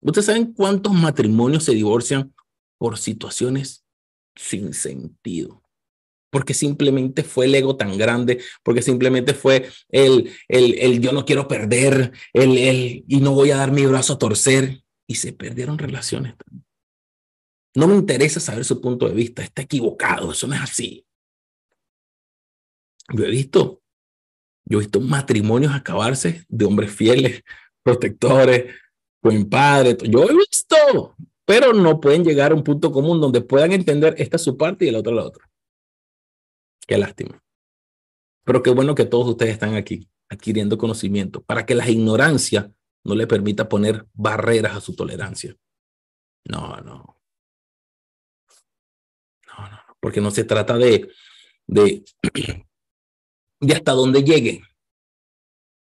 ¿Ustedes 0.00 0.26
saben 0.26 0.52
cuántos 0.52 0.92
matrimonios 0.92 1.64
se 1.64 1.72
divorcian 1.72 2.32
por 2.82 2.98
situaciones 2.98 3.84
sin 4.34 4.74
sentido? 4.74 5.62
Porque 6.32 6.52
simplemente 6.52 7.22
fue 7.22 7.44
el 7.44 7.54
ego 7.54 7.76
tan 7.76 7.96
grande, 7.96 8.42
porque 8.64 8.82
simplemente 8.82 9.34
fue 9.34 9.70
el, 9.88 10.32
el, 10.48 10.76
el 10.80 11.00
yo 11.00 11.12
no 11.12 11.24
quiero 11.24 11.46
perder, 11.46 12.10
el, 12.32 12.58
el 12.58 13.04
y 13.06 13.20
no 13.20 13.34
voy 13.34 13.52
a 13.52 13.58
dar 13.58 13.70
mi 13.70 13.86
brazo 13.86 14.14
a 14.14 14.18
torcer, 14.18 14.82
y 15.06 15.14
se 15.14 15.32
perdieron 15.32 15.78
relaciones. 15.78 16.34
No 17.76 17.86
me 17.86 17.94
interesa 17.94 18.40
saber 18.40 18.64
su 18.64 18.80
punto 18.80 19.08
de 19.08 19.14
vista, 19.14 19.44
está 19.44 19.62
equivocado, 19.62 20.32
eso 20.32 20.48
no 20.48 20.56
es 20.56 20.62
así. 20.62 21.06
Yo 23.14 23.24
he 23.24 23.30
visto 23.30 23.78
yo 24.64 24.78
he 24.78 24.80
visto 24.80 25.00
matrimonios 25.00 25.72
acabarse 25.72 26.44
de 26.48 26.64
hombres 26.64 26.92
fieles, 26.92 27.42
protectores, 27.84 28.74
buen 29.22 29.48
padre. 29.48 29.96
Yo 30.08 30.24
he 30.28 30.34
visto, 30.34 31.14
pero 31.44 31.72
no 31.72 32.00
pueden 32.00 32.24
llegar 32.24 32.52
a 32.52 32.54
un 32.54 32.64
punto 32.64 32.92
común 32.92 33.20
donde 33.20 33.40
puedan 33.40 33.72
entender 33.72 34.14
esta 34.18 34.36
es 34.36 34.42
su 34.42 34.56
parte 34.56 34.84
y 34.84 34.88
el 34.88 34.96
otro 34.96 35.12
la 35.12 35.24
otra. 35.24 35.50
Qué 36.86 36.98
lástima. 36.98 37.42
Pero 38.44 38.62
qué 38.62 38.70
bueno 38.70 38.94
que 38.94 39.04
todos 39.04 39.28
ustedes 39.28 39.52
están 39.52 39.74
aquí 39.74 40.08
adquiriendo 40.28 40.78
conocimiento 40.78 41.42
para 41.42 41.66
que 41.66 41.74
la 41.74 41.88
ignorancia 41.88 42.72
no 43.04 43.14
le 43.14 43.26
permita 43.26 43.68
poner 43.68 44.06
barreras 44.14 44.76
a 44.76 44.80
su 44.80 44.94
tolerancia. 44.94 45.56
No, 46.44 46.76
no. 46.78 47.20
No, 49.46 49.68
no, 49.70 49.78
porque 50.00 50.20
no 50.20 50.30
se 50.30 50.44
trata 50.44 50.78
de, 50.78 51.12
de 51.66 52.04
hasta 53.74 53.92
dónde 53.92 54.24
llegue. 54.24 54.62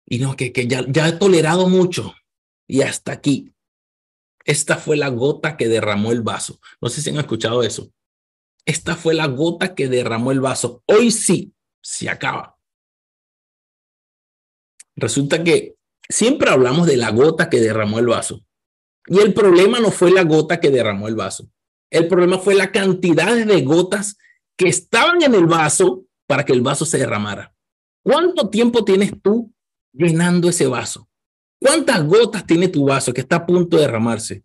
Y 0.05 0.18
no, 0.20 0.36
que, 0.36 0.51
que 0.51 0.68
ya, 0.68 0.84
ya 0.88 1.07
he 1.07 1.14
tolerado 1.14 1.70
mucho 1.70 2.14
y 2.68 2.82
hasta 2.82 3.12
aquí. 3.12 3.53
Esta 4.46 4.78
fue 4.78 4.98
la 4.98 5.10
gota 5.10 5.58
que 5.58 5.68
derramó 5.68 6.12
el 6.12 6.22
vaso. 6.22 6.60
No 6.82 6.90
sé 6.90 7.02
si 7.02 7.10
han 7.10 7.18
escuchado 7.18 7.64
eso. 7.64 7.92
Esta 8.66 8.96
fue 8.96 9.14
la 9.14 9.28
gota 9.28 9.76
que 9.76 9.88
derramó 9.88 10.32
el 10.32 10.40
vaso. 10.40 10.84
Hoy 10.86 11.12
sí, 11.12 11.54
se 11.82 12.10
acaba. 12.10 12.58
Resulta 14.96 15.44
que 15.44 15.76
siempre 16.08 16.50
hablamos 16.50 16.88
de 16.88 16.98
la 16.98 17.12
gota 17.12 17.50
que 17.50 17.60
derramó 17.60 18.00
el 18.00 18.08
vaso. 18.08 18.44
Y 19.08 19.20
el 19.20 19.34
problema 19.34 19.80
no 19.80 19.92
fue 19.92 20.12
la 20.12 20.24
gota 20.24 20.60
que 20.60 20.70
derramó 20.70 21.08
el 21.08 21.16
vaso. 21.16 21.50
El 21.90 22.08
problema 22.08 22.38
fue 22.38 22.54
la 22.54 22.72
cantidad 22.72 23.36
de 23.36 23.62
gotas 23.62 24.18
que 24.56 24.68
estaban 24.68 25.24
en 25.24 25.34
el 25.34 25.48
vaso 25.48 26.06
para 26.28 26.46
que 26.46 26.54
el 26.54 26.62
vaso 26.62 26.86
se 26.86 27.00
derramara. 27.00 27.56
¿Cuánto 28.04 28.50
tiempo 28.50 28.86
tienes 28.86 29.14
tú 29.22 29.52
llenando 29.94 30.50
ese 30.50 30.68
vaso? 30.68 31.09
¿Cuántas 31.60 32.05
gotas 32.05 32.45
tiene 32.45 32.70
tu 32.70 32.86
vaso 32.86 33.14
que 33.14 33.22
está 33.22 33.38
a 33.38 33.45
punto 33.45 33.76
de 33.78 33.84
derramarse? 33.84 34.43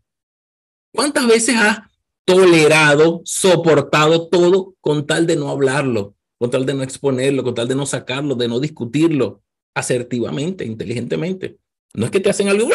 ¿Cuántas 0.92 1.26
veces 1.26 1.56
has 1.56 1.78
tolerado, 2.24 3.22
soportado 3.24 4.28
todo 4.28 4.74
con 4.80 5.06
tal 5.06 5.26
de 5.26 5.36
no 5.36 5.48
hablarlo, 5.50 6.16
con 6.38 6.50
tal 6.50 6.66
de 6.66 6.74
no 6.74 6.82
exponerlo, 6.82 7.44
con 7.44 7.54
tal 7.54 7.68
de 7.68 7.74
no 7.74 7.86
sacarlo, 7.86 8.34
de 8.34 8.48
no 8.48 8.58
discutirlo 8.58 9.42
asertivamente, 9.74 10.64
inteligentemente? 10.64 11.58
No 11.94 12.06
es 12.06 12.10
que 12.10 12.20
te 12.20 12.30
hacen 12.30 12.48
algo, 12.48 12.68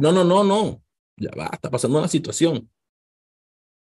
no, 0.00 0.12
no, 0.12 0.24
no, 0.24 0.44
no, 0.44 0.82
ya 1.16 1.30
va, 1.36 1.50
está 1.52 1.70
pasando 1.70 1.98
una 1.98 2.08
situación. 2.08 2.70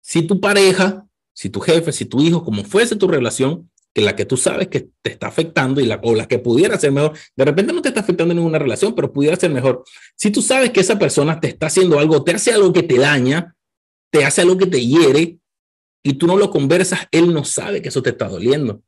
Si 0.00 0.22
tu 0.22 0.40
pareja, 0.40 1.06
si 1.32 1.50
tu 1.50 1.60
jefe, 1.60 1.92
si 1.92 2.04
tu 2.06 2.20
hijo, 2.20 2.44
como 2.44 2.64
fuese 2.64 2.96
tu 2.96 3.06
relación, 3.06 3.70
que 3.96 4.02
la 4.02 4.14
que 4.14 4.26
tú 4.26 4.36
sabes 4.36 4.68
que 4.68 4.90
te 5.00 5.10
está 5.10 5.28
afectando 5.28 5.80
y 5.80 5.86
la, 5.86 5.98
o 6.02 6.14
la 6.14 6.28
que 6.28 6.38
pudiera 6.38 6.78
ser 6.78 6.92
mejor, 6.92 7.16
de 7.34 7.44
repente 7.46 7.72
no 7.72 7.80
te 7.80 7.88
está 7.88 8.00
afectando 8.00 8.32
en 8.32 8.36
ninguna 8.36 8.58
relación, 8.58 8.94
pero 8.94 9.10
pudiera 9.10 9.38
ser 9.38 9.50
mejor. 9.50 9.84
Si 10.16 10.30
tú 10.30 10.42
sabes 10.42 10.70
que 10.70 10.80
esa 10.80 10.98
persona 10.98 11.40
te 11.40 11.48
está 11.48 11.68
haciendo 11.68 11.98
algo, 11.98 12.22
te 12.22 12.32
hace 12.32 12.52
algo 12.52 12.74
que 12.74 12.82
te 12.82 12.98
daña, 12.98 13.56
te 14.12 14.26
hace 14.26 14.42
algo 14.42 14.58
que 14.58 14.66
te 14.66 14.84
hiere 14.84 15.38
y 16.02 16.12
tú 16.12 16.26
no 16.26 16.36
lo 16.36 16.50
conversas, 16.50 17.08
él 17.10 17.32
no 17.32 17.42
sabe 17.44 17.80
que 17.80 17.88
eso 17.88 18.02
te 18.02 18.10
está 18.10 18.28
doliendo. 18.28 18.82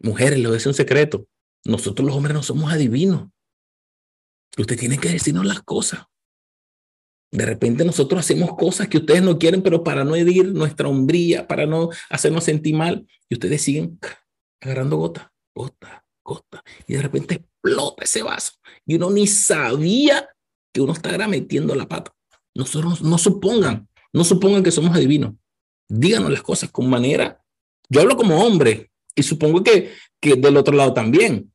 Mujeres, 0.00 0.40
lo 0.40 0.52
es 0.52 0.66
un 0.66 0.74
secreto. 0.74 1.28
Nosotros 1.64 2.04
los 2.04 2.16
hombres 2.16 2.34
no 2.34 2.42
somos 2.42 2.72
adivinos. 2.72 3.28
Usted 4.58 4.76
tiene 4.76 4.98
que 4.98 5.10
decirnos 5.10 5.46
las 5.46 5.62
cosas. 5.62 6.06
De 7.34 7.44
repente 7.44 7.84
nosotros 7.84 8.20
hacemos 8.20 8.54
cosas 8.56 8.86
que 8.86 8.98
ustedes 8.98 9.20
no 9.20 9.40
quieren, 9.40 9.60
pero 9.60 9.82
para 9.82 10.04
no 10.04 10.14
herir 10.14 10.54
nuestra 10.54 10.86
hombría, 10.86 11.48
para 11.48 11.66
no 11.66 11.90
hacernos 12.08 12.44
sentir 12.44 12.76
mal, 12.76 13.08
y 13.28 13.34
ustedes 13.34 13.60
siguen 13.60 13.98
agarrando 14.60 14.96
gota, 14.98 15.32
gota, 15.52 16.04
gota, 16.24 16.62
y 16.86 16.94
de 16.94 17.02
repente 17.02 17.34
explota 17.34 18.04
ese 18.04 18.22
vaso. 18.22 18.52
Y 18.86 18.94
uno 18.94 19.10
ni 19.10 19.26
sabía 19.26 20.28
que 20.72 20.80
uno 20.80 20.92
estaba 20.92 21.26
metiendo 21.26 21.74
la 21.74 21.88
pata. 21.88 22.14
Nosotros 22.54 23.02
no 23.02 23.18
supongan, 23.18 23.88
no 24.12 24.22
supongan 24.22 24.62
que 24.62 24.70
somos 24.70 24.94
adivinos. 24.94 25.34
Díganos 25.88 26.30
las 26.30 26.42
cosas 26.42 26.70
con 26.70 26.88
manera. 26.88 27.42
Yo 27.88 28.00
hablo 28.00 28.16
como 28.16 28.44
hombre 28.44 28.92
y 29.12 29.24
supongo 29.24 29.64
que, 29.64 29.90
que 30.20 30.36
del 30.36 30.56
otro 30.56 30.76
lado 30.76 30.94
también. 30.94 31.52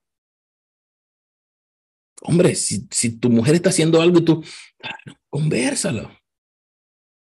Hombre, 2.21 2.55
si, 2.55 2.87
tu 3.17 3.29
mujer 3.29 3.55
está 3.55 3.69
haciendo 3.69 4.01
algo 4.01 4.19
y 4.19 4.25
tú, 4.25 4.43
conversalo. 5.29 6.11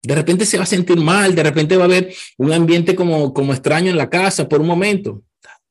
De 0.02 0.14
repente 0.14 0.46
se 0.46 0.56
va 0.56 0.62
a 0.62 0.66
sentir 0.66 0.98
mal, 0.98 1.34
de 1.34 1.42
repente 1.42 1.76
va 1.76 1.82
a 1.82 1.86
haber 1.86 2.14
un 2.38 2.52
ambiente 2.52 2.94
como, 2.94 3.34
como 3.34 3.52
extraño 3.52 3.90
en 3.90 3.98
la 3.98 4.08
casa 4.08 4.48
por 4.48 4.60
un 4.60 4.66
momento. 4.66 5.22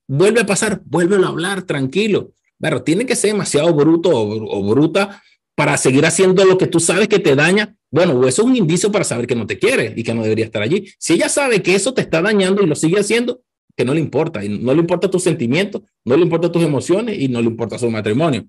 Vuelve 0.07 0.41
a 0.41 0.45
pasar, 0.45 0.81
vuélvelo 0.85 1.25
a 1.25 1.29
hablar 1.29 1.63
tranquilo. 1.63 2.33
Pero 2.59 2.83
tiene 2.83 3.05
que 3.05 3.15
ser 3.15 3.31
demasiado 3.31 3.73
bruto 3.73 4.09
o, 4.13 4.63
bruta 4.63 5.21
para 5.55 5.77
seguir 5.77 6.05
haciendo 6.05 6.43
lo 6.45 6.57
que 6.57 6.67
tú 6.67 6.79
sabes 6.79 7.07
que 7.07 7.19
te 7.19 7.35
daña. 7.35 7.75
Bueno, 7.91 8.27
eso 8.27 8.41
es 8.41 8.47
un 8.47 8.55
indicio 8.55 8.91
para 8.91 9.03
saber 9.03 9.27
que 9.27 9.35
no 9.35 9.47
te 9.47 9.59
quiere 9.59 9.93
y 9.95 10.03
que 10.03 10.13
no 10.13 10.23
debería 10.23 10.45
estar 10.45 10.61
allí. 10.61 10.87
Si 10.97 11.13
ella 11.13 11.29
sabe 11.29 11.61
que 11.61 11.75
eso 11.75 11.93
te 11.93 12.01
está 12.01 12.21
dañando 12.21 12.61
y 12.61 12.65
lo 12.65 12.75
sigue 12.75 12.99
haciendo, 12.99 13.41
que 13.75 13.85
no 13.85 13.93
le 13.93 13.99
importa. 13.99 14.43
Y 14.43 14.49
no 14.49 14.73
le 14.73 14.81
importa 14.81 15.09
tus 15.09 15.23
sentimientos, 15.23 15.83
no 16.03 16.17
le 16.17 16.23
importa 16.23 16.51
tus 16.51 16.63
emociones 16.63 17.19
y 17.19 17.27
no 17.27 17.41
le 17.41 17.47
importa 17.47 17.77
su 17.77 17.89
matrimonio. 17.89 18.47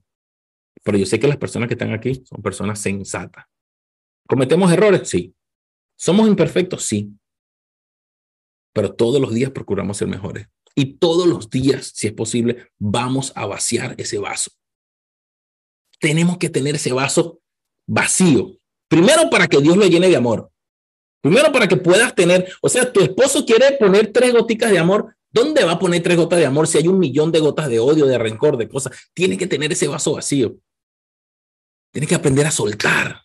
Pero 0.82 0.98
yo 0.98 1.06
sé 1.06 1.18
que 1.18 1.28
las 1.28 1.36
personas 1.36 1.68
que 1.68 1.74
están 1.74 1.92
aquí 1.92 2.22
son 2.24 2.42
personas 2.42 2.80
sensatas. 2.80 3.44
¿Cometemos 4.26 4.70
errores? 4.72 5.08
Sí. 5.08 5.34
¿Somos 5.96 6.28
imperfectos? 6.28 6.84
Sí. 6.84 7.12
Pero 8.72 8.94
todos 8.94 9.20
los 9.20 9.32
días 9.32 9.50
procuramos 9.50 9.96
ser 9.96 10.08
mejores. 10.08 10.46
Y 10.74 10.98
todos 10.98 11.26
los 11.26 11.50
días, 11.50 11.92
si 11.94 12.06
es 12.06 12.12
posible, 12.12 12.68
vamos 12.78 13.32
a 13.34 13.46
vaciar 13.46 13.94
ese 13.98 14.18
vaso. 14.18 14.52
Tenemos 15.98 16.38
que 16.38 16.48
tener 16.48 16.76
ese 16.76 16.92
vaso 16.92 17.40
vacío. 17.88 18.56
Primero 18.88 19.28
para 19.30 19.48
que 19.48 19.60
Dios 19.60 19.76
lo 19.76 19.86
llene 19.86 20.08
de 20.08 20.16
amor. 20.16 20.52
Primero 21.20 21.50
para 21.50 21.66
que 21.66 21.76
puedas 21.76 22.14
tener, 22.14 22.52
o 22.62 22.68
sea, 22.68 22.92
tu 22.92 23.00
esposo 23.00 23.44
quiere 23.44 23.72
poner 23.72 24.12
tres 24.12 24.32
goticas 24.32 24.70
de 24.70 24.78
amor. 24.78 25.16
¿Dónde 25.30 25.64
va 25.64 25.72
a 25.72 25.78
poner 25.78 26.02
tres 26.02 26.16
gotas 26.16 26.38
de 26.38 26.46
amor 26.46 26.68
si 26.68 26.78
hay 26.78 26.88
un 26.88 26.98
millón 26.98 27.32
de 27.32 27.40
gotas 27.40 27.68
de 27.68 27.80
odio, 27.80 28.06
de 28.06 28.16
rencor, 28.16 28.56
de 28.56 28.68
cosas? 28.68 28.96
Tiene 29.12 29.36
que 29.36 29.46
tener 29.46 29.72
ese 29.72 29.88
vaso 29.88 30.12
vacío. 30.12 30.56
Tienes 31.92 32.08
que 32.08 32.14
aprender 32.14 32.46
a 32.46 32.50
soltar, 32.50 33.22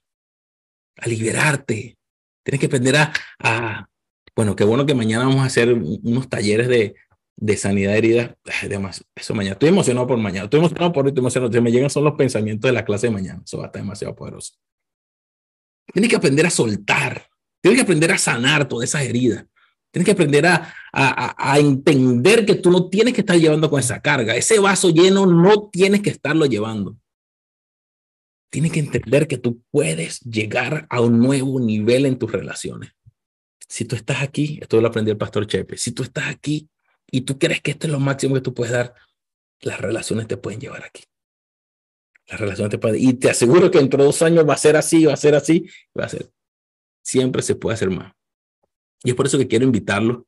a 0.98 1.08
liberarte. 1.08 1.98
Tienes 2.44 2.60
que 2.60 2.66
aprender 2.66 2.96
a, 2.98 3.14
a, 3.40 3.90
bueno, 4.36 4.56
qué 4.56 4.64
bueno 4.64 4.86
que 4.86 4.96
mañana 4.96 5.26
vamos 5.26 5.42
a 5.42 5.46
hacer 5.46 5.74
unos 5.74 6.30
talleres 6.30 6.68
de, 6.68 6.96
de 7.36 7.58
sanidad 7.58 7.92
de 7.92 7.98
heridas. 7.98 8.32
Además, 8.64 9.04
eso 9.16 9.34
mañana. 9.34 9.54
Estoy 9.54 9.70
emocionado 9.70 10.08
por 10.08 10.18
mañana. 10.18 10.46
Estoy 10.46 10.60
emocionado 10.60 10.92
por 10.92 11.06
hoy, 11.06 11.10
estoy 11.10 11.22
emocionado. 11.22 11.62
me 11.62 11.72
llegan 11.72 11.90
son 11.90 12.04
los 12.04 12.16
pensamientos 12.16 12.70
de 12.70 12.74
la 12.74 12.86
clase 12.86 13.08
de 13.08 13.14
mañana. 13.14 13.42
Eso 13.46 13.58
va 13.58 13.66
a 13.66 13.68
estar 13.68 13.82
demasiado 13.82 14.16
poderoso. 14.16 14.54
Tienes 15.94 16.10
que 16.10 16.16
aprender 16.16 16.46
a 16.46 16.50
soltar. 16.50 17.28
Tienes 17.62 17.78
que 17.78 17.84
aprender 17.84 18.12
a 18.12 18.18
sanar 18.18 18.68
todas 18.68 18.90
esas 18.90 19.04
heridas. 19.04 19.46
Tienes 19.92 20.06
que 20.06 20.12
aprender 20.12 20.48
a, 20.48 20.74
a, 20.92 21.54
a, 21.54 21.60
entender 21.60 22.48
que 22.48 22.56
tú 22.56 22.72
no 22.72 22.90
tienes 22.90 23.14
que 23.14 23.22
estar 23.22 23.38
llevando 23.38 23.70
con 23.70 23.80
esa 23.80 24.02
carga. 24.02 24.36
Ese 24.36 24.58
vaso 24.58 24.90
lleno 24.90 25.28
no 25.28 25.70
tienes 25.70 26.02
que 26.02 26.10
estarlo 26.10 26.48
llevando 26.48 26.98
tienes 28.54 28.72
que 28.72 28.82
entender 28.82 29.28
que 29.28 29.40
tú 29.40 29.64
puedes 29.72 30.20
llegar 30.20 30.86
a 30.92 31.02
un 31.02 31.18
nuevo 31.18 31.60
nivel 31.60 32.06
en 32.06 32.20
tus 32.20 32.32
relaciones. 32.32 32.92
Si 33.68 33.84
tú 33.84 33.96
estás 33.96 34.22
aquí, 34.22 34.60
esto 34.62 34.80
lo 34.80 34.90
aprendió 34.90 35.12
el 35.12 35.18
pastor 35.18 35.48
Chepe, 35.48 35.76
si 35.76 35.92
tú 35.92 36.04
estás 36.04 36.28
aquí 36.28 36.70
y 37.10 37.22
tú 37.22 37.40
crees 37.40 37.62
que 37.62 37.72
esto 37.72 37.88
es 37.88 37.92
lo 37.92 38.00
máximo 38.00 38.36
que 38.36 38.42
tú 38.42 38.54
puedes 38.54 38.72
dar, 38.72 38.94
las 39.62 39.82
relaciones 39.82 40.28
te 40.28 40.38
pueden 40.38 40.60
llevar 40.60 40.84
aquí. 40.84 41.04
Las 42.28 42.40
relaciones 42.40 42.70
te 42.70 42.78
pueden, 42.78 43.02
y 43.02 43.14
te 43.14 43.32
aseguro 43.32 43.72
que 43.72 43.80
dentro 43.80 43.98
de 43.98 44.06
dos 44.06 44.22
años 44.22 44.48
va 44.48 44.54
a 44.54 44.58
ser 44.58 44.78
así, 44.78 45.04
va 45.04 45.14
a 45.14 45.18
ser 45.18 45.34
así, 45.34 45.68
va 46.00 46.06
a 46.06 46.10
ser. 46.10 46.30
Siempre 47.02 47.42
se 47.42 47.56
puede 47.56 47.74
hacer 47.74 47.90
más. 47.90 48.14
Y 49.04 49.10
es 49.10 49.16
por 49.16 49.26
eso 49.26 49.40
que 49.40 49.48
quiero 49.48 49.66
invitarlos. 49.66 50.26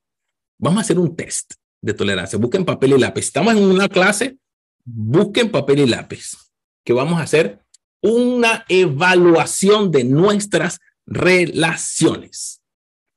Vamos 0.57 0.79
a 0.79 0.81
hacer 0.81 0.97
un 0.97 1.15
test 1.15 1.53
de 1.79 1.93
tolerancia. 1.93 2.39
Busquen 2.39 2.65
papel 2.65 2.93
y 2.93 2.97
lápiz. 2.97 3.25
Estamos 3.25 3.55
en 3.55 3.65
una 3.65 3.87
clase, 3.87 4.39
busquen 4.83 5.51
papel 5.51 5.81
y 5.81 5.85
lápiz. 5.85 6.35
¿Qué 6.83 6.91
vamos 6.91 7.19
a 7.19 7.23
hacer? 7.23 7.64
Una 8.05 8.65
evaluación 8.69 9.89
de 9.89 10.03
nuestras 10.03 10.79
relaciones. 11.07 12.61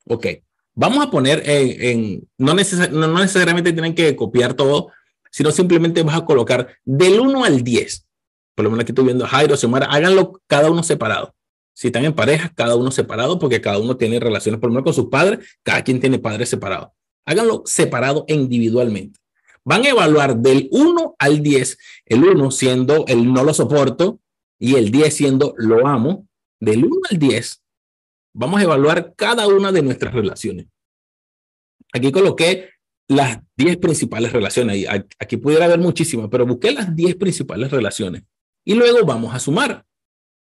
Ok, 0.07 0.27
vamos 0.75 1.05
a 1.05 1.11
poner 1.11 1.43
en, 1.45 2.27
no, 2.39 2.55
necesariamente 2.55 3.75
tienen 3.75 3.95
que 3.95 4.17
copiar 4.17 4.55
todo, 4.55 4.91
sino 5.31 5.51
simplemente 5.51 6.03
vas 6.03 6.17
a 6.17 6.25
colocar 6.25 6.75
del 6.87 7.21
1 7.21 7.45
al 7.45 7.63
10. 7.63 8.07
Por 8.55 8.65
lo 8.65 8.71
menos 8.71 8.85
aquí 8.85 8.93
estoy 8.93 9.05
viendo 9.05 9.27
a 9.27 9.29
Jairo, 9.29 9.57
Xiomara, 9.59 9.87
háganlo 9.87 10.41
cada 10.47 10.71
uno 10.71 10.83
separado. 10.83 11.35
Si 11.75 11.89
están 11.89 12.07
en 12.07 12.15
pareja, 12.15 12.51
cada 12.57 12.75
uno 12.75 12.91
separado, 12.91 13.39
porque 13.39 13.61
cada 13.61 13.79
uno 13.79 13.97
tiene 13.99 14.19
relaciones, 14.19 14.59
por 14.59 14.71
lo 14.71 14.75
menos 14.75 14.85
con 14.85 14.95
sus 14.95 15.11
padres, 15.11 15.59
cada 15.63 15.85
quien 15.85 16.01
tiene 16.01 16.19
padres 16.19 16.49
separados. 16.49 16.89
Háganlo 17.27 17.63
separado 17.67 18.25
e 18.27 18.35
individualmente. 18.35 19.21
Van 19.65 19.85
a 19.85 19.91
evaluar 19.91 20.39
del 20.39 20.69
1 20.73 21.17
al 21.19 21.43
10, 21.43 21.79
el 22.07 22.25
1 22.25 22.51
siendo 22.51 23.05
el 23.07 23.31
no 23.31 23.45
lo 23.45 23.53
soporto, 23.53 24.19
y 24.59 24.75
el 24.75 24.91
10 24.91 25.15
siendo 25.15 25.55
lo 25.57 25.87
amo, 25.87 26.27
del 26.61 26.85
1 26.85 26.97
al 27.11 27.19
10, 27.19 27.63
vamos 28.35 28.61
a 28.61 28.65
evaluar 28.65 29.15
cada 29.15 29.47
una 29.47 29.73
de 29.73 29.83
nuestras 29.83 30.13
relaciones. 30.13 30.67
Aquí 31.93 32.13
coloqué 32.13 32.71
las 33.09 33.41
10 33.57 33.79
principales 33.79 34.33
relaciones. 34.33 34.87
Aquí 35.19 35.37
pudiera 35.37 35.65
haber 35.65 35.79
muchísimas, 35.79 36.29
pero 36.31 36.47
busqué 36.47 36.73
las 36.73 36.95
10 36.95 37.17
principales 37.17 37.71
relaciones. 37.71 38.25
Y 38.65 38.75
luego 38.75 39.05
vamos 39.07 39.35
a 39.35 39.39
sumar. 39.39 39.87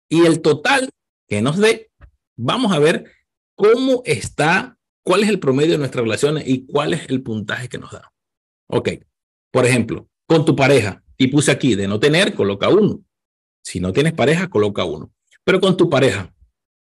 Y 0.08 0.24
el 0.24 0.40
total 0.40 0.88
que 1.28 1.42
nos 1.42 1.58
dé, 1.58 1.90
vamos 2.36 2.72
a 2.72 2.78
ver 2.78 3.12
cómo 3.56 4.02
está, 4.06 4.78
cuál 5.04 5.22
es 5.22 5.28
el 5.28 5.40
promedio 5.40 5.72
de 5.72 5.78
nuestras 5.78 6.04
relaciones 6.04 6.44
y 6.46 6.64
cuál 6.66 6.94
es 6.94 7.08
el 7.08 7.22
puntaje 7.22 7.68
que 7.68 7.78
nos 7.78 7.92
da. 7.92 8.12
Ok. 8.68 8.90
Por 9.52 9.66
ejemplo, 9.66 10.08
con 10.26 10.44
tu 10.44 10.54
pareja, 10.54 11.02
y 11.18 11.28
puse 11.28 11.50
aquí 11.50 11.74
de 11.74 11.88
no 11.88 11.98
tener, 11.98 12.34
coloca 12.34 12.68
uno. 12.68 13.00
Si 13.66 13.80
no 13.80 13.92
tienes 13.92 14.12
pareja, 14.12 14.48
coloca 14.48 14.84
uno. 14.84 15.10
Pero 15.42 15.60
con 15.60 15.76
tu 15.76 15.90
pareja, 15.90 16.32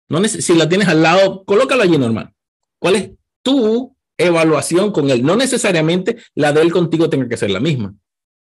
no 0.09 0.23
si 0.23 0.55
la 0.55 0.67
tienes 0.67 0.87
al 0.87 1.03
lado, 1.03 1.43
colócalo 1.45 1.83
allí 1.83 1.95
normal. 1.95 2.33
¿Cuál 2.79 2.95
es 2.95 3.11
tu 3.43 3.95
evaluación 4.17 4.91
con 4.91 5.11
él? 5.11 5.21
No 5.21 5.35
necesariamente 5.35 6.17
la 6.33 6.51
de 6.51 6.61
él 6.61 6.71
contigo 6.71 7.07
tenga 7.07 7.29
que 7.29 7.37
ser 7.37 7.51
la 7.51 7.59
misma, 7.59 7.93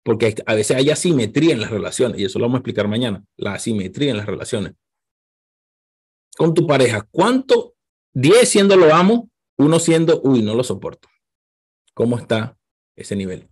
porque 0.02 0.34
a 0.44 0.54
veces 0.54 0.76
hay 0.76 0.90
asimetría 0.90 1.52
en 1.52 1.60
las 1.60 1.70
relaciones, 1.70 2.18
y 2.18 2.24
eso 2.24 2.40
lo 2.40 2.46
vamos 2.46 2.56
a 2.56 2.58
explicar 2.58 2.88
mañana, 2.88 3.22
la 3.36 3.54
asimetría 3.54 4.10
en 4.10 4.16
las 4.16 4.26
relaciones. 4.26 4.72
Con 6.36 6.52
tu 6.52 6.66
pareja, 6.66 7.06
¿cuánto? 7.12 7.76
10 8.14 8.48
siendo 8.48 8.74
lo 8.74 8.92
amo, 8.92 9.30
uno 9.56 9.78
siendo, 9.78 10.20
uy, 10.24 10.42
no 10.42 10.56
lo 10.56 10.64
soporto. 10.64 11.08
¿Cómo 11.94 12.18
está 12.18 12.58
ese 12.96 13.14
nivel? 13.14 13.48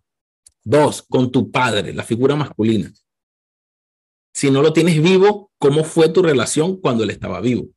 Dos, 0.64 1.02
con 1.02 1.30
tu 1.30 1.52
padre, 1.52 1.92
la 1.92 2.02
figura 2.02 2.34
masculina 2.34 2.92
si 4.34 4.50
no 4.50 4.62
lo 4.62 4.72
tienes 4.72 5.00
vivo, 5.00 5.52
¿cómo 5.58 5.84
fue 5.84 6.08
tu 6.08 6.20
relación 6.20 6.76
cuando 6.80 7.04
él 7.04 7.10
estaba 7.10 7.40
vivo? 7.40 7.68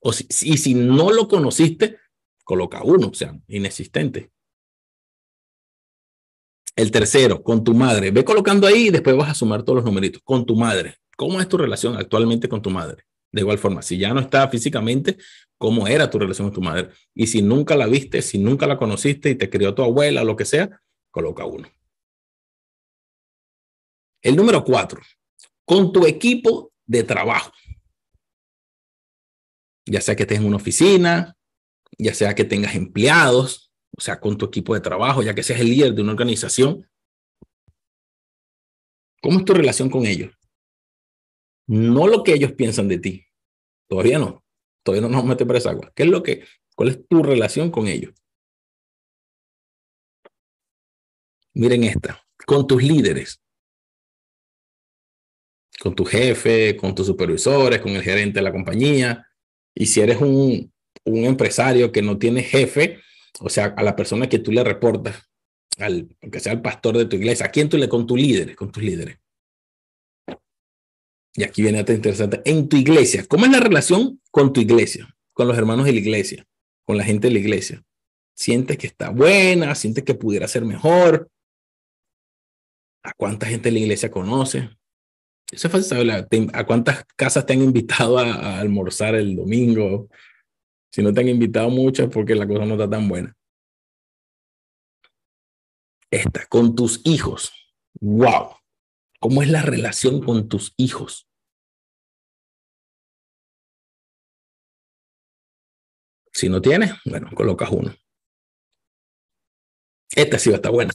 O 0.00 0.12
si, 0.12 0.26
y 0.28 0.58
si 0.58 0.74
no 0.74 1.12
lo 1.12 1.28
conociste, 1.28 1.98
coloca 2.44 2.82
uno, 2.82 3.08
o 3.08 3.14
sea, 3.14 3.38
inexistente. 3.46 4.32
El 6.74 6.90
tercero, 6.90 7.42
con 7.42 7.62
tu 7.62 7.72
madre. 7.72 8.10
Ve 8.10 8.24
colocando 8.24 8.66
ahí 8.66 8.88
y 8.88 8.90
después 8.90 9.16
vas 9.16 9.30
a 9.30 9.34
sumar 9.34 9.62
todos 9.62 9.76
los 9.76 9.84
numeritos. 9.84 10.22
Con 10.24 10.44
tu 10.44 10.56
madre. 10.56 10.96
¿Cómo 11.16 11.40
es 11.40 11.48
tu 11.48 11.56
relación 11.56 11.96
actualmente 11.96 12.48
con 12.48 12.60
tu 12.60 12.70
madre? 12.70 13.04
De 13.30 13.42
igual 13.42 13.58
forma, 13.58 13.82
si 13.82 13.98
ya 13.98 14.12
no 14.14 14.20
está 14.20 14.48
físicamente, 14.48 15.18
¿cómo 15.56 15.86
era 15.86 16.10
tu 16.10 16.18
relación 16.18 16.48
con 16.48 16.54
tu 16.54 16.62
madre? 16.62 16.90
Y 17.14 17.26
si 17.26 17.42
nunca 17.42 17.76
la 17.76 17.86
viste, 17.86 18.22
si 18.22 18.38
nunca 18.38 18.66
la 18.66 18.78
conociste 18.78 19.30
y 19.30 19.34
te 19.34 19.50
crió 19.50 19.74
tu 19.74 19.82
abuela, 19.82 20.24
lo 20.24 20.34
que 20.34 20.44
sea, 20.44 20.80
coloca 21.10 21.44
uno. 21.44 21.68
El 24.22 24.34
número 24.34 24.64
cuatro, 24.64 25.00
con 25.68 25.92
tu 25.92 26.06
equipo 26.06 26.72
de 26.86 27.04
trabajo. 27.04 27.52
Ya 29.84 30.00
sea 30.00 30.16
que 30.16 30.22
estés 30.22 30.38
en 30.38 30.46
una 30.46 30.56
oficina, 30.56 31.36
ya 31.98 32.14
sea 32.14 32.34
que 32.34 32.46
tengas 32.46 32.74
empleados, 32.74 33.70
o 33.94 34.00
sea, 34.00 34.18
con 34.18 34.38
tu 34.38 34.46
equipo 34.46 34.72
de 34.72 34.80
trabajo, 34.80 35.22
ya 35.22 35.34
que 35.34 35.42
seas 35.42 35.60
el 35.60 35.68
líder 35.68 35.92
de 35.92 36.00
una 36.00 36.12
organización. 36.12 36.88
¿Cómo 39.20 39.40
es 39.40 39.44
tu 39.44 39.52
relación 39.52 39.90
con 39.90 40.06
ellos? 40.06 40.32
No 41.66 42.06
lo 42.06 42.22
que 42.22 42.32
ellos 42.32 42.52
piensan 42.52 42.88
de 42.88 42.98
ti. 42.98 43.26
Todavía 43.90 44.18
no. 44.18 44.42
Todavía 44.82 45.06
no 45.06 45.14
nos 45.14 45.24
mete 45.26 45.44
por 45.44 45.56
esa 45.56 45.70
agua. 45.70 45.92
¿Qué 45.94 46.04
es 46.04 46.08
lo 46.08 46.22
que, 46.22 46.46
cuál 46.74 46.88
es 46.88 47.06
tu 47.06 47.22
relación 47.22 47.70
con 47.70 47.88
ellos? 47.88 48.14
Miren 51.52 51.84
esta, 51.84 52.26
con 52.46 52.66
tus 52.66 52.82
líderes, 52.82 53.42
con 55.80 55.94
tu 55.94 56.04
jefe, 56.04 56.76
con 56.76 56.94
tus 56.94 57.06
supervisores, 57.06 57.80
con 57.80 57.92
el 57.92 58.02
gerente 58.02 58.38
de 58.38 58.42
la 58.42 58.52
compañía. 58.52 59.26
Y 59.74 59.86
si 59.86 60.00
eres 60.00 60.20
un, 60.20 60.72
un 61.04 61.24
empresario 61.24 61.92
que 61.92 62.02
no 62.02 62.18
tiene 62.18 62.42
jefe, 62.42 63.00
o 63.40 63.48
sea, 63.48 63.66
a 63.76 63.82
la 63.82 63.94
persona 63.94 64.28
que 64.28 64.38
tú 64.38 64.50
le 64.52 64.64
reportas, 64.64 65.28
al, 65.78 66.08
aunque 66.20 66.40
sea 66.40 66.52
el 66.52 66.60
pastor 66.60 66.98
de 66.98 67.06
tu 67.06 67.16
iglesia, 67.16 67.46
¿a 67.46 67.50
quién 67.50 67.68
tú 67.68 67.76
le 67.76 67.88
con 67.88 68.06
tus 68.06 68.18
líderes, 68.18 68.56
con 68.56 68.72
tus 68.72 68.82
líderes? 68.82 69.18
Y 71.34 71.44
aquí 71.44 71.62
viene 71.62 71.80
otra 71.80 71.94
interesante. 71.94 72.42
En 72.44 72.68
tu 72.68 72.76
iglesia, 72.76 73.24
¿cómo 73.28 73.44
es 73.44 73.52
la 73.52 73.60
relación 73.60 74.20
con 74.32 74.52
tu 74.52 74.60
iglesia? 74.60 75.14
Con 75.32 75.46
los 75.46 75.56
hermanos 75.56 75.86
de 75.86 75.92
la 75.92 75.98
iglesia, 76.00 76.44
con 76.84 76.96
la 76.96 77.04
gente 77.04 77.28
de 77.28 77.34
la 77.34 77.38
iglesia. 77.38 77.84
¿Sientes 78.34 78.76
que 78.76 78.88
está 78.88 79.10
buena? 79.10 79.74
¿Sientes 79.76 80.02
que 80.02 80.14
pudiera 80.14 80.48
ser 80.48 80.64
mejor? 80.64 81.30
¿A 83.04 83.12
cuánta 83.12 83.46
gente 83.46 83.68
de 83.68 83.74
la 83.74 83.78
iglesia 83.78 84.10
conoce? 84.10 84.68
Eso 85.50 85.66
es 85.66 85.72
fácil 85.72 85.88
saber. 85.88 86.28
¿A 86.52 86.66
cuántas 86.66 87.04
casas 87.16 87.46
te 87.46 87.54
han 87.54 87.62
invitado 87.62 88.18
a, 88.18 88.32
a 88.32 88.60
almorzar 88.60 89.14
el 89.14 89.34
domingo? 89.36 90.08
Si 90.92 91.02
no 91.02 91.12
te 91.12 91.20
han 91.20 91.28
invitado 91.28 91.70
muchas 91.70 92.08
porque 92.08 92.34
la 92.34 92.46
cosa 92.46 92.64
no 92.64 92.74
está 92.74 92.88
tan 92.88 93.08
buena. 93.08 93.34
Esta, 96.10 96.46
con 96.46 96.74
tus 96.74 97.00
hijos. 97.04 97.52
¡Wow! 98.00 98.56
¿Cómo 99.20 99.42
es 99.42 99.50
la 99.50 99.62
relación 99.62 100.22
con 100.22 100.48
tus 100.48 100.72
hijos? 100.76 101.28
Si 106.32 106.48
no 106.48 106.62
tienes, 106.62 106.92
bueno, 107.04 107.30
colocas 107.34 107.68
uno. 107.70 107.92
Esta 110.14 110.38
sí 110.38 110.50
va 110.50 110.54
a 110.54 110.58
estar 110.58 110.72
buena. 110.72 110.92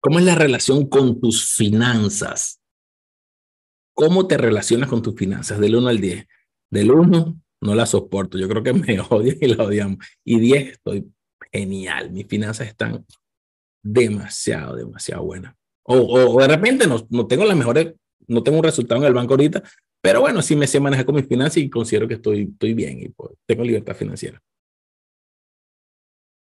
¿Cómo 0.00 0.20
es 0.20 0.24
la 0.24 0.36
relación 0.36 0.88
con 0.88 1.20
tus 1.20 1.54
finanzas? 1.54 2.60
¿Cómo 3.96 4.26
te 4.26 4.36
relacionas 4.36 4.90
con 4.90 5.00
tus 5.00 5.14
finanzas? 5.14 5.58
Del 5.58 5.74
1 5.74 5.88
al 5.88 6.00
10. 6.02 6.26
Del 6.70 6.90
1, 6.90 7.40
no 7.62 7.74
la 7.74 7.86
soporto. 7.86 8.36
Yo 8.36 8.46
creo 8.46 8.62
que 8.62 8.74
me 8.74 9.00
odian 9.08 9.38
y 9.40 9.46
la 9.46 9.64
odiamos. 9.64 10.06
Y 10.22 10.38
10, 10.38 10.72
estoy 10.72 11.10
genial. 11.50 12.12
Mis 12.12 12.26
finanzas 12.26 12.68
están 12.68 13.06
demasiado, 13.82 14.76
demasiado 14.76 15.24
buenas. 15.24 15.54
O, 15.82 15.96
o, 15.96 16.40
de 16.42 16.46
repente 16.46 16.86
no, 16.86 17.06
no 17.08 17.26
tengo 17.26 17.46
las 17.46 17.56
mejores, 17.56 17.94
no 18.28 18.42
tengo 18.42 18.58
un 18.58 18.64
resultado 18.64 19.00
en 19.00 19.06
el 19.06 19.14
banco 19.14 19.32
ahorita, 19.32 19.62
pero 20.02 20.20
bueno, 20.20 20.42
sí 20.42 20.56
me 20.56 20.66
sé 20.66 20.78
manejar 20.78 21.06
con 21.06 21.14
mis 21.14 21.26
finanzas 21.26 21.56
y 21.58 21.70
considero 21.70 22.06
que 22.06 22.14
estoy, 22.14 22.50
estoy 22.52 22.74
bien 22.74 23.00
y 23.00 23.08
pues, 23.08 23.32
tengo 23.46 23.64
libertad 23.64 23.96
financiera. 23.96 24.42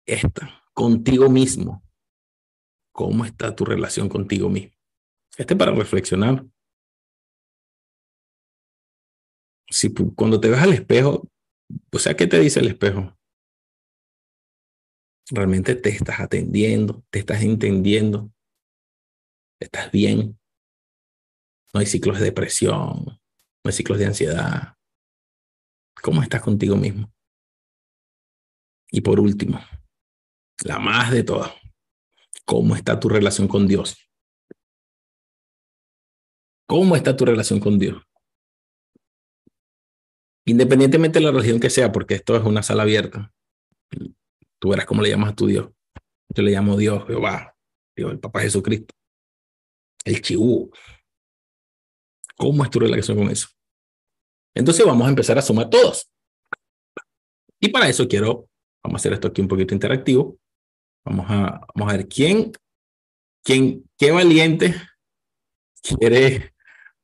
Esta, 0.05 0.65
contigo 0.75 1.31
mismo. 1.31 1.85
¿Cómo 2.93 3.25
está 3.25 3.55
tu 3.55 3.65
relación 3.65 4.09
contigo 4.09 4.49
mismo? 4.49 4.75
Este 5.37 5.55
para 5.55 5.71
reflexionar. 5.71 6.45
Si 9.71 9.93
cuando 9.93 10.41
te 10.41 10.49
ves 10.49 10.61
al 10.61 10.73
espejo, 10.73 11.29
o 11.93 11.99
sea, 11.99 12.15
¿qué 12.15 12.27
te 12.27 12.39
dice 12.39 12.61
el 12.61 12.69
espejo? 12.69 13.17
Realmente 15.31 15.75
te 15.75 15.91
estás 15.91 16.21
atendiendo, 16.21 17.05
te 17.11 17.19
estás 17.19 17.43
entendiendo, 17.43 18.33
estás 19.61 19.91
bien. 19.91 20.39
No 21.75 21.81
hay 21.81 21.87
ciclos 21.87 22.19
de 22.19 22.27
depresión, 22.27 23.05
no 23.05 23.19
hay 23.65 23.73
ciclos 23.73 23.99
de 23.99 24.07
ansiedad. 24.07 24.75
¿Cómo 26.03 26.23
estás 26.23 26.41
contigo 26.41 26.77
mismo? 26.77 27.13
Y 28.91 29.03
por 29.03 29.21
último, 29.21 29.61
la 30.65 30.79
más 30.79 31.11
de 31.11 31.25
todas, 31.25 31.53
¿cómo 32.47 32.75
está 32.75 32.99
tu 32.99 33.11
relación 33.11 33.49
con 33.49 33.69
Dios? 33.69 33.97
¿Cómo 36.67 36.97
está 36.97 37.15
tu 37.17 37.27
relación 37.27 37.61
con 37.61 37.79
Dios? 37.79 38.08
Independientemente 40.49 41.19
de 41.19 41.25
la 41.25 41.31
religión 41.31 41.61
que 41.61 41.71
sea, 41.71 41.93
porque 41.93 42.15
esto 42.15 42.37
es 42.37 42.43
una 42.43 42.63
sala 42.63 42.83
abierta. 42.83 43.33
Tú 44.59 44.71
verás 44.71 44.87
cómo 44.87 45.03
le 45.03 45.11
llamas 45.11 45.33
a 45.33 45.35
tu 45.35 45.47
Dios. 45.47 45.69
Yo 46.35 46.43
le 46.43 46.53
llamo 46.53 46.77
Dios, 46.77 47.07
Jehová, 47.07 47.55
Dios, 47.97 48.13
el 48.13 48.19
Papá 48.19 48.41
Jesucristo 48.41 48.95
el 50.09 50.23
chibú. 50.23 50.71
¿Cómo 52.37 52.65
es 52.65 52.71
tu 52.71 52.81
relación 52.81 53.17
con 53.19 53.31
eso? 53.31 53.49
Entonces 54.55 54.85
vamos 54.85 55.07
a 55.07 55.11
empezar 55.11 55.39
a 55.39 55.43
sumar 55.43 55.69
todos. 55.71 56.11
Y 57.61 57.69
para 57.69 57.89
eso 57.89 58.07
quiero, 58.09 58.49
vamos 58.83 58.99
a 58.99 59.01
hacer 59.01 59.13
esto 59.13 59.29
aquí 59.29 59.41
un 59.41 59.49
poquito 59.49 59.75
interactivo. 59.75 60.39
Vamos 61.05 61.27
a, 61.29 61.61
vamos 61.75 61.93
a 61.93 61.97
ver 61.97 62.09
quién, 62.09 62.53
quién, 63.43 63.85
qué 63.97 64.11
valiente 64.11 64.75
quiere 65.83 66.55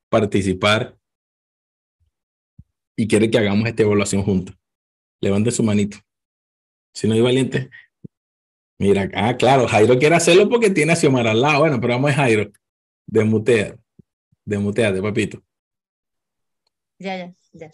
participar 0.08 0.96
y 2.96 3.08
quiere 3.08 3.30
que 3.30 3.38
hagamos 3.38 3.68
esta 3.68 3.82
evaluación 3.82 4.22
juntos. 4.22 4.56
Levante 5.20 5.50
su 5.50 5.62
manito. 5.62 5.98
Si 6.92 7.08
no 7.08 7.14
hay 7.14 7.20
valiente, 7.20 7.70
mira, 8.78 9.10
ah, 9.14 9.36
claro, 9.36 9.66
Jairo 9.66 9.98
quiere 9.98 10.14
hacerlo 10.14 10.48
porque 10.48 10.70
tiene 10.70 10.92
a 10.92 10.96
Xiomara 10.96 11.32
al 11.32 11.40
lado. 11.40 11.60
Bueno, 11.60 11.80
pero 11.80 11.94
vamos 11.94 12.10
a 12.12 12.14
Jairo. 12.14 12.52
Desmutea. 13.06 13.76
de 14.44 15.02
papito. 15.02 15.42
Ya, 16.98 17.16
ya, 17.16 17.34
ya. 17.52 17.70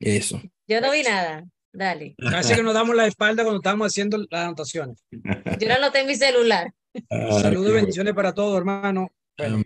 Eso. 0.00 0.42
Yo 0.66 0.80
no 0.80 0.90
vi 0.90 1.02
nada. 1.02 1.44
Dale. 1.72 2.14
Casi 2.30 2.54
que 2.54 2.62
nos 2.62 2.74
damos 2.74 2.94
la 2.94 3.06
espalda 3.06 3.44
cuando 3.44 3.60
estamos 3.60 3.86
haciendo 3.86 4.18
las 4.18 4.44
anotaciones. 4.44 5.04
Yo 5.10 5.68
no 5.68 5.78
noté 5.80 6.00
en 6.00 6.06
mi 6.06 6.14
celular. 6.14 6.72
Saludos 7.08 7.70
y 7.70 7.74
bendiciones 7.74 8.14
para 8.14 8.34
todos, 8.34 8.58
hermano. 8.58 9.10
Bueno, 9.38 9.62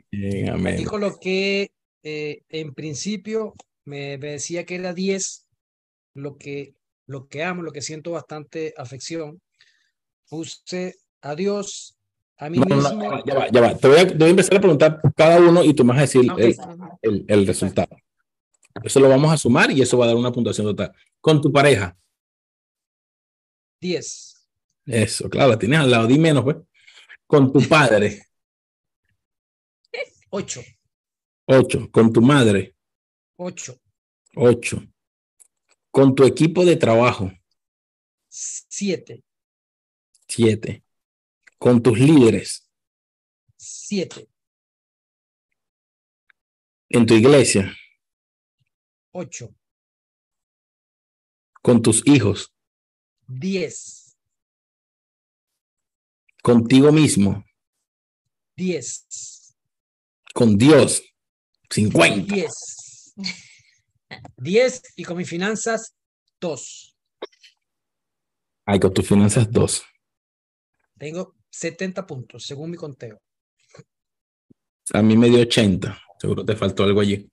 amén, 0.52 0.76
Dijo 0.76 0.96
lo 0.96 1.18
que 1.18 1.72
eh, 2.04 2.42
en 2.48 2.72
principio 2.72 3.54
me, 3.86 4.18
me, 4.18 4.32
decía 4.32 4.66
que 4.66 4.74
era 4.74 4.92
10, 4.92 5.46
lo 6.14 6.36
que, 6.36 6.74
lo 7.06 7.28
que 7.28 7.42
amo, 7.42 7.62
lo 7.62 7.72
que 7.72 7.82
siento 7.82 8.12
bastante 8.12 8.74
afección. 8.76 9.40
Puse 10.28 10.96
a 11.22 11.34
Dios 11.34 11.96
a 12.38 12.50
mí 12.50 12.58
mismo. 12.58 13.22
ya 13.24 13.34
va, 13.34 13.48
ya 13.50 13.60
va. 13.60 13.76
Te 13.76 13.88
voy, 13.88 13.98
a, 13.98 14.30
empezar 14.30 14.56
a 14.56 14.60
preguntar 14.60 15.00
cada 15.16 15.38
uno 15.40 15.64
y 15.64 15.72
tú 15.72 15.84
me 15.84 15.90
vas 15.90 15.98
a 15.98 16.02
decir 16.02 16.30
el, 17.02 17.24
el, 17.26 17.46
resultado. 17.46 17.96
Eso 18.82 19.00
lo 19.00 19.08
vamos 19.08 19.32
a 19.32 19.38
sumar 19.38 19.70
y 19.70 19.80
eso 19.80 19.96
va 19.96 20.04
a 20.04 20.08
dar 20.08 20.16
una 20.16 20.32
puntuación 20.32 20.66
total. 20.66 20.92
Con 21.20 21.40
tu 21.40 21.50
pareja. 21.50 21.96
10. 23.80 24.48
Eso, 24.86 25.30
claro, 25.30 25.50
la 25.50 25.58
tienes 25.58 25.80
al 25.80 25.90
lado. 25.90 26.06
Di 26.06 26.18
menos, 26.18 26.44
pues. 26.44 26.56
Con 27.26 27.52
tu 27.52 27.60
padre. 27.66 28.26
8. 30.30 30.62
8. 31.46 31.88
Con 31.90 32.12
tu 32.12 32.20
madre. 32.20 32.75
8. 33.36 33.80
8. 34.34 34.82
Con 35.90 36.14
tu 36.14 36.24
equipo 36.24 36.64
de 36.64 36.76
trabajo. 36.76 37.30
7. 38.28 39.22
7 40.28 40.86
con 41.58 41.82
tus 41.82 41.98
líderes? 41.98 42.70
Siete. 43.56 44.28
¿En 46.88 47.06
tu 47.06 47.14
iglesia? 47.14 47.74
Ocho. 49.12 49.54
¿Con 51.62 51.82
tus 51.82 52.06
hijos? 52.06 52.54
Diez. 53.26 54.16
¿Contigo 56.42 56.92
mismo? 56.92 57.44
Diez. 58.56 59.56
¿Con 60.32 60.56
Dios? 60.56 61.02
Cincuenta. 61.68 62.34
Diez. 62.34 62.85
Diez 64.36 64.82
y 64.96 65.04
con 65.04 65.16
mis 65.16 65.28
finanzas, 65.28 65.94
dos. 66.40 66.96
Ay, 68.64 68.80
con 68.80 68.92
tus 68.92 69.06
finanzas, 69.06 69.50
dos. 69.50 69.84
Tengo 70.98 71.34
70 71.50 72.06
puntos, 72.06 72.46
según 72.46 72.70
mi 72.70 72.76
conteo. 72.76 73.20
A 74.92 75.02
mí 75.02 75.16
me 75.16 75.28
dio 75.28 75.40
80. 75.40 76.00
Seguro 76.18 76.44
te 76.44 76.56
faltó 76.56 76.84
algo 76.84 77.00
allí. 77.00 77.28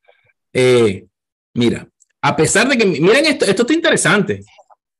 Eh, 0.51 1.07
mira, 1.53 1.87
a 2.21 2.35
pesar 2.35 2.67
de 2.67 2.77
que, 2.77 2.85
miren 2.85 3.25
esto, 3.25 3.45
esto 3.45 3.63
está 3.63 3.73
interesante. 3.73 4.43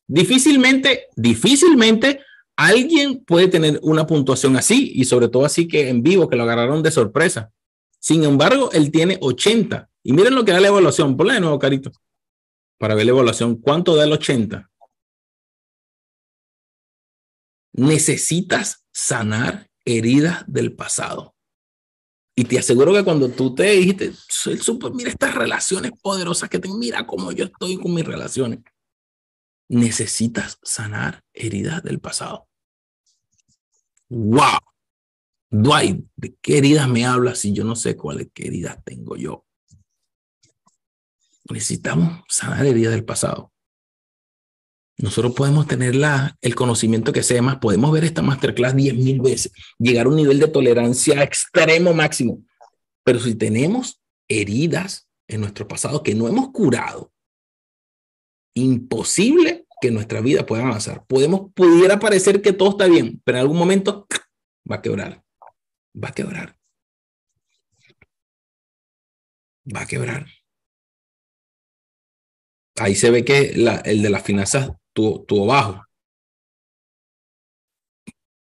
Difícilmente, 0.08 1.08
difícilmente 1.16 2.20
alguien 2.56 3.24
puede 3.24 3.48
tener 3.48 3.80
una 3.82 4.06
puntuación 4.06 4.56
así 4.56 4.92
y 4.96 5.06
sobre 5.06 5.28
todo 5.28 5.46
así 5.46 5.68
que 5.68 5.90
en 5.90 6.04
vivo, 6.04 6.30
que 6.30 6.36
lo 6.36 6.44
agarraron 6.44 6.84
de 6.84 6.92
sorpresa. 6.92 7.52
Sin 8.00 8.24
embargo, 8.24 8.72
él 8.74 8.92
tiene 8.92 9.18
80. 9.22 9.90
Y 10.04 10.14
miren 10.14 10.36
lo 10.36 10.44
que 10.46 10.52
da 10.52 10.60
la 10.60 10.68
evaluación. 10.68 11.16
Ponle 11.16 11.36
de 11.36 11.40
nuevo, 11.42 11.58
Carito, 11.58 11.92
para 12.78 12.96
ver 12.96 13.06
la 13.06 13.12
evaluación. 13.12 13.56
¿Cuánto 13.56 13.96
da 13.96 14.04
el 14.04 14.12
80? 14.12 14.70
necesitas 17.74 18.86
sanar 18.92 19.70
heridas 19.84 20.44
del 20.48 20.74
pasado. 20.74 21.36
Y 22.36 22.46
te 22.46 22.58
aseguro 22.58 22.94
que 22.94 23.04
cuando 23.04 23.30
tú 23.30 23.54
te 23.54 23.64
dijiste, 23.72 24.14
soy 24.28 24.58
súper, 24.58 24.94
mira 24.94 25.10
estas 25.10 25.36
relaciones 25.36 25.92
poderosas 26.02 26.50
que 26.50 26.60
tengo, 26.60 26.78
mira 26.78 27.06
cómo 27.06 27.32
yo 27.32 27.46
estoy 27.46 27.78
con 27.78 27.94
mis 27.94 28.06
relaciones. 28.06 28.60
Necesitas 29.70 30.58
sanar 30.64 31.24
heridas 31.34 31.84
del 31.84 32.00
pasado. 32.00 32.48
¡Wow! 34.10 34.60
Dwight, 35.50 36.06
¿de 36.16 36.36
qué 36.42 36.58
heridas 36.58 36.88
me 36.88 37.06
hablas 37.06 37.40
si 37.40 37.54
yo 37.54 37.64
no 37.64 37.76
sé 37.76 37.96
cuáles 37.96 38.30
heridas 38.36 38.84
tengo 38.84 39.16
yo? 39.16 39.46
Necesitamos 41.50 42.24
sanar 42.28 42.66
heridas 42.66 42.94
del 42.94 43.06
pasado. 43.06 43.52
Nosotros 44.98 45.34
podemos 45.34 45.68
tener 45.68 45.96
la, 45.96 46.38
el 46.42 46.56
conocimiento 46.56 47.12
que 47.12 47.24
sea 47.24 47.42
más, 47.42 47.58
podemos 47.58 47.92
ver 47.92 48.04
esta 48.04 48.22
masterclass 48.22 48.76
diez 48.76 48.94
mil 48.96 49.22
veces, 49.22 49.52
llegar 49.80 50.06
a 50.06 50.10
un 50.10 50.16
nivel 50.16 50.40
de 50.40 50.48
tolerancia 50.48 51.24
extremo 51.24 51.94
máximo. 51.94 52.44
Pero 53.04 53.20
si 53.20 53.36
tenemos 53.36 54.02
heridas 54.28 55.10
en 55.28 55.42
nuestro 55.42 55.68
pasado 55.68 56.04
que 56.04 56.14
no 56.14 56.28
hemos 56.28 56.52
curado, 56.52 57.12
imposible 58.56 59.66
que 59.82 59.92
nuestra 59.92 60.22
vida 60.22 60.46
pueda 60.46 60.64
avanzar. 60.64 61.06
Podemos, 61.08 61.52
pudiera 61.54 62.00
parecer 62.00 62.42
que 62.42 62.54
todo 62.54 62.70
está 62.70 62.88
bien, 62.88 63.22
pero 63.26 63.40
en 63.40 63.42
algún 63.42 63.58
momento 63.58 64.08
va 64.72 64.78
a 64.78 64.82
quebrar. 64.82 65.24
Va 66.02 66.10
a 66.10 66.14
quebrar. 66.14 66.58
Va 69.76 69.82
a 69.82 69.88
quebrar. 69.88 70.28
Ahí 72.78 72.96
se 72.96 73.12
ve 73.12 73.24
que 73.24 73.54
el 73.86 74.02
de 74.02 74.10
las 74.10 74.24
finanzas 74.24 74.72
tu 74.94 75.46
bajo. 75.46 75.84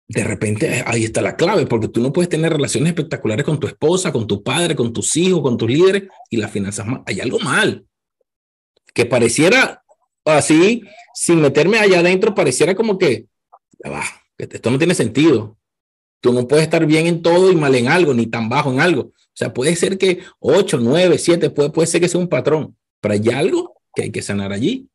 De 0.07 0.23
repente 0.25 0.83
ahí 0.85 1.05
está 1.05 1.21
la 1.21 1.37
clave, 1.37 1.65
porque 1.65 1.87
tú 1.87 2.01
no 2.01 2.11
puedes 2.11 2.27
tener 2.27 2.51
relaciones 2.51 2.89
espectaculares 2.89 3.45
con 3.45 3.59
tu 3.59 3.67
esposa, 3.67 4.11
con 4.11 4.27
tu 4.27 4.43
padre, 4.43 4.75
con 4.75 4.91
tus 4.91 5.15
hijos, 5.15 5.41
con 5.41 5.57
tus 5.57 5.69
líderes 5.69 6.03
y 6.29 6.37
las 6.37 6.51
finanzas. 6.51 6.85
Hay 7.05 7.21
algo 7.21 7.39
mal. 7.39 7.85
Que 8.93 9.05
pareciera 9.05 9.83
así, 10.25 10.83
sin 11.13 11.39
meterme 11.39 11.79
allá 11.79 11.99
adentro, 11.99 12.35
pareciera 12.35 12.75
como 12.75 12.97
que, 12.97 13.27
ah, 13.85 14.03
esto 14.37 14.69
no 14.69 14.77
tiene 14.77 14.95
sentido. 14.95 15.57
Tú 16.19 16.33
no 16.33 16.45
puedes 16.45 16.63
estar 16.63 16.85
bien 16.85 17.07
en 17.07 17.21
todo 17.21 17.49
y 17.49 17.55
mal 17.55 17.73
en 17.73 17.87
algo, 17.87 18.13
ni 18.13 18.27
tan 18.27 18.49
bajo 18.49 18.71
en 18.71 18.81
algo. 18.81 19.01
O 19.03 19.33
sea, 19.33 19.53
puede 19.53 19.77
ser 19.77 19.97
que 19.97 20.23
8, 20.39 20.79
9, 20.81 21.17
7, 21.17 21.49
puede, 21.51 21.69
puede 21.69 21.87
ser 21.87 22.01
que 22.01 22.09
sea 22.09 22.19
un 22.19 22.27
patrón, 22.27 22.77
pero 22.99 23.13
hay 23.13 23.29
algo 23.29 23.80
que 23.93 24.03
hay 24.03 24.11
que 24.11 24.21
sanar 24.21 24.51
allí. 24.51 24.89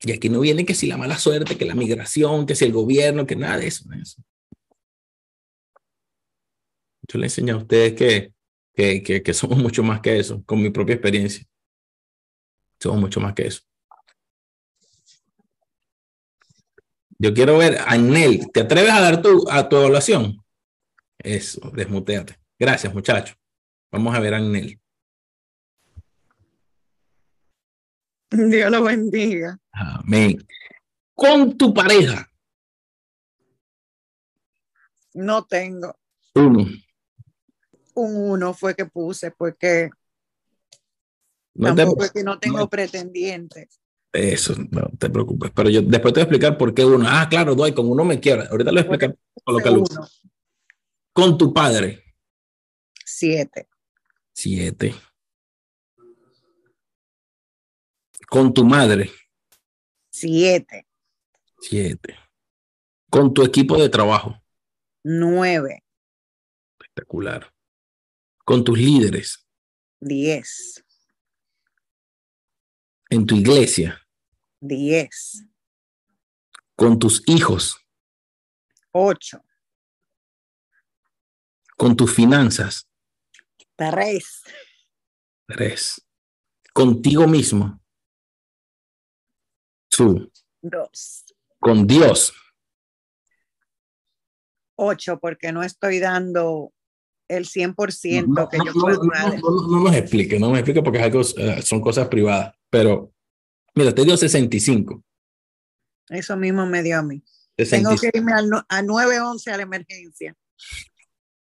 Y 0.00 0.12
aquí 0.12 0.28
no 0.28 0.40
viene 0.40 0.66
que 0.66 0.74
si 0.74 0.86
la 0.86 0.98
mala 0.98 1.18
suerte, 1.18 1.56
que 1.56 1.64
la 1.64 1.74
migración, 1.74 2.46
que 2.46 2.54
si 2.54 2.64
el 2.64 2.72
gobierno, 2.72 3.26
que 3.26 3.36
nada 3.36 3.58
de 3.58 3.68
eso. 3.68 3.84
Yo 7.08 7.18
le 7.18 7.26
enseño 7.26 7.54
a 7.54 7.58
ustedes 7.58 7.94
que, 7.94 8.32
que, 8.74 9.22
que, 9.22 9.34
somos 9.34 9.58
mucho 9.58 9.82
más 9.82 10.00
que 10.00 10.18
eso, 10.18 10.42
con 10.44 10.60
mi 10.60 10.70
propia 10.70 10.94
experiencia. 10.94 11.44
Somos 12.78 13.00
mucho 13.00 13.20
más 13.20 13.34
que 13.34 13.46
eso. 13.46 13.62
Yo 17.18 17.32
quiero 17.32 17.56
ver 17.56 17.78
a 17.86 17.96
Nel. 17.96 18.50
¿Te 18.52 18.60
atreves 18.60 18.90
a 18.90 19.00
dar 19.00 19.22
tu, 19.22 19.48
a 19.50 19.68
tu 19.68 19.76
evaluación? 19.76 20.44
Eso, 21.18 21.70
desmuteate. 21.70 22.38
Gracias, 22.58 22.92
muchachos. 22.92 23.38
Vamos 23.90 24.14
a 24.14 24.20
ver 24.20 24.34
a 24.34 24.40
Nel. 24.40 24.78
Dios 28.50 28.70
lo 28.70 28.82
bendiga. 28.82 29.58
Amén. 29.72 30.46
Con 31.14 31.56
tu 31.56 31.72
pareja. 31.72 32.28
No 35.14 35.44
tengo. 35.44 35.94
Uno. 36.34 36.66
Un 37.94 38.30
uno 38.30 38.54
fue 38.54 38.74
que 38.74 38.86
puse 38.86 39.30
porque 39.30 39.90
no 41.54 41.74
tampoco 41.74 42.04
es 42.04 42.10
que 42.10 42.24
no 42.24 42.38
tengo 42.40 42.68
pretendientes. 42.68 43.80
Eso, 44.12 44.54
no 44.70 44.90
te 44.98 45.10
preocupes. 45.10 45.52
Pero 45.54 45.70
yo 45.70 45.82
después 45.82 46.12
te 46.12 46.20
voy 46.20 46.22
a 46.22 46.24
explicar 46.24 46.58
por 46.58 46.74
qué 46.74 46.84
uno. 46.84 47.04
Ah, 47.08 47.28
claro, 47.28 47.54
doy, 47.54 47.72
con 47.72 47.88
uno 47.88 48.04
me 48.04 48.18
quiero. 48.18 48.42
Ahorita 48.42 48.70
le 48.70 48.82
voy 48.82 48.90
a 48.92 48.94
explicar 48.96 49.16
con 49.44 49.54
lo 49.54 49.60
que 49.60 49.84
Con 51.12 51.38
tu 51.38 51.52
padre. 51.52 52.02
Siete. 53.04 53.68
Siete. 54.32 54.94
Con 58.34 58.52
tu 58.52 58.64
madre. 58.64 59.12
Siete. 60.10 60.88
Siete. 61.60 62.18
Con 63.08 63.32
tu 63.32 63.44
equipo 63.44 63.80
de 63.80 63.88
trabajo. 63.88 64.42
Nueve. 65.04 65.84
Espectacular. 66.72 67.54
Con 68.44 68.64
tus 68.64 68.76
líderes. 68.76 69.46
Diez. 70.00 70.84
En 73.08 73.24
tu 73.24 73.36
iglesia. 73.36 74.04
Diez. 74.58 75.46
Con 76.74 76.98
tus 76.98 77.22
hijos. 77.28 77.78
Ocho. 78.90 79.44
Con 81.76 81.94
tus 81.94 82.12
finanzas. 82.12 82.88
Tres. 83.76 84.42
Tres. 85.46 86.04
Contigo 86.72 87.28
mismo. 87.28 87.80
Two. 89.96 90.30
Dos. 90.62 91.24
Con 91.58 91.86
Dios. 91.86 92.32
Ocho, 94.76 95.18
porque 95.18 95.52
no 95.52 95.62
estoy 95.62 95.98
dando 95.98 96.72
el 97.28 97.46
100% 97.46 98.48
que 98.50 98.58
yo 98.58 98.72
puedo 98.72 99.00
dar. 99.12 99.40
No, 99.40 99.84
nos 99.84 99.94
explique, 99.94 100.38
no 100.38 100.50
me 100.50 100.58
explique 100.58 100.82
porque 100.82 100.98
es 100.98 101.04
algo, 101.04 101.20
eh, 101.20 101.62
son 101.62 101.80
cosas 101.80 102.08
privadas, 102.08 102.54
pero 102.70 103.12
mira, 103.74 103.94
te 103.94 104.04
dio 104.04 104.16
65. 104.16 105.02
Eso 106.08 106.36
mismo 106.36 106.66
me 106.66 106.82
dio 106.82 106.98
a 106.98 107.02
mí. 107.02 107.22
Tengo 107.56 107.96
que 107.96 108.10
irme 108.12 108.32
a, 108.32 108.42
a 108.68 108.82
911 108.82 109.50
a 109.50 109.56
la 109.56 109.62
emergencia. 109.62 110.36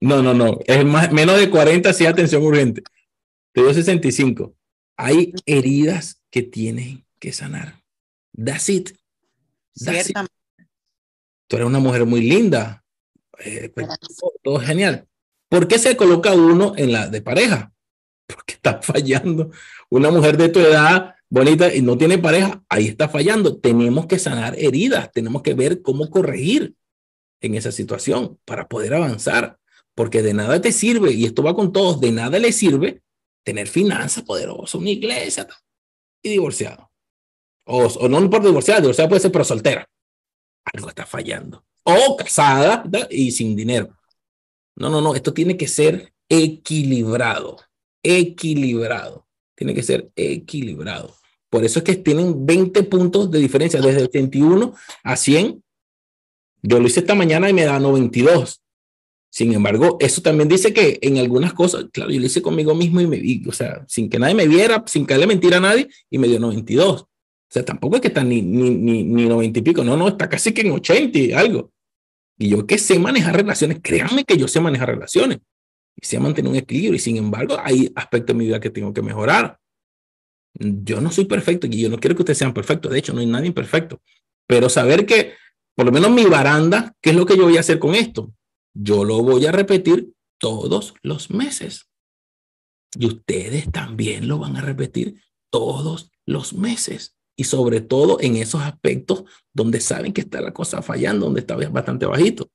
No, 0.01 0.23
no, 0.23 0.33
no, 0.33 0.59
es 0.65 0.85
más, 0.85 1.11
menos 1.11 1.37
de 1.37 1.49
40 1.49 1.91
si 1.93 2.05
atención 2.05 2.41
urgente. 2.41 2.83
Te 3.53 3.61
dio 3.61 3.73
65. 3.73 4.55
Hay 4.95 5.33
heridas 5.45 6.21
que 6.31 6.41
tienen 6.41 7.05
que 7.19 7.33
sanar. 7.33 7.78
That's 8.43 8.69
it. 8.69 8.91
Tú 11.47 11.55
eres 11.55 11.67
una 11.67 11.79
mujer 11.79 12.05
muy 12.05 12.21
linda. 12.21 12.83
Eh, 13.39 13.69
pues, 13.73 13.87
todo, 14.43 14.59
genial. 14.59 15.07
¿Por 15.49 15.67
qué 15.67 15.79
se 15.79 15.97
coloca 15.97 16.33
uno 16.33 16.73
en 16.77 16.91
la 16.91 17.07
de 17.07 17.21
pareja? 17.21 17.73
Porque 18.27 18.53
está 18.53 18.81
fallando. 18.81 19.51
Una 19.89 20.11
mujer 20.11 20.37
de 20.37 20.49
tu 20.49 20.59
edad, 20.59 21.15
bonita, 21.29 21.73
y 21.73 21.81
no 21.81 21.97
tiene 21.97 22.17
pareja, 22.17 22.63
ahí 22.69 22.87
está 22.87 23.09
fallando. 23.09 23.57
Tenemos 23.57 24.05
que 24.05 24.19
sanar 24.19 24.55
heridas, 24.57 25.11
tenemos 25.11 25.41
que 25.41 25.53
ver 25.53 25.81
cómo 25.81 26.09
corregir 26.09 26.75
en 27.41 27.55
esa 27.55 27.71
situación 27.71 28.37
para 28.45 28.67
poder 28.67 28.93
avanzar. 28.93 29.57
Porque 29.95 30.21
de 30.21 30.33
nada 30.33 30.61
te 30.61 30.71
sirve, 30.71 31.11
y 31.11 31.25
esto 31.25 31.43
va 31.43 31.55
con 31.55 31.73
todos, 31.73 31.99
de 31.99 32.11
nada 32.11 32.37
le 32.39 32.51
sirve 32.51 33.01
tener 33.43 33.67
finanzas 33.67 34.23
poderosas, 34.23 34.75
una 34.75 34.91
iglesia 34.91 35.47
y 36.21 36.29
divorciado. 36.29 36.88
O, 37.71 38.07
no 38.09 38.29
por 38.31 38.43
divorciada, 38.43 38.81
divorciada 38.81 39.07
puede 39.07 39.21
ser 39.21 39.31
pero 39.31 39.43
soltera. 39.43 39.87
Algo 40.73 40.89
está 40.89 41.05
fallando. 41.05 41.63
O 41.83 42.17
casada 42.17 42.83
y 43.11 43.31
sin 43.31 43.55
dinero. 43.55 43.95
No, 44.75 44.89
no, 44.89 45.01
no, 45.01 45.13
esto 45.13 45.33
tiene 45.33 45.55
que 45.55 45.67
ser 45.67 46.11
equilibrado. 46.27 47.57
Equilibrado. 48.01 49.27
Tiene 49.55 49.75
que 49.75 49.83
ser 49.83 50.09
equilibrado. 50.15 51.15
Por 51.49 51.63
eso 51.63 51.79
es 51.79 51.85
que 51.85 51.95
tienen 51.95 52.45
20 52.45 52.83
puntos 52.83 53.29
de 53.29 53.39
diferencia 53.39 53.79
desde 53.79 54.03
81 54.03 54.73
a 55.03 55.15
100. 55.15 55.63
Yo 56.63 56.79
lo 56.79 56.87
hice 56.87 57.01
esta 57.01 57.13
mañana 57.13 57.49
y 57.49 57.53
me 57.53 57.65
da 57.65 57.79
92. 57.79 58.61
Sin 59.31 59.53
embargo, 59.53 59.97
eso 59.99 60.23
también 60.23 60.49
dice 60.49 60.73
que 60.73 60.97
en 61.03 61.19
algunas 61.19 61.53
cosas, 61.53 61.85
claro, 61.93 62.09
yo 62.09 62.19
lo 62.19 62.25
hice 62.25 62.41
conmigo 62.41 62.73
mismo 62.73 62.99
y 62.99 63.05
me 63.05 63.19
vi, 63.19 63.43
o 63.47 63.51
sea, 63.51 63.85
sin 63.87 64.09
que 64.09 64.17
nadie 64.17 64.33
me 64.33 64.47
viera, 64.47 64.83
sin 64.87 65.05
que 65.05 65.17
le 65.19 65.27
mentira 65.27 65.57
a 65.57 65.61
nadie, 65.61 65.87
y 66.09 66.17
me 66.17 66.27
dio 66.27 66.39
92. 66.39 67.08
O 67.49 67.51
sea, 67.51 67.65
tampoco 67.65 67.95
es 67.95 68.01
que 68.03 68.09
está 68.09 68.23
ni, 68.23 68.43
ni, 68.43 68.69
ni, 68.69 69.03
ni 69.03 69.25
90 69.25 69.57
y 69.57 69.61
pico, 69.63 69.83
no, 69.83 69.97
no, 69.97 70.07
está 70.07 70.29
casi 70.29 70.53
que 70.53 70.61
en 70.61 70.71
80 70.71 71.17
y 71.17 71.31
algo. 71.31 71.71
Y 72.37 72.49
yo 72.49 72.67
que 72.67 72.77
sé 72.77 72.99
manejar 72.99 73.35
relaciones, 73.35 73.79
créanme 73.81 74.23
que 74.23 74.37
yo 74.37 74.47
sé 74.47 74.61
manejar 74.61 74.89
relaciones 74.89 75.39
y 75.99 76.05
sé 76.05 76.19
mantener 76.19 76.51
un 76.51 76.57
equilibrio. 76.57 76.93
Y 76.93 76.99
sin 76.99 77.17
embargo, 77.17 77.57
hay 77.59 77.91
aspectos 77.95 78.35
de 78.35 78.37
mi 78.37 78.45
vida 78.45 78.59
que 78.59 78.69
tengo 78.69 78.93
que 78.93 79.01
mejorar. 79.01 79.59
Yo 80.53 81.01
no 81.01 81.11
soy 81.11 81.25
perfecto 81.25 81.65
y 81.65 81.81
yo 81.81 81.89
no 81.89 81.97
quiero 81.97 82.15
que 82.15 82.21
ustedes 82.21 82.37
sean 82.37 82.53
perfectos. 82.53 82.91
De 82.91 82.99
hecho, 82.99 83.13
no 83.13 83.19
hay 83.19 83.25
nadie 83.25 83.51
perfecto. 83.51 83.99
Pero 84.45 84.69
saber 84.69 85.07
que, 85.07 85.33
por 85.75 85.87
lo 85.87 85.91
menos 85.91 86.11
mi 86.11 86.25
baranda, 86.25 86.95
¿qué 87.01 87.09
es 87.09 87.15
lo 87.15 87.25
que 87.25 87.35
yo 87.35 87.45
voy 87.45 87.57
a 87.57 87.61
hacer 87.61 87.79
con 87.79 87.95
esto? 87.95 88.31
Yo 88.75 89.03
lo 89.03 89.23
voy 89.23 89.47
a 89.47 89.51
repetir 89.51 90.13
todos 90.37 90.93
los 91.01 91.31
meses. 91.31 91.89
Y 92.95 93.07
ustedes 93.07 93.71
también 93.71 94.27
lo 94.27 94.37
van 94.37 94.55
a 94.55 94.61
repetir 94.61 95.21
todos 95.49 96.11
los 96.25 96.53
meses 96.53 97.18
y 97.39 97.45
sobre 97.45 97.79
todo 97.79 98.17
en 98.19 98.35
esos 98.35 98.61
aspectos 98.61 99.23
donde 99.53 99.79
saben 99.79 100.11
que 100.11 100.19
está 100.19 100.41
la 100.41 100.51
cosa 100.51 100.81
fallando, 100.81 101.27
donde 101.27 101.39
está 101.39 101.55
bastante 101.55 102.05
bajito. 102.05 102.49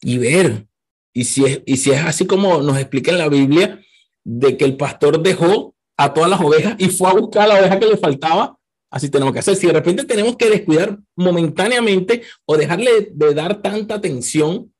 Y 0.00 0.18
ver, 0.18 0.68
y 1.12 1.24
si 1.24 1.44
es, 1.44 1.62
y 1.66 1.78
si 1.78 1.90
es 1.90 1.98
así 1.98 2.28
como 2.28 2.62
nos 2.62 2.78
explica 2.78 3.10
en 3.10 3.18
la 3.18 3.28
Biblia, 3.28 3.84
de 4.22 4.56
que 4.56 4.64
el 4.64 4.76
pastor 4.76 5.20
dejó 5.20 5.74
a 5.96 6.14
todas 6.14 6.30
las 6.30 6.40
ovejas 6.40 6.76
y 6.78 6.90
fue 6.90 7.10
a 7.10 7.14
buscar 7.14 7.48
la 7.48 7.58
oveja 7.58 7.80
que 7.80 7.86
le 7.86 7.96
faltaba, 7.96 8.56
así 8.88 9.08
tenemos 9.10 9.32
que 9.32 9.40
hacer. 9.40 9.56
Si 9.56 9.66
de 9.66 9.72
repente 9.72 10.04
tenemos 10.04 10.36
que 10.36 10.48
descuidar 10.48 10.96
momentáneamente 11.16 12.22
o 12.44 12.56
dejarle 12.56 13.10
de 13.12 13.34
dar 13.34 13.62
tanta 13.62 13.96
atención 13.96 14.72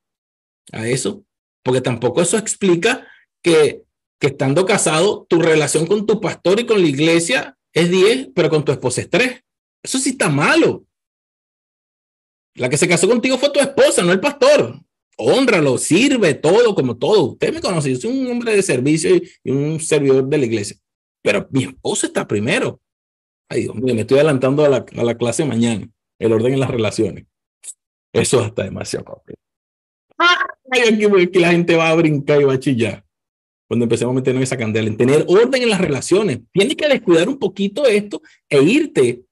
a 0.70 0.86
eso, 0.86 1.24
porque 1.64 1.80
tampoco 1.80 2.22
eso 2.22 2.38
explica 2.38 3.04
que, 3.42 3.82
que 4.20 4.28
estando 4.28 4.64
casado, 4.64 5.26
tu 5.28 5.40
relación 5.40 5.88
con 5.88 6.06
tu 6.06 6.20
pastor 6.20 6.60
y 6.60 6.66
con 6.66 6.80
la 6.80 6.86
iglesia 6.86 7.58
es 7.72 7.90
10, 7.90 8.30
pero 8.34 8.50
con 8.50 8.64
tu 8.64 8.72
esposa 8.72 9.00
es 9.00 9.10
3. 9.10 9.42
Eso 9.82 9.98
sí 9.98 10.10
está 10.10 10.28
malo. 10.28 10.84
La 12.54 12.68
que 12.68 12.76
se 12.76 12.88
casó 12.88 13.08
contigo 13.08 13.38
fue 13.38 13.50
tu 13.50 13.60
esposa, 13.60 14.02
no 14.02 14.12
el 14.12 14.20
pastor. 14.20 14.78
Honralo, 15.16 15.78
sirve 15.78 16.34
todo 16.34 16.74
como 16.74 16.96
todo. 16.96 17.32
Usted 17.32 17.54
me 17.54 17.60
conoce, 17.60 17.90
yo 17.90 17.96
soy 17.96 18.18
un 18.18 18.30
hombre 18.30 18.54
de 18.54 18.62
servicio 18.62 19.16
y 19.42 19.50
un 19.50 19.80
servidor 19.80 20.24
de 20.24 20.38
la 20.38 20.46
iglesia. 20.46 20.76
Pero 21.22 21.46
mi 21.50 21.64
esposa 21.64 22.06
está 22.06 22.26
primero. 22.26 22.80
Ay, 23.48 23.62
Dios 23.62 23.74
mío, 23.74 23.94
me 23.94 24.02
estoy 24.02 24.18
adelantando 24.18 24.64
a 24.64 24.68
la, 24.68 24.84
a 24.96 25.04
la 25.04 25.16
clase 25.16 25.44
mañana. 25.44 25.88
El 26.18 26.32
orden 26.32 26.54
en 26.54 26.60
las 26.60 26.70
relaciones. 26.70 27.26
Eso 28.12 28.44
está 28.44 28.64
demasiado 28.64 29.04
papel. 29.04 29.36
Ay, 30.18 30.82
aquí, 30.92 31.04
aquí 31.04 31.38
la 31.38 31.50
gente 31.50 31.74
va 31.74 31.88
a 31.88 31.94
brincar 31.94 32.40
y 32.40 32.44
va 32.44 32.54
a 32.54 32.60
chillar 32.60 33.04
cuando 33.72 33.84
empecemos 33.84 34.12
a 34.12 34.16
meternos 34.16 34.42
esa 34.42 34.58
candela, 34.58 34.86
en 34.86 34.98
tener 34.98 35.24
orden 35.28 35.62
en 35.62 35.70
las 35.70 35.80
relaciones. 35.80 36.40
Tienes 36.52 36.76
que 36.76 36.86
descuidar 36.86 37.26
un 37.26 37.38
poquito 37.38 37.86
esto 37.86 38.20
e 38.50 38.62
irte 38.62 39.24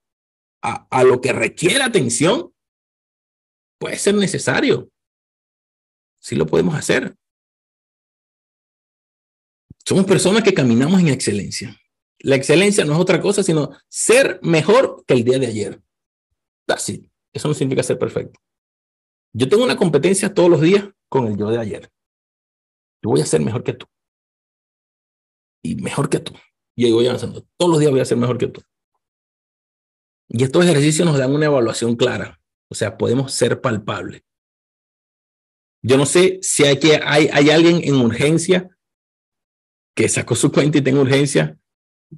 a, 0.63 0.87
a 0.89 1.05
lo 1.05 1.21
que 1.21 1.35
requiere 1.35 1.83
atención. 1.83 2.51
Puede 3.79 3.99
ser 3.99 4.15
necesario. 4.15 4.91
Sí 6.23 6.37
lo 6.37 6.47
podemos 6.47 6.75
hacer. 6.75 7.15
Somos 9.85 10.07
personas 10.07 10.43
que 10.43 10.55
caminamos 10.55 10.99
en 11.01 11.09
excelencia. 11.09 11.79
La 12.21 12.37
excelencia 12.37 12.87
no 12.87 12.95
es 12.95 12.99
otra 12.99 13.21
cosa, 13.21 13.43
sino 13.43 13.77
ser 13.91 14.41
mejor 14.43 15.05
que 15.07 15.13
el 15.13 15.25
día 15.25 15.39
de 15.39 15.49
ayer. 15.49 15.83
Así. 16.67 17.11
Eso 17.31 17.47
no 17.47 17.53
significa 17.53 17.83
ser 17.83 17.99
perfecto. 17.99 18.41
Yo 19.35 19.51
tengo 19.51 19.65
una 19.65 19.77
competencia 19.77 20.33
todos 20.33 20.49
los 20.49 20.63
días 20.63 20.89
con 21.11 21.27
el 21.27 21.37
yo 21.37 21.51
de 21.51 21.59
ayer. 21.59 21.91
Yo 23.03 23.11
voy 23.11 23.21
a 23.21 23.27
ser 23.27 23.43
mejor 23.43 23.63
que 23.63 23.75
tú 23.75 23.87
y 25.63 25.77
mejor 25.77 26.09
que 26.09 26.21
tú. 26.21 26.35
Y 26.77 26.87
ahí 26.87 26.93
voy 26.93 27.07
avanzando. 27.07 27.47
Todos 27.57 27.73
los 27.73 27.81
días 27.81 27.91
voy 27.91 28.01
a 28.01 28.05
ser 28.05 28.19
mejor 28.19 28.39
que 28.39 28.49
tú. 28.49 28.63
Y 30.29 30.45
estos 30.45 30.65
ejercicios 30.65 31.07
nos 31.07 31.19
dan 31.19 31.33
una 31.35 31.47
evaluación 31.47 31.97
clara. 31.97 32.41
O 32.69 32.75
sea, 32.75 32.97
podemos 32.97 33.33
ser 33.33 33.61
palpables. 33.61 34.23
Yo 35.83 35.97
no 35.97 36.07
sé 36.07 36.39
si 36.43 36.65
hay, 36.65 36.79
que, 36.79 37.01
hay, 37.03 37.29
hay 37.33 37.51
alguien 37.51 37.81
en 37.83 37.97
urgencia 37.97 38.71
que 39.97 40.09
sacó 40.09 40.37
su 40.37 40.53
cuenta 40.53 40.79
y 40.79 40.83
tenga 40.83 41.01
urgencia 41.01 41.59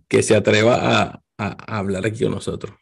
que 0.08 0.22
se 0.22 0.34
atreva 0.34 0.76
a, 0.76 1.22
a, 1.38 1.78
hablar 1.78 2.04
aquí 2.06 2.24
con 2.24 2.32
nosotros. 2.32 2.76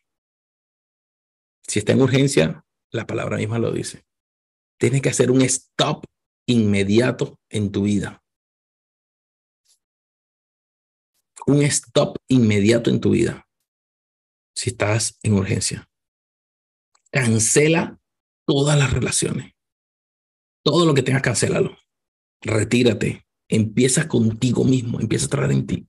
Si 1.66 1.78
está 1.78 1.92
en 1.92 2.02
urgencia, 2.02 2.64
la 2.90 3.06
palabra 3.06 3.36
misma 3.36 3.58
lo 3.58 3.70
dice. 3.70 4.04
Tienes 4.78 5.02
que 5.02 5.10
hacer 5.10 5.30
un 5.30 5.42
stop 5.42 6.04
inmediato 6.46 7.38
en 7.48 7.70
tu 7.70 7.82
vida. 7.82 8.19
Un 11.46 11.62
stop 11.62 12.16
inmediato 12.28 12.90
en 12.90 13.00
tu 13.00 13.10
vida 13.10 13.46
si 14.54 14.70
estás 14.70 15.18
en 15.22 15.34
urgencia. 15.34 15.88
Cancela 17.10 17.98
todas 18.46 18.78
las 18.78 18.92
relaciones. 18.92 19.54
Todo 20.62 20.84
lo 20.84 20.94
que 20.94 21.02
tengas, 21.02 21.22
cancélalo. 21.22 21.76
Retírate. 22.42 23.26
Empieza 23.48 24.06
contigo 24.06 24.64
mismo. 24.64 25.00
Empieza 25.00 25.26
a 25.26 25.30
traer 25.30 25.52
en 25.52 25.66
ti. 25.66 25.88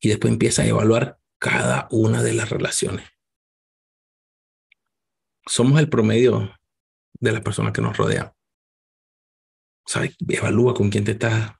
Y 0.00 0.08
después 0.08 0.32
empieza 0.32 0.62
a 0.62 0.66
evaluar 0.66 1.20
cada 1.38 1.86
una 1.90 2.22
de 2.22 2.34
las 2.34 2.50
relaciones. 2.50 3.08
Somos 5.46 5.78
el 5.78 5.88
promedio 5.88 6.50
de 7.20 7.32
las 7.32 7.42
personas 7.42 7.72
que 7.72 7.82
nos 7.82 7.96
rodean. 7.96 8.32
¿Sabes? 9.86 10.16
Evalúa 10.28 10.74
con 10.74 10.90
quién 10.90 11.04
te 11.04 11.12
estás 11.12 11.52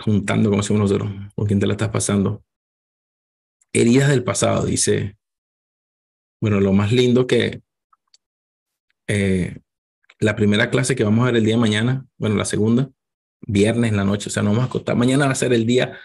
juntando, 0.00 0.50
como 0.50 0.62
decimos 0.62 0.82
nosotros, 0.82 1.10
con 1.34 1.46
quién 1.46 1.60
te 1.60 1.66
la 1.66 1.74
estás 1.74 1.90
pasando. 1.90 2.44
Heridas 3.72 4.08
del 4.08 4.24
pasado, 4.24 4.66
dice. 4.66 5.16
Bueno, 6.40 6.60
lo 6.60 6.72
más 6.72 6.92
lindo 6.92 7.26
que 7.26 7.62
eh, 9.06 9.60
la 10.18 10.36
primera 10.36 10.70
clase 10.70 10.96
que 10.96 11.04
vamos 11.04 11.22
a 11.22 11.26
ver 11.26 11.36
el 11.36 11.44
día 11.44 11.54
de 11.54 11.60
mañana, 11.60 12.06
bueno, 12.16 12.36
la 12.36 12.44
segunda, 12.44 12.90
viernes 13.46 13.90
en 13.90 13.96
la 13.96 14.04
noche, 14.04 14.28
o 14.28 14.32
sea, 14.32 14.42
no 14.42 14.50
vamos 14.50 14.64
a 14.64 14.66
acostar. 14.66 14.96
Mañana 14.96 15.26
va 15.26 15.32
a 15.32 15.36
ser 15.36 15.52
el 15.52 15.66
día 15.66 15.98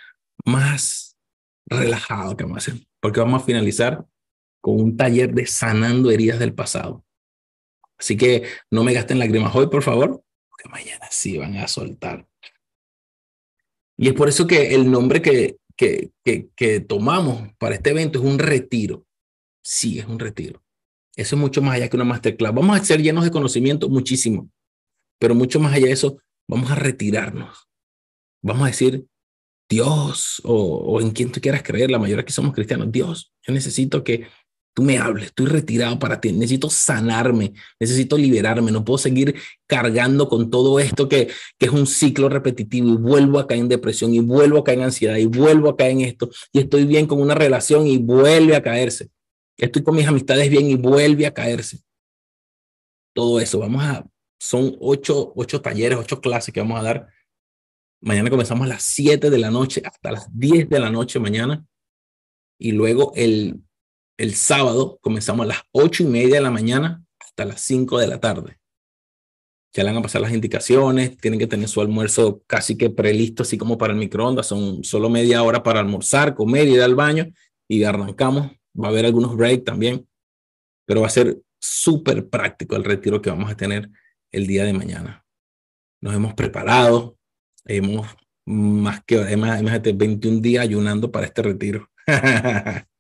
más 0.46 1.18
relajado 1.66 2.36
que 2.36 2.44
vamos 2.44 2.58
a 2.58 2.72
hacer, 2.72 2.88
porque 3.00 3.20
vamos 3.20 3.42
a 3.42 3.46
finalizar 3.46 4.06
con 4.62 4.80
un 4.80 4.98
taller 4.98 5.34
de 5.34 5.46
sanando 5.46 6.12
heridas 6.12 6.40
del 6.40 6.54
pasado. 6.54 7.06
Así 7.98 8.18
que 8.18 8.44
no 8.72 8.84
me 8.84 8.94
gasten 8.94 9.20
lágrimas 9.20 9.56
hoy, 9.56 9.68
por 9.68 9.84
favor, 9.84 10.24
porque 10.50 10.70
mañana 10.70 11.08
sí 11.10 11.38
van 11.38 11.56
a 11.58 11.68
soltar 11.68 12.28
y 13.98 14.08
es 14.08 14.14
por 14.14 14.30
eso 14.30 14.46
que 14.46 14.76
el 14.76 14.90
nombre 14.90 15.22
que, 15.22 15.58
que, 15.76 16.12
que, 16.56 16.80
tomamos 16.80 17.50
para 17.58 17.76
este 17.76 17.90
evento 17.90 18.20
es 18.20 18.26
un 18.26 18.38
retiro. 18.38 19.06
Sí, 19.64 20.00
es 20.00 20.06
un 20.06 20.20
retiro. 20.20 20.62
Eso 21.16 21.36
es 21.36 21.42
mucho 21.42 21.62
más 21.62 21.76
allá 21.76 21.90
que 21.90 21.98
una 21.98 22.06
masterclass. 22.06 22.54
Vamos 22.54 22.80
a 22.80 22.84
ser 22.84 23.02
llenos 23.02 23.24
de 23.24 23.32
conocimiento 23.32 23.90
muchísimo, 23.90 24.50
pero 25.20 25.34
mucho 25.34 25.60
más 25.60 25.74
allá 25.74 25.88
de 25.88 25.94
eso, 25.94 26.18
vamos 26.48 26.70
a 26.70 26.76
retirarnos. 26.76 27.68
Vamos 28.44 28.64
a 28.64 28.68
decir, 28.68 29.08
Dios, 29.68 30.42
o, 30.44 30.54
o 30.54 31.02
en 31.02 31.12
quien 31.12 31.32
tú 31.32 31.42
quieras 31.42 31.64
creer, 31.64 31.90
la 31.90 32.00
mayoría 32.00 32.22
aquí 32.22 32.32
somos 32.32 32.54
cristianos, 32.54 32.92
Dios, 32.92 33.34
yo 33.46 33.54
necesito 33.54 34.04
que 34.04 34.28
tú 34.78 34.84
me 34.84 35.00
hables, 35.00 35.26
estoy 35.26 35.48
retirado 35.48 35.98
para 35.98 36.22
ti, 36.22 36.32
necesito 36.32 36.70
sanarme, 36.70 37.54
necesito 37.80 38.16
liberarme, 38.16 38.72
no 38.72 38.86
puedo 38.86 39.00
seguir 39.00 39.34
cargando 39.66 40.30
con 40.30 40.52
todo 40.52 40.80
esto 40.80 41.10
que, 41.10 41.32
que 41.58 41.66
es 41.66 41.72
un 41.72 41.88
ciclo 41.88 42.30
repetitivo 42.30 42.90
y 42.90 42.96
vuelvo 42.96 43.40
a 43.40 43.48
caer 43.48 43.62
en 43.62 43.70
depresión 43.70 44.14
y 44.14 44.20
vuelvo 44.20 44.60
a 44.60 44.64
caer 44.64 44.78
en 44.78 44.86
ansiedad 44.86 45.16
y 45.16 45.26
vuelvo 45.26 45.70
a 45.70 45.76
caer 45.76 45.94
en 45.94 46.02
esto 46.02 46.30
y 46.52 46.60
estoy 46.60 46.86
bien 46.86 47.08
con 47.08 47.20
una 47.20 47.34
relación 47.34 47.88
y 47.88 47.98
vuelve 47.98 48.56
a 48.56 48.62
caerse. 48.62 49.10
Estoy 49.58 49.82
con 49.82 49.96
mis 49.96 50.06
amistades 50.06 50.48
bien 50.48 50.70
y 50.70 50.76
vuelve 50.76 51.26
a 51.26 51.34
caerse. 51.34 51.80
Todo 53.16 53.40
eso, 53.40 53.58
vamos 53.58 53.82
a, 53.82 54.06
son 54.40 54.78
ocho, 54.80 55.34
ocho 55.36 55.60
talleres, 55.60 55.98
ocho 55.98 56.22
clases 56.22 56.54
que 56.54 56.60
vamos 56.60 56.80
a 56.80 56.84
dar. 56.84 57.08
Mañana 58.00 58.30
comenzamos 58.30 58.68
a 58.68 58.70
las 58.70 58.84
siete 58.84 59.32
de 59.32 59.40
la 59.40 59.50
noche 59.50 59.82
hasta 59.84 60.12
las 60.12 60.28
diez 60.38 60.70
de 60.70 60.80
la 60.80 60.92
noche 60.92 61.20
mañana. 61.20 61.66
Y 62.60 62.74
luego 62.74 63.12
el 63.16 63.64
el 64.18 64.34
sábado 64.34 65.00
comenzamos 65.02 65.44
a 65.46 65.48
las 65.48 65.62
ocho 65.72 66.04
y 66.04 66.08
media 66.08 66.36
de 66.36 66.42
la 66.42 66.52
mañana 66.52 67.04
hasta 67.20 67.46
las 67.46 67.62
cinco 67.62 68.00
de 68.00 68.08
la 68.08 68.20
tarde. 68.20 68.60
Ya 69.74 69.84
le 69.84 69.92
van 69.92 70.00
a 70.00 70.02
pasar 70.02 70.22
las 70.22 70.34
indicaciones, 70.34 71.18
tienen 71.18 71.40
que 71.40 71.46
tener 71.46 71.68
su 71.68 71.82
almuerzo 71.82 72.42
casi 72.48 72.76
que 72.76 72.90
prelisto, 72.90 73.44
así 73.44 73.58
como 73.58 73.78
para 73.78 73.94
el 73.94 74.00
microondas. 74.00 74.48
Son 74.48 74.84
solo 74.84 75.10
media 75.10 75.44
hora 75.44 75.62
para 75.62 75.80
almorzar, 75.80 76.34
comer, 76.34 76.68
ir 76.68 76.82
al 76.82 76.96
baño 76.96 77.28
y 77.68 77.84
arrancamos. 77.84 78.52
Va 78.80 78.88
a 78.88 78.92
haber 78.92 79.06
algunos 79.06 79.36
breaks 79.36 79.66
también, 79.66 80.08
pero 80.86 81.02
va 81.02 81.08
a 81.08 81.12
ser 81.12 81.38
súper 81.60 82.28
práctico 82.28 82.76
el 82.76 82.84
retiro 82.84 83.22
que 83.22 83.30
vamos 83.30 83.52
a 83.52 83.58
tener 83.58 83.90
el 84.32 84.48
día 84.48 84.64
de 84.64 84.74
mañana. 84.74 85.26
Nos 86.02 86.16
hemos 86.16 86.34
preparado, 86.34 87.18
hemos 87.66 88.08
más 88.46 89.04
que, 89.04 89.16
imagínate, 89.32 89.92
21 89.94 90.40
días 90.40 90.64
ayunando 90.64 91.12
para 91.12 91.28
este 91.28 91.42
retiro. 91.44 91.90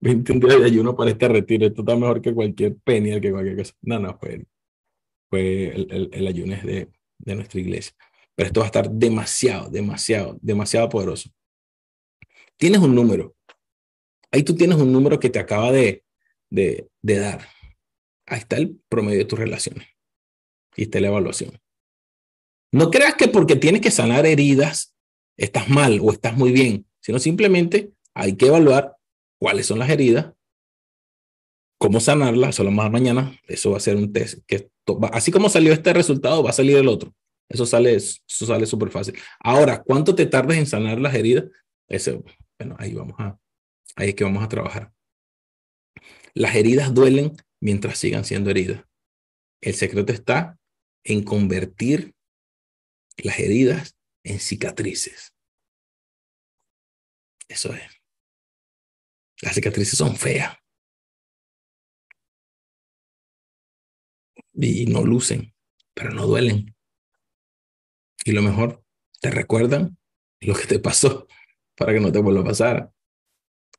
21 0.00 0.46
días 0.46 0.60
de 0.60 0.66
ayuno 0.66 0.96
para 0.96 1.10
este 1.10 1.28
retiro. 1.28 1.66
Esto 1.66 1.82
está 1.82 1.96
mejor 1.96 2.20
que 2.20 2.32
cualquier 2.32 2.76
penny, 2.76 3.20
que 3.20 3.30
cualquier 3.30 3.56
cosa. 3.56 3.74
No, 3.82 3.98
no, 3.98 4.18
fue, 4.18 4.46
fue 5.28 5.68
el, 5.68 6.10
el, 6.12 6.26
ayuno 6.26 6.56
de, 6.56 6.88
de 7.18 7.34
nuestra 7.34 7.60
iglesia. 7.60 7.92
Pero 8.34 8.46
esto 8.46 8.60
va 8.60 8.66
a 8.66 8.68
estar 8.68 8.90
demasiado, 8.90 9.70
demasiado, 9.70 10.38
demasiado 10.40 10.88
poderoso. 10.88 11.30
Tienes 12.56 12.80
un 12.80 12.94
número. 12.94 13.34
Ahí 14.30 14.42
tú 14.42 14.54
tienes 14.54 14.78
un 14.78 14.92
número 14.92 15.18
que 15.18 15.30
te 15.30 15.38
acaba 15.38 15.72
de, 15.72 16.04
de, 16.50 16.88
de 17.02 17.18
dar. 17.18 17.48
Ahí 18.26 18.40
está 18.40 18.56
el 18.56 18.80
promedio 18.88 19.18
de 19.18 19.24
tus 19.24 19.38
relaciones. 19.38 19.88
Y 20.76 20.82
está 20.82 21.00
la 21.00 21.08
evaluación. 21.08 21.58
No 22.70 22.90
creas 22.90 23.14
que 23.14 23.28
porque 23.28 23.56
tienes 23.56 23.80
que 23.80 23.90
sanar 23.90 24.26
heridas 24.26 24.94
estás 25.38 25.70
mal 25.70 26.00
o 26.02 26.12
estás 26.12 26.36
muy 26.36 26.52
bien, 26.52 26.86
sino 27.00 27.18
simplemente 27.18 27.92
hay 28.12 28.36
que 28.36 28.48
evaluar 28.48 28.97
cuáles 29.38 29.66
son 29.66 29.78
las 29.78 29.90
heridas, 29.90 30.32
cómo 31.78 32.00
sanarlas, 32.00 32.50
eso 32.50 32.64
lo 32.64 32.70
más 32.70 32.90
mañana, 32.90 33.38
eso 33.46 33.70
va 33.70 33.76
a 33.76 33.80
ser 33.80 33.96
un 33.96 34.12
test 34.12 34.40
que 34.46 34.70
así 35.12 35.30
como 35.30 35.48
salió 35.48 35.72
este 35.72 35.92
resultado, 35.92 36.42
va 36.42 36.50
a 36.50 36.54
salir 36.54 36.76
el 36.76 36.88
otro. 36.88 37.14
Eso 37.48 37.64
sale 37.66 37.94
eso 37.94 38.20
sale 38.26 38.66
súper 38.66 38.90
fácil. 38.90 39.16
Ahora, 39.40 39.82
¿cuánto 39.82 40.14
te 40.14 40.26
tardas 40.26 40.58
en 40.58 40.66
sanar 40.66 41.00
las 41.00 41.14
heridas? 41.14 41.44
Ese, 41.88 42.22
Bueno, 42.58 42.76
ahí 42.78 42.94
vamos 42.94 43.14
a, 43.18 43.38
ahí 43.96 44.10
es 44.10 44.14
que 44.14 44.24
vamos 44.24 44.42
a 44.42 44.48
trabajar. 44.48 44.92
Las 46.34 46.54
heridas 46.54 46.92
duelen 46.92 47.36
mientras 47.60 47.98
sigan 47.98 48.24
siendo 48.24 48.50
heridas. 48.50 48.84
El 49.60 49.74
secreto 49.74 50.12
está 50.12 50.58
en 51.04 51.22
convertir 51.22 52.14
las 53.16 53.38
heridas 53.38 53.96
en 54.24 54.38
cicatrices. 54.38 55.34
Eso 57.48 57.72
es. 57.72 57.97
Las 59.42 59.54
cicatrices 59.54 59.98
son 59.98 60.16
feas. 60.16 60.56
Y 64.54 64.86
no 64.86 65.04
lucen, 65.04 65.54
pero 65.94 66.10
no 66.10 66.26
duelen. 66.26 66.74
Y 68.24 68.32
lo 68.32 68.42
mejor, 68.42 68.84
te 69.20 69.30
recuerdan 69.30 69.96
lo 70.40 70.54
que 70.54 70.66
te 70.66 70.78
pasó 70.78 71.26
para 71.76 71.92
que 71.92 72.00
no 72.00 72.10
te 72.10 72.18
vuelva 72.18 72.40
a 72.40 72.44
pasar. 72.44 72.92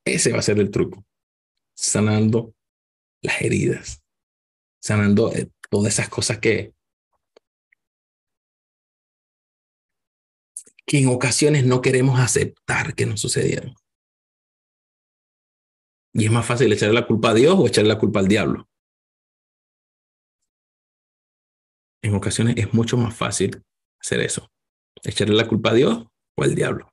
Ese 0.06 0.32
va 0.32 0.40
a 0.40 0.44
ser 0.44 0.60
el 0.60 0.72
truco. 0.72 1.06
Sanando 1.76 2.56
las 3.22 3.42
heridas. 3.42 4.04
Sanando 4.82 5.34
eh, 5.34 5.52
todas 5.70 5.94
esas 5.94 6.10
cosas 6.10 6.40
que, 6.40 6.74
que 10.86 11.00
en 11.00 11.08
ocasiones 11.08 11.66
no 11.66 11.82
queremos 11.82 12.20
aceptar 12.20 12.96
que 12.96 13.06
nos 13.06 13.20
sucedieron. 13.20 13.76
Y 16.14 16.26
es 16.26 16.32
más 16.32 16.46
fácil 16.46 16.72
echarle 16.72 16.96
la 16.96 17.08
culpa 17.08 17.32
a 17.32 17.34
Dios 17.34 17.56
o 17.58 17.68
echarle 17.68 17.90
la 17.90 18.00
culpa 18.00 18.20
al 18.20 18.28
diablo. 18.28 18.68
En 22.02 22.16
ocasiones 22.16 22.56
es 22.58 22.74
mucho 22.74 22.98
más 22.98 23.16
fácil 23.16 23.62
hacer 24.02 24.22
eso. 24.22 24.48
Echarle 25.04 25.36
la 25.36 25.48
culpa 25.48 25.72
a 25.72 25.74
Dios 25.74 26.06
o 26.38 26.44
al 26.44 26.56
diablo. 26.56 26.89